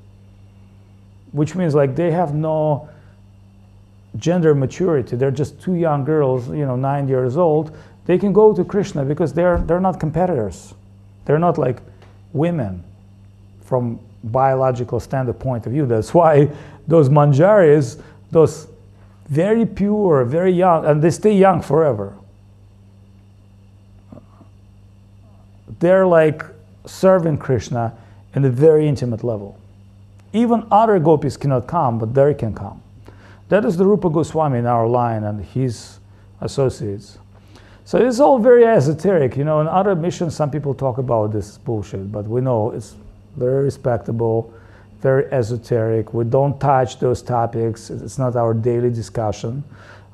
which 1.31 1.55
means 1.55 1.73
like 1.73 1.95
they 1.95 2.11
have 2.11 2.35
no 2.35 2.89
gender 4.17 4.53
maturity. 4.53 5.15
They're 5.15 5.31
just 5.31 5.61
two 5.61 5.75
young 5.75 6.03
girls, 6.03 6.49
you 6.49 6.65
know, 6.65 6.75
nine 6.75 7.07
years 7.07 7.37
old. 7.37 7.75
They 8.05 8.17
can 8.17 8.33
go 8.33 8.53
to 8.53 8.63
Krishna 8.63 9.05
because 9.05 9.33
they're 9.33 9.57
they're 9.57 9.79
not 9.79 9.99
competitors. 9.99 10.73
They're 11.25 11.39
not 11.39 11.57
like 11.57 11.81
women 12.33 12.83
from 13.61 13.99
biological 14.23 14.99
standard 14.99 15.39
point 15.39 15.65
of 15.65 15.71
view. 15.71 15.85
That's 15.85 16.13
why 16.19 16.49
those 16.87 17.09
manjaris, 17.09 18.01
those 18.31 18.67
very 19.29 19.65
pure, 19.65 20.25
very 20.25 20.51
young, 20.51 20.85
and 20.85 21.01
they 21.01 21.11
stay 21.11 21.33
young 21.33 21.61
forever. 21.61 22.13
they're 25.83 26.07
like 26.07 26.43
serving 26.85 27.37
Krishna 27.37 27.93
in 28.35 28.45
a 28.45 28.49
very 28.49 28.87
intimate 28.87 29.21
level. 29.21 29.59
Even 30.31 30.65
other 30.71 30.97
gopis 30.97 31.35
cannot 31.35 31.67
come, 31.67 31.99
but 31.99 32.13
they 32.13 32.33
can 32.33 32.55
come. 32.55 32.81
That 33.49 33.65
is 33.65 33.75
the 33.75 33.85
Rupa 33.85 34.09
Goswami 34.09 34.59
in 34.59 34.65
our 34.65 34.87
line 34.87 35.25
and 35.25 35.43
his 35.43 35.99
associates. 36.39 37.17
So 37.85 37.97
it's 37.97 38.19
all 38.19 38.39
very 38.39 38.65
esoteric. 38.65 39.35
You 39.35 39.43
know, 39.43 39.61
in 39.61 39.67
other 39.67 39.95
missions, 39.95 40.35
some 40.35 40.49
people 40.49 40.73
talk 40.73 40.97
about 40.97 41.31
this 41.31 41.57
bullshit, 41.57 42.11
but 42.11 42.25
we 42.25 42.41
know 42.41 42.71
it's 42.71 42.95
very 43.35 43.63
respectable, 43.63 44.53
very 45.01 45.25
esoteric. 45.31 46.13
We 46.13 46.23
don't 46.23 46.59
touch 46.59 46.99
those 46.99 47.21
topics. 47.21 47.89
It's 47.89 48.17
not 48.17 48.35
our 48.35 48.53
daily 48.53 48.89
discussion. 48.89 49.63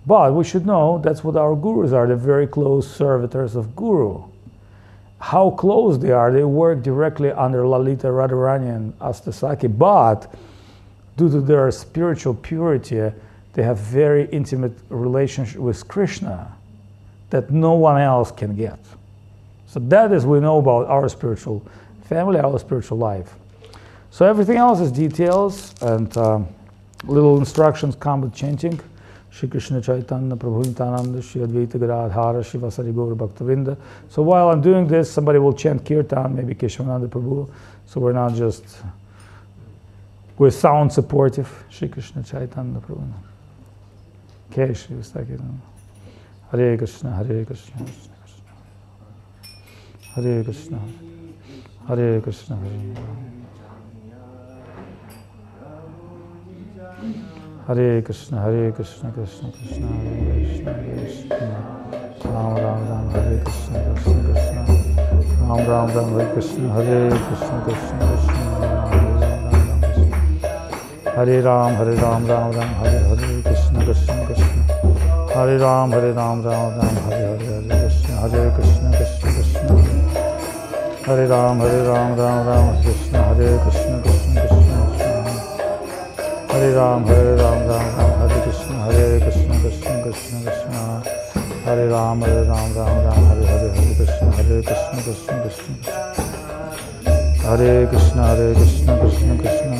But 0.08 0.34
we 0.34 0.44
should 0.44 0.66
know 0.66 1.00
that's 1.04 1.24
what 1.24 1.36
our 1.36 1.56
gurus 1.56 1.92
are. 1.92 2.08
They're 2.08 2.16
very 2.16 2.48
close 2.48 2.90
servitors 2.90 3.56
of 3.56 3.76
Guru 3.76 4.24
how 5.20 5.52
close 5.52 5.98
they 5.98 6.12
are. 6.12 6.32
They 6.32 6.44
work 6.44 6.82
directly 6.82 7.32
under 7.32 7.68
Lalita 7.68 8.08
Radharani 8.08 8.74
and 8.76 8.98
Ashtasakhi, 9.00 9.78
but 9.78 10.34
due 11.18 11.30
to 11.30 11.42
their 11.42 11.70
spiritual 11.72 12.34
purity, 12.34 13.12
they 13.54 13.64
have 13.64 13.78
very 13.78 14.30
intimate 14.30 14.74
relationship 14.90 15.60
with 15.60 15.88
Krishna 15.88 16.56
that 17.30 17.52
no 17.52 17.74
one 17.74 18.02
else 18.02 18.32
can 18.32 18.56
get. 18.56 18.80
So 19.68 19.80
that 19.82 20.12
is 20.12 20.26
we 20.26 20.40
know 20.40 20.58
about 20.58 20.88
our 20.88 21.08
spiritual 21.10 21.64
family, 22.04 22.40
our 22.40 22.58
spiritual 22.58 22.98
life. 22.98 23.36
So 24.10 24.26
everything 24.26 24.58
else 24.58 24.80
is 24.80 24.92
details 24.92 25.76
and 25.82 26.16
um, 26.18 26.48
little 27.04 27.38
instructions 27.38 27.96
come 27.96 28.22
with 28.22 28.34
chanting. 28.34 28.80
Shri 29.30 29.48
Krishna 29.48 29.80
Chaitanya 29.80 30.36
Prabhu 30.36 30.66
Nityananda 30.66 31.22
Shri 31.22 31.42
Advaita 31.42 31.80
Gadadhara 31.80 32.42
Shrivasadi 32.42 32.94
Gaur 32.94 33.16
Bhaktavrinda. 33.16 33.78
So 34.10 34.24
while 34.24 34.50
I'm 34.50 34.62
doing 34.62 34.88
this, 34.88 35.12
somebody 35.12 35.38
will 35.38 35.54
chant 35.54 35.86
Kirtan, 35.86 36.36
maybe 36.36 36.56
Keshavananda 36.56 37.08
Prabhu. 37.08 37.50
So 37.86 38.02
we're 38.02 38.12
not 38.14 38.34
just, 38.34 38.64
we're 40.40 40.50
sound 40.50 40.92
supportive. 40.92 41.64
Shri 41.70 41.88
Krishna 41.90 42.24
Chaitanya 42.24 42.80
Prabhu. 42.80 43.08
Okay, 44.52 44.74
Shri 44.74 44.98
Hare 46.52 46.78
Krishna, 46.78 47.12
Hare 47.12 47.46
Krishna, 47.46 47.86
Hare 50.16 50.44
Krishna, 50.44 50.80
Hare 51.86 52.20
Krishna, 52.22 52.58
Hare 52.58 52.82
Krishna. 52.82 53.20
Hare 57.68 58.02
Krishna, 58.02 58.42
Hare 58.42 58.72
Krishna, 58.72 59.12
Krishna 59.12 59.52
Krishna, 59.52 59.88
Hare 59.88 60.42
Krishna, 60.42 60.74
Hare 60.74 61.06
Krishna, 61.06 61.46
Ram 62.26 62.56
Ram 62.56 62.82
Ram, 62.90 63.06
Hare 63.12 63.38
Krishna, 63.44 63.78
Krishna 63.94 64.22
Krishna, 64.26 64.62
Ram 65.46 65.62
Ram 65.70 65.88
Ram, 65.94 66.10
Hare 66.18 66.34
Krishna, 66.34 66.68
Hare 66.74 67.14
Krishna, 67.28 67.62
Krishna 67.62 68.02
Krishna, 68.10 68.42
Hare 71.14 71.42
Ram, 71.44 71.72
Hare 71.76 71.94
Ram, 71.94 72.26
Ram 72.26 72.52
Ram, 72.52 72.70
Hare 72.82 73.00
Hare, 73.06 74.49
Krishna 75.40 75.48
Krishna 75.48 75.48
Krishna, 75.48 75.48
Hare 75.48 75.58
Ram, 75.58 75.92
Hare 75.92 76.12
Ram, 76.12 76.42
Ram 76.44 76.76
Ram, 76.76 76.96
Hare 77.08 77.38
Hare, 77.38 77.64
Hare 77.64 77.88
Krishna, 77.88 78.14
Hare 78.20 78.52
Krishna, 78.52 78.90
Krishna 78.92 79.30
Krishna, 79.32 79.72
Hare 81.06 81.28
Ram, 81.28 81.60
Hare 81.60 81.84
Ram, 81.88 82.16
Ram 82.18 82.46
Ram, 82.46 82.82
Krishna, 82.84 83.24
Hare 83.24 83.60
Krishna, 83.64 84.02
Krishna 84.02 84.42
Krishna. 84.48 84.78
Hare 86.50 86.72
Ram, 86.76 87.06
Hare 87.06 87.36
Ram, 87.38 87.60
Ram 87.68 87.88
Ram, 87.96 88.12
Hare 88.20 88.40
Krishna, 88.44 88.76
Hare 88.84 89.20
Krishna, 89.22 89.56
Krishna 89.62 89.94
Krishna, 90.04 90.38
Krishna 90.44 90.82
Hare 91.64 91.88
Ram, 91.88 92.22
Hare 92.22 92.44
Ram, 92.44 92.74
Ram 92.74 92.94
Ram, 93.06 93.24
Hare 93.24 93.46
Hare, 93.48 93.70
Hare 93.70 93.96
Krishna, 93.96 94.28
Hare 94.36 94.62
Krishna, 94.62 94.98
Krishna 95.08 95.36
Krishna, 95.40 95.74
Hare 97.48 97.88
Krishna, 97.88 98.24
Hare 98.28 98.54
Krishna, 98.56 98.92
Krishna 99.00 99.34
Krishna, 99.40 99.78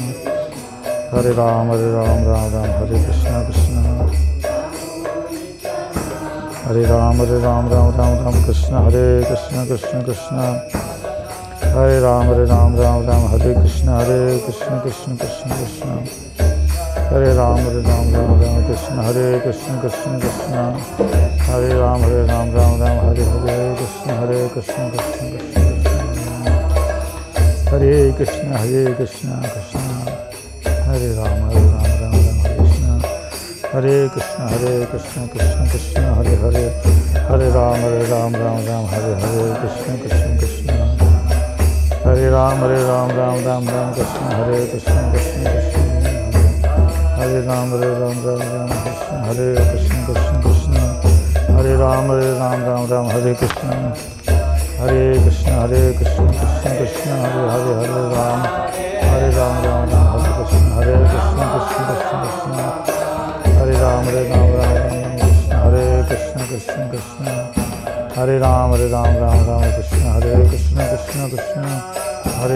Hare 1.12 1.34
Ram, 1.34 1.68
Hare 1.68 1.90
Ram, 1.92 2.24
Ram 2.24 2.48
Ram, 2.54 2.70
Hare 2.80 2.98
Krishna, 6.70 6.86
Krishna 6.86 6.86
Hare 6.86 6.86
Ram, 6.86 7.18
Hare 7.18 7.40
Ram, 7.40 7.68
Ram 7.68 7.98
Ram, 7.98 8.24
Ram 8.24 8.44
Krishna, 8.44 8.84
Hare 8.84 9.26
Krishna, 9.26 9.66
Krishna 9.66 10.04
Krishna 10.04 10.62
Hare 11.74 12.00
Ram, 12.00 12.26
Hare 12.28 12.46
Ram, 12.46 12.76
Ram 12.76 13.06
Ram, 13.08 13.26
Hare 13.32 13.54
Krishna, 13.56 13.98
Hare 14.06 14.38
Krishna, 14.46 14.80
Krishna 14.82 15.16
Krishna, 15.18 15.50
Krishna 15.56 15.94
Hare 17.10 17.34
Ram, 17.34 17.58
Hare 17.58 17.82
Ram, 17.82 18.14
Ram 18.14 18.38
Ram, 18.40 18.66
Krishna, 18.66 19.02
Hare 19.02 19.40
Krishna, 19.42 19.80
Krishna 19.82 20.20
Krishna, 20.20 20.62
Hare 21.50 21.74
Ram, 21.74 22.02
Hare 22.02 22.26
Ram, 22.26 22.54
Ram 22.54 22.80
Ram, 22.80 22.98
Hare 23.02 23.26
Hare, 23.26 23.76
Krishna, 23.78 24.14
Hare 24.14 24.50
Krishna, 24.50 24.84
Krishna 24.94 25.26
Krishna, 25.34 25.74
Hare 27.72 28.14
Krishna, 28.14 28.58
Hare 28.62 28.94
Krishna, 28.94 29.34
Krishna, 29.42 29.86
Hare 30.86 31.10
Ram, 31.18 31.34
Hare 31.50 31.66
Ram, 31.66 31.90
Ram 32.00 32.14
Ram, 32.86 33.02
Hare 33.74 34.10
Krishna, 34.10 34.44
Hare 34.50 34.86
Krishna, 34.86 35.22
Krishna 35.72 36.04
Hare 36.18 36.36
Hare 36.36 36.68
Hare 37.30 37.50
Ram 37.54 37.84
ہرے 37.84 38.04
رام 38.10 38.36
رام 38.36 38.60
رام 38.68 38.86
ہرے 38.86 39.14
ہرے 39.22 39.44
کرشن 39.62 39.98
کرشن 40.04 40.38
کرشن 40.38 40.70
ہرے 42.06 42.30
رام 42.30 42.64
ہرے 42.64 42.80
رام 42.84 43.12
رام 43.18 43.38
رام 43.46 43.70
رام 43.70 43.92
کرشن 43.96 44.34
ہرے 44.34 44.66
کرشن 44.72 45.12
کرشن 45.14 45.44
کرشن 45.44 46.08
ہرے 47.20 47.42
رام 47.48 47.74
ہرے 47.74 47.90
رام 48.00 48.26
رام 48.26 48.42
رام 48.52 48.70
کرشن 48.86 49.24
ہرے 49.28 49.54
کرشن 49.58 50.04
کرشن 50.08 50.42
کرشن 50.42 51.54
ہرے 51.54 51.76
رام 51.76 52.12
ہرے 52.12 52.32
رام 52.40 52.64
رام 52.66 52.86
رام 52.92 53.10
ہرے 53.10 53.34
کرشن 53.40 53.92
ہرے 54.80 55.14
کرشن 55.26 55.52
ہرے 55.52 55.92
کرشن 56.00 56.32
کرشن 56.32 56.78
کرشن 56.78 57.26
ہرے 57.26 57.48
ہرے 57.50 57.74
ہرے 57.76 58.08
رام 58.16 58.46
ہرے 59.04 59.32
رام 59.38 59.66
رام 59.66 59.90
رام 59.92 60.08
ہرے 60.14 60.32
کرشن 60.38 60.72
ہرے 60.72 60.94
کرشن 61.04 61.44
کرشن 61.44 61.84
کرشن 61.88 62.24
کرشن 62.54 63.58
ہرے 63.58 63.80
رام 63.82 64.08
ہرے 64.08 64.28
رام 64.30 64.49
کرشن 66.50 66.88
کرشن 66.92 67.26
ہرے 68.18 68.38
رام 68.40 68.74
ہرے 68.74 68.88
رام 68.92 69.18
رام 69.18 69.44
رام 69.48 69.62
کرم 69.62 70.08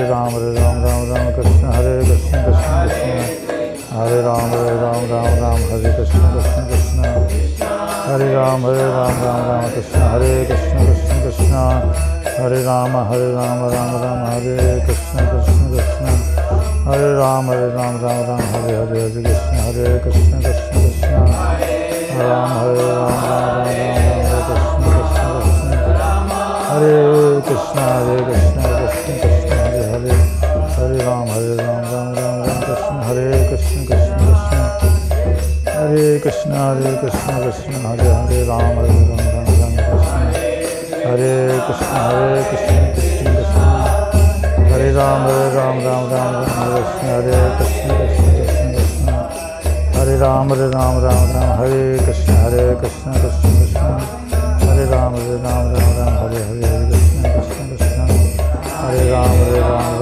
رام 0.03 0.85
رام 0.85 1.03
رام 1.11 1.29
کرے 1.35 1.51
کرے 3.93 4.21
رام 4.21 4.53
ہرے 4.53 4.75
رام 4.75 5.05
رام 5.11 5.61
ہر 5.63 5.81
کرم 5.91 6.25
ہر 8.05 8.25
رام 8.31 8.65
رام 8.65 9.23
رام 9.23 9.45
رام 9.49 9.67
کرشن 9.75 10.01
ہرے 10.03 10.43
کرشن 10.47 10.85
کرشن 10.85 11.21
کرشن 11.23 11.53
ہرے 12.39 12.63
رام 12.63 12.95
ہرے 13.09 13.33
رام 13.33 13.65
رام 13.65 13.95
رام 14.03 14.25
ہرے 14.25 14.79
کرشن 14.87 15.25
کرشن 15.25 15.75
کرشن 15.75 16.87
ہرے 16.87 17.13
رام 17.13 17.51
رام 17.51 18.03
رام 18.03 18.23
رام 18.23 18.41
ہرے 18.53 18.75
ہرے 18.75 19.01
ہرے 19.01 19.23
کرشن 19.23 19.59
ہرے 19.59 19.97
کرشن 20.03 20.41
کرشن 20.41 20.82
رام 22.19 22.51
ہرے 22.51 22.83
رام 22.85 23.23
رام 25.13 25.41
رام 25.91 26.31
ہرے 26.69 26.95
کشن 27.47 27.77
ہرے 27.79 28.17
کشن 28.27 28.61
کشن 28.61 29.17
کشن 29.19 29.49
ہر 29.51 29.75
ہر 29.89 30.05
ہر 30.77 30.91
رام 30.97 31.29
ہر 31.29 31.41
رام 31.59 31.83
رام 31.91 32.13
رام 32.13 32.43
رام 32.43 32.61
کشن 32.61 33.01
ہر 33.05 33.17
کشن 33.51 33.85
کشن 33.85 34.17
کشن 34.21 35.69
ہرے 35.69 36.19
کشن 36.23 36.53
ہر 36.53 36.81
کشن 37.01 37.41
کشن 37.41 37.85
ہر 37.85 37.99
ہر 37.99 38.45
رام 38.47 38.77
ہر 38.77 38.87
رام 38.87 39.23
رام 39.25 39.49
رام 39.61 39.75
کشن 39.77 40.21
ہرے 41.05 41.33
کشن 41.67 41.95
ہر 41.95 42.41
کشن 42.51 42.91
کشن 42.95 43.35
کشن 43.35 44.71
ہر 44.71 44.91
رام 44.95 45.25
ہر 45.27 45.55
رام 45.55 45.79
رام 45.79 46.13
رام 46.13 46.43
رام 46.43 46.43
کشن 46.75 47.07
ہر 47.07 47.49
کشن 47.59 47.89
کشن 47.89 48.32
رام 50.23 50.51
ہرے 50.51 50.67
رام 50.73 50.97
رام 51.03 51.31
رام 51.31 51.49
ہرے 51.59 51.97
کرشن 52.05 52.35
ہرے 52.35 52.63
کرشن 52.81 53.13
کرشن 53.13 53.55
کرشن 53.59 54.67
ہرے 54.67 54.85
رام 54.91 55.15
ہرے 55.15 55.35
رام 55.43 55.73
رام 55.73 55.89
رام 55.97 56.17
ہرے 56.17 56.43
ہرے 56.43 56.61
ہرے 56.65 56.85
کرشن 56.91 57.23
کرشن 57.23 57.69
کرشن 57.69 58.07
ہرے 58.73 59.09
رام 59.09 59.31
ہرے 59.31 59.59
رام 59.59 59.99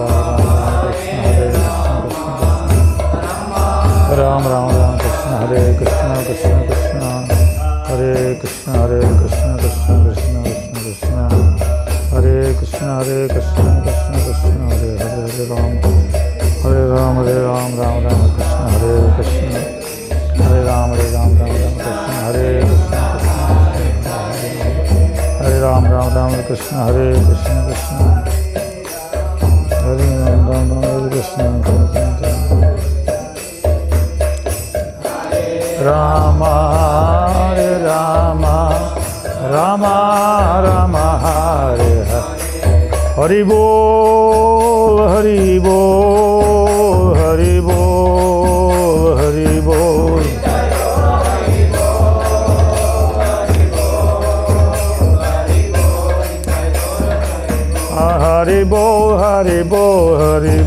رام 4.11 4.47
رام 4.47 4.69
رام 4.71 4.97
کرشن 4.97 5.33
ہرے 5.33 5.73
کرشن 5.79 6.13
کرشن 6.27 6.67
کرشن 6.67 6.99
رام 6.99 7.25
رام 7.25 7.25
رام 7.27 7.77
کرشن 7.81 7.81
ہرے 7.81 7.81
کرشن 7.81 7.87
کرشن 7.87 7.87
کرشن 7.87 7.89
ہرے 7.89 8.33
کرشن 8.41 8.75
ہرے 8.75 8.99
کرشن 9.19 9.57
کرشن 9.57 10.03
کرشن 10.05 10.43
کرشن 10.43 10.73
کرشن 10.75 11.17
ہرے 12.13 12.53
کرشن 12.59 12.89
ہرے 12.89 13.27
کرشن 13.27 13.81
کرشن 13.85 14.13
کرشن 14.25 14.55
ہرے 14.71 14.95
ہرے 14.97 15.21
ہرے 15.21 15.43
رام 15.49 15.71
ہرے 16.63 16.87
رام 16.89 17.17
ہرے 17.17 17.33
رام 17.41 17.79
رام 17.79 18.03
رام 18.03 18.27
کرشن 18.37 18.75
ہرے 18.75 18.95
کرشن 19.17 19.30
رام 20.81 20.93
ہرے 20.93 21.09
رام 21.11 21.33
رام 21.37 21.57
رام 21.57 21.75
کرشن 21.77 22.13
ہرے 22.13 22.59
ہرے 25.39 25.59
رام 25.59 25.85
رام 25.85 26.09
رام 26.15 26.31
کرشن 26.47 26.75
ہرے 26.77 27.11
کرشن 27.27 27.59
کرشن 27.67 27.99
ہرے 29.73 30.07
رام 30.17 30.49
رام 30.51 30.71
رام 30.73 31.61
کرشن 31.61 32.09
رام 35.85 36.43
ہرے 36.43 37.69
رام 37.83 38.45
رام 39.51 39.85
رام 40.65 40.95
ہرے 41.25 41.93
ہری 43.17 43.43
بول 43.43 45.07
ہری 45.07 45.59
بول 45.59 46.20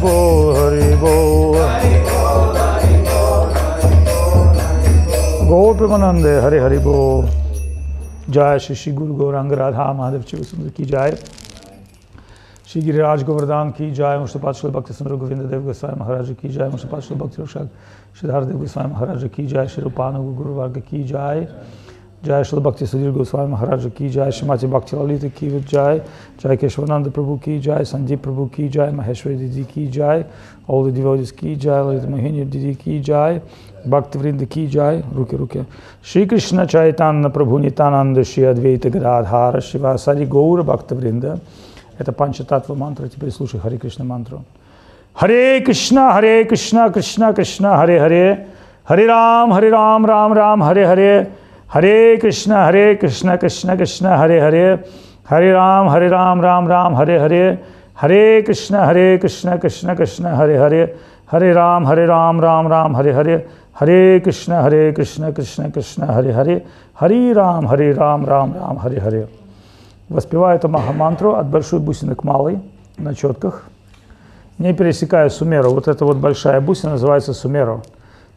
ہری 0.05 0.93
ہری 6.59 6.79
بو 6.85 7.23
جائے 8.33 8.59
گرو 8.99 9.15
گورنگ 9.19 9.53
را 9.53 9.93
مہادر 9.93 10.19
کی 10.77 10.85
جائے۔ 10.85 11.13
شی 12.67 12.87
گری 12.87 12.99
راج 12.99 13.27
گووردان 13.29 13.71
کی 13.77 13.91
جائے 13.95 14.19
ان 14.19 14.27
سو 14.27 14.39
پانچو 14.43 14.71
بک 14.71 14.93
سندر 14.99 15.15
گوندر 15.21 15.47
دیو 15.51 15.63
کے 15.67 15.73
سوائیں 15.73 15.99
مہاراج 15.99 16.33
کی 16.41 16.49
جائے 16.49 16.71
ان 16.71 16.79
سو 16.79 16.89
پانچ 16.91 17.05
سو 17.05 17.15
سدھار 18.21 18.43
دیو 18.43 18.59
کے 18.59 18.67
سوائے 18.67 18.89
مہاراج 18.93 19.25
کی 19.35 19.47
جائے 19.47 19.67
شی 19.75 19.83
روپان 19.83 20.17
وارگ 20.17 20.79
کی 20.89 21.03
جائے۔ 21.03 21.45
جائے 22.25 22.45
شل 22.45 22.59
بھکتی 22.59 22.87
سدھیر 22.87 23.11
گوسوامی 23.15 23.51
مہاراج 23.51 23.87
کی 23.97 24.09
جائے 24.09 24.31
شماچی 24.31 24.67
بھکتی 24.67 24.97
للت 24.97 25.25
کی 25.39 25.51
جائے 25.71 25.99
جائے 26.43 26.57
کیشوانند 26.57 27.07
پربھو 27.15 27.37
کی 27.45 27.59
جائے 27.65 27.85
سنجیو 27.85 28.19
پربو 28.23 28.47
کی 28.55 28.69
جائے 28.73 28.91
مہیشوری 28.91 29.37
دیدی 29.37 29.63
کی 29.75 29.87
جائے 29.87 30.23
اول 30.67 30.95
دیوجس 30.97 31.33
کی 31.33 31.55
جائے 31.55 31.83
للت 31.85 32.05
موہنی 32.11 32.45
دیدی 32.45 32.73
کی 32.85 32.99
جائے 33.07 33.39
بھکت 33.91 34.17
ورند 34.17 34.43
کی 34.51 34.67
جائے 34.67 35.01
روکے 35.17 35.37
رکے۔ 35.37 35.61
شری 36.05 36.25
کرشن 36.29 36.69
چیتان 36.69 37.31
پربھو 37.31 37.59
نتانند 37.59 38.19
شری 38.27 38.47
ادویت 38.47 38.87
گرادھار 38.95 39.61
شیوا 39.61 39.97
ساری 39.97 40.25
گور 40.33 40.59
بھکت 40.59 40.93
ورند۔ 40.93 41.25
это 41.99 42.13
панчататва 42.13 42.75
мантра, 42.75 43.07
теперь 43.07 43.31
слушай 43.31 43.61
Харе 43.61 43.79
Кришна 43.79 44.05
мантру. 44.05 44.43
Харе 45.15 45.61
Кришна, 45.61 46.11
Харе 46.13 46.45
Кришна, 46.45 46.89
Кришна 46.89 47.33
Кришна, 47.33 47.77
Харе 47.77 47.99
Харе, 48.01 48.47
Харе 48.85 49.07
Рам, 49.07 49.53
Харе 49.53 49.71
Рам, 49.71 50.05
Рам 50.05 50.33
Рам, 50.33 50.61
Харе 50.63 50.87
Харе, 50.87 51.29
ہرے 51.75 52.17
کرشنا 52.23 52.69
ہرے 52.69 52.95
کرشنا 52.95 53.37
کرشنا 53.37 53.75
کرشنا 53.75 54.19
ہرے 54.19 54.41
ہرے 54.41 54.75
ہرے 55.31 55.53
رام 55.53 55.89
ہرے 55.89 56.09
رام 56.09 56.41
رام 56.41 56.69
رام، 56.69 56.97
ہرے 56.97 57.19
ہرے 57.19 57.55
ہرے 58.03 58.43
کرشنا 58.47 58.87
ہرے 58.87 59.19
کرشنا 59.19 59.57
کرشنا 59.57 59.95
کرشنا 59.95 60.37
ہرے 60.39 60.59
ہرے 60.59 60.87
ہرے 61.33 61.53
رام 61.55 61.87
ہرے 61.87 62.07
رام 62.07 62.41
رام 62.41 62.69
رام، 62.69 62.97
ہرے 62.97 63.13
ہرے 63.13 63.37
ہرے 63.81 64.21
کرشنا 64.25 64.63
ہرے 64.65 64.93
کرشنا 64.97 65.31
کرشنا 65.31 65.69
کرشنا 65.75 66.15
ہرے 66.15 66.33
ہرے، 66.33 66.59
ہری 67.03 67.35
رام، 67.35 67.69
ہرے 67.69 67.93
رام 67.93 68.27
رام 68.27 68.53
رام، 68.55 68.79
ہرے 68.85 68.99
ہرے 68.99 69.23
وسپیوائے 70.15 70.59
تو 70.59 70.69
مہا 70.69 70.93
منترو 70.97 71.37
ادبر 71.37 71.61
شد 71.61 71.85
بوسنک 71.85 72.25
مالئی 72.25 72.57
نہ 72.99 73.13
چوتکھ 73.13 73.57
не 74.59 74.73
пересекая 74.73 75.29
Сумеру. 75.29 75.71
Вот 75.71 75.89
это 75.89 76.05
вот 76.05 76.17
большая 76.17 76.61
бусина 76.61 76.93
называется 76.93 77.33
Сумеру. 77.33 77.83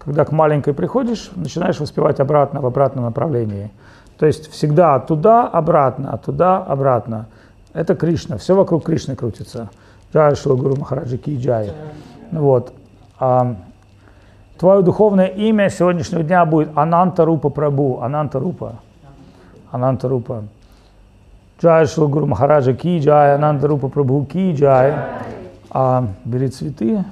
Когда 0.07 0.23
к 0.23 0.31
маленькой 0.31 0.73
приходишь, 0.73 1.31
начинаешь 1.35 1.81
воспевать 1.81 2.21
обратно, 2.21 2.61
в 2.61 2.65
обратном 2.65 3.03
направлении. 3.03 3.71
То 4.17 4.25
есть 4.25 4.49
всегда 4.49 4.99
туда, 4.99 5.45
обратно, 5.45 6.17
туда, 6.25 6.63
обратно. 6.63 7.25
Это 7.73 7.93
Кришна. 7.93 8.37
Все 8.37 8.55
вокруг 8.55 8.85
Кришны 8.85 9.17
крутится. 9.17 9.69
Джай 10.13 10.33
Гуру 10.45 10.77
Махараджи 10.77 11.17
Ки 11.17 11.37
Джай. 11.37 11.73
Вот. 12.31 12.71
А, 13.19 13.57
твое 14.57 14.81
духовное 14.81 15.27
имя 15.27 15.69
сегодняшнего 15.69 16.23
дня 16.23 16.45
будет 16.45 16.69
Ананта 16.77 17.25
Рупа 17.25 17.49
Прабу. 17.49 17.99
Ананта 18.01 18.39
Рупа. 18.39 18.75
Ананта 19.71 20.07
Рупа. 20.07 20.45
Джай 21.61 21.85
Шила 21.85 22.07
Гуру 22.07 22.27
Махараджа 22.27 22.73
Ки 22.73 22.99
Джай, 22.99 23.35
Ананда 23.35 23.67
Рупа 23.67 23.89
Прабху 23.89 24.23
Ки 24.23 24.53
Джай. 24.53 24.95
А, 25.69 26.07
бери 26.23 26.47
цветы. 26.47 27.03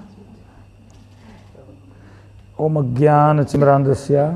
ओम 2.60 2.82
ज्ञान 2.96 3.44
चिमरांधस्य 3.44 4.32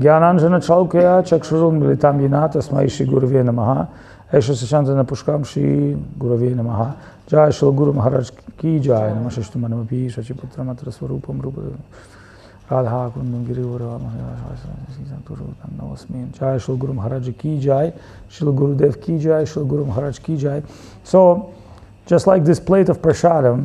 ज्ञानांजन 0.00 0.58
चौक्य 0.58 1.22
चक्षुरुन्मिलितां 1.26 2.14
येन 2.20 2.34
तस्मै 2.54 2.86
श्रीगुरवे 2.90 3.42
नमः 3.46 3.70
ऐश 4.34 4.50
शशांजन 4.60 5.02
पुष्कां 5.06 5.42
श्री 5.46 5.68
गुरवे 6.18 6.48
नमः 6.54 6.80
जय 7.30 7.50
श्री 7.54 7.70
गुरु 7.78 7.92
महाराज 7.92 8.30
की 8.58 8.78
जय 8.86 9.12
नम 9.16 9.28
शिष्ट 9.36 9.56
मनमपि 9.56 10.08
शशिपुत्र 10.14 10.62
मत्र 10.62 10.90
स्वरूपं 10.90 11.40
रूप 11.42 11.58
राधा 12.72 12.98
कुंदम 13.14 13.44
गिरिवर 13.46 13.82
नमस्मीन 15.78 16.26
जय 16.40 16.58
श्री 16.58 16.76
गुरु 16.76 16.92
महाराज 16.92 17.32
की 17.40 17.58
जय 17.60 17.92
श्री 18.38 18.52
गुरुदेव 18.52 18.94
की 19.06 19.18
जय 19.18 19.46
Shri 19.46 19.64
Guru 19.68 19.84
Maharaj 19.84 20.18
ki 20.26 20.36
jai 20.42 20.58
so 21.04 21.22
just 22.06 22.26
like 22.26 22.44
this 22.44 22.58
plate 22.58 22.88
of 22.88 23.00
prashadam 23.00 23.64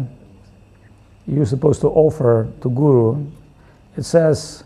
you're 1.28 1.52
supposed 1.56 1.82
to 1.82 1.88
offer 2.06 2.48
to 2.62 2.70
guru 2.72 3.06
it 4.00 4.06
says 4.06 4.64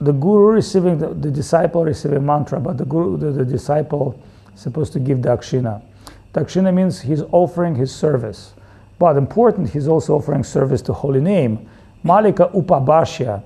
the 0.00 0.12
guru 0.12 0.52
receiving 0.52 0.98
the, 0.98 1.08
the 1.08 1.30
disciple 1.30 1.84
receiving 1.84 2.24
mantra 2.24 2.58
but 2.60 2.78
the 2.78 2.84
guru 2.84 3.16
the, 3.18 3.30
the 3.30 3.44
disciple 3.44 4.06
is 4.54 4.60
supposed 4.60 4.92
to 4.92 5.00
give 5.00 5.18
dakshina 5.18 5.82
dakshina 6.32 6.72
means 6.72 7.00
he's 7.00 7.22
offering 7.32 7.74
his 7.74 7.94
service 7.94 8.54
But 9.00 9.16
important, 9.16 9.70
he's 9.70 9.88
also 9.88 10.16
offering 10.16 10.44
service 10.44 10.82
to 10.82 10.92
holy 10.92 11.22
name. 11.22 11.66
Malika 12.02 12.50
Upabashya. 12.54 13.42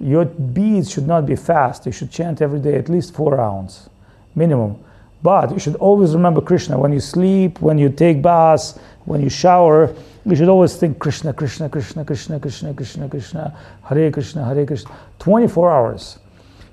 Your 0.00 0.24
beads 0.24 0.90
should 0.90 1.06
not 1.06 1.26
be 1.26 1.36
fast. 1.36 1.84
You 1.84 1.92
should 1.92 2.10
chant 2.10 2.40
every 2.40 2.58
day 2.58 2.74
at 2.76 2.88
least 2.88 3.14
four 3.14 3.34
rounds, 3.34 3.90
minimum. 4.34 4.82
But 5.22 5.52
you 5.52 5.58
should 5.58 5.74
always 5.76 6.14
remember 6.14 6.40
Krishna. 6.40 6.78
When 6.78 6.92
you 6.92 7.00
sleep, 7.00 7.60
when 7.60 7.76
you 7.76 7.90
take 7.90 8.22
baths, 8.22 8.78
when 9.04 9.20
you 9.20 9.28
shower, 9.28 9.94
you 10.28 10.36
should 10.36 10.48
always 10.48 10.76
think 10.76 10.98
Krishna, 10.98 11.32
Krishna, 11.32 11.68
Krishna, 11.68 12.04
Krishna, 12.04 12.38
Krishna, 12.38 12.74
Krishna, 12.74 13.08
Krishna, 13.08 13.58
Hare 13.84 14.10
Krishna, 14.10 14.44
Hare 14.44 14.66
Krishna. 14.66 14.90
24 15.18 15.70
hours. 15.72 16.18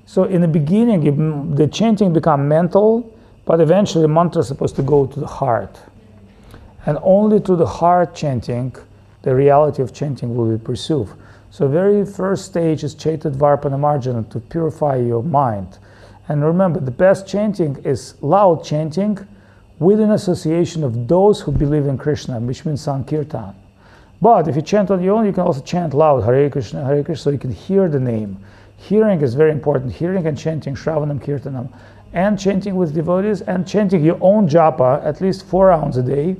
So 0.04 0.24
in 0.24 0.40
the 0.40 0.48
beginning, 0.48 1.54
the 1.54 1.66
chanting 1.66 2.12
become 2.12 2.46
mental, 2.46 3.16
but 3.44 3.60
eventually 3.60 4.02
the 4.02 4.08
mantra 4.08 4.40
is 4.40 4.48
supposed 4.48 4.76
to 4.76 4.82
go 4.82 5.06
to 5.06 5.20
the 5.20 5.26
heart. 5.26 5.78
And 6.84 6.98
only 7.02 7.40
through 7.40 7.56
the 7.56 7.66
heart 7.66 8.14
chanting, 8.14 8.76
the 9.22 9.34
reality 9.34 9.82
of 9.82 9.92
chanting 9.92 10.36
will 10.36 10.56
be 10.56 10.62
perceived. 10.62 11.12
So 11.50 11.66
very 11.66 12.04
first 12.04 12.44
stage 12.44 12.84
is 12.84 12.94
Chaitad 12.94 13.36
Darpana 13.36 13.78
Marjana 13.78 14.28
to 14.30 14.38
purify 14.38 14.96
your 14.96 15.22
mind. 15.22 15.78
And 16.28 16.44
remember, 16.44 16.80
the 16.80 16.90
best 16.90 17.26
chanting 17.26 17.76
is 17.84 18.14
loud 18.20 18.62
chanting 18.64 19.26
with 19.78 20.00
an 20.00 20.12
association 20.12 20.82
of 20.82 21.06
those 21.06 21.40
who 21.40 21.52
believe 21.52 21.86
in 21.86 21.98
Krishna, 21.98 22.40
which 22.40 22.64
means 22.64 22.80
Sankirtan. 22.80 23.54
But 24.22 24.48
if 24.48 24.56
you 24.56 24.62
chant 24.62 24.90
on 24.90 25.02
your 25.02 25.16
own, 25.16 25.26
you 25.26 25.32
can 25.32 25.42
also 25.42 25.60
chant 25.60 25.92
loud, 25.92 26.24
Hare 26.24 26.48
Krishna, 26.48 26.84
Hare 26.84 27.04
Krishna, 27.04 27.22
so 27.22 27.30
you 27.30 27.38
can 27.38 27.52
hear 27.52 27.88
the 27.88 28.00
name. 28.00 28.38
Hearing 28.78 29.20
is 29.20 29.34
very 29.34 29.50
important. 29.50 29.92
Hearing 29.92 30.26
and 30.26 30.38
chanting, 30.38 30.74
Shravanam 30.74 31.20
Kirtanam, 31.22 31.68
and 32.12 32.38
chanting 32.38 32.76
with 32.76 32.94
devotees, 32.94 33.42
and 33.42 33.68
chanting 33.68 34.02
your 34.02 34.18
own 34.20 34.48
japa 34.48 35.04
at 35.04 35.20
least 35.20 35.44
four 35.44 35.66
rounds 35.66 35.98
a 35.98 36.02
day. 36.02 36.36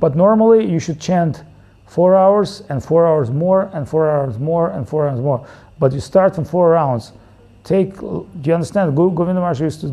But 0.00 0.16
normally 0.16 0.70
you 0.70 0.78
should 0.78 1.00
chant 1.00 1.42
four 1.86 2.14
hours 2.14 2.62
and 2.68 2.82
four 2.82 3.06
hours 3.06 3.30
more 3.30 3.70
and 3.72 3.88
four 3.88 4.08
hours 4.10 4.38
more 4.38 4.70
and 4.70 4.88
four 4.88 5.08
hours 5.08 5.20
more. 5.20 5.46
But 5.78 5.92
you 5.92 6.00
start 6.00 6.34
from 6.34 6.44
four 6.44 6.70
rounds. 6.70 7.12
Take, 7.64 7.98
do 7.98 8.26
you 8.44 8.54
understand? 8.54 8.96
Govinda 8.96 9.34
Maharaj 9.34 9.60
used 9.60 9.80
to 9.80 9.88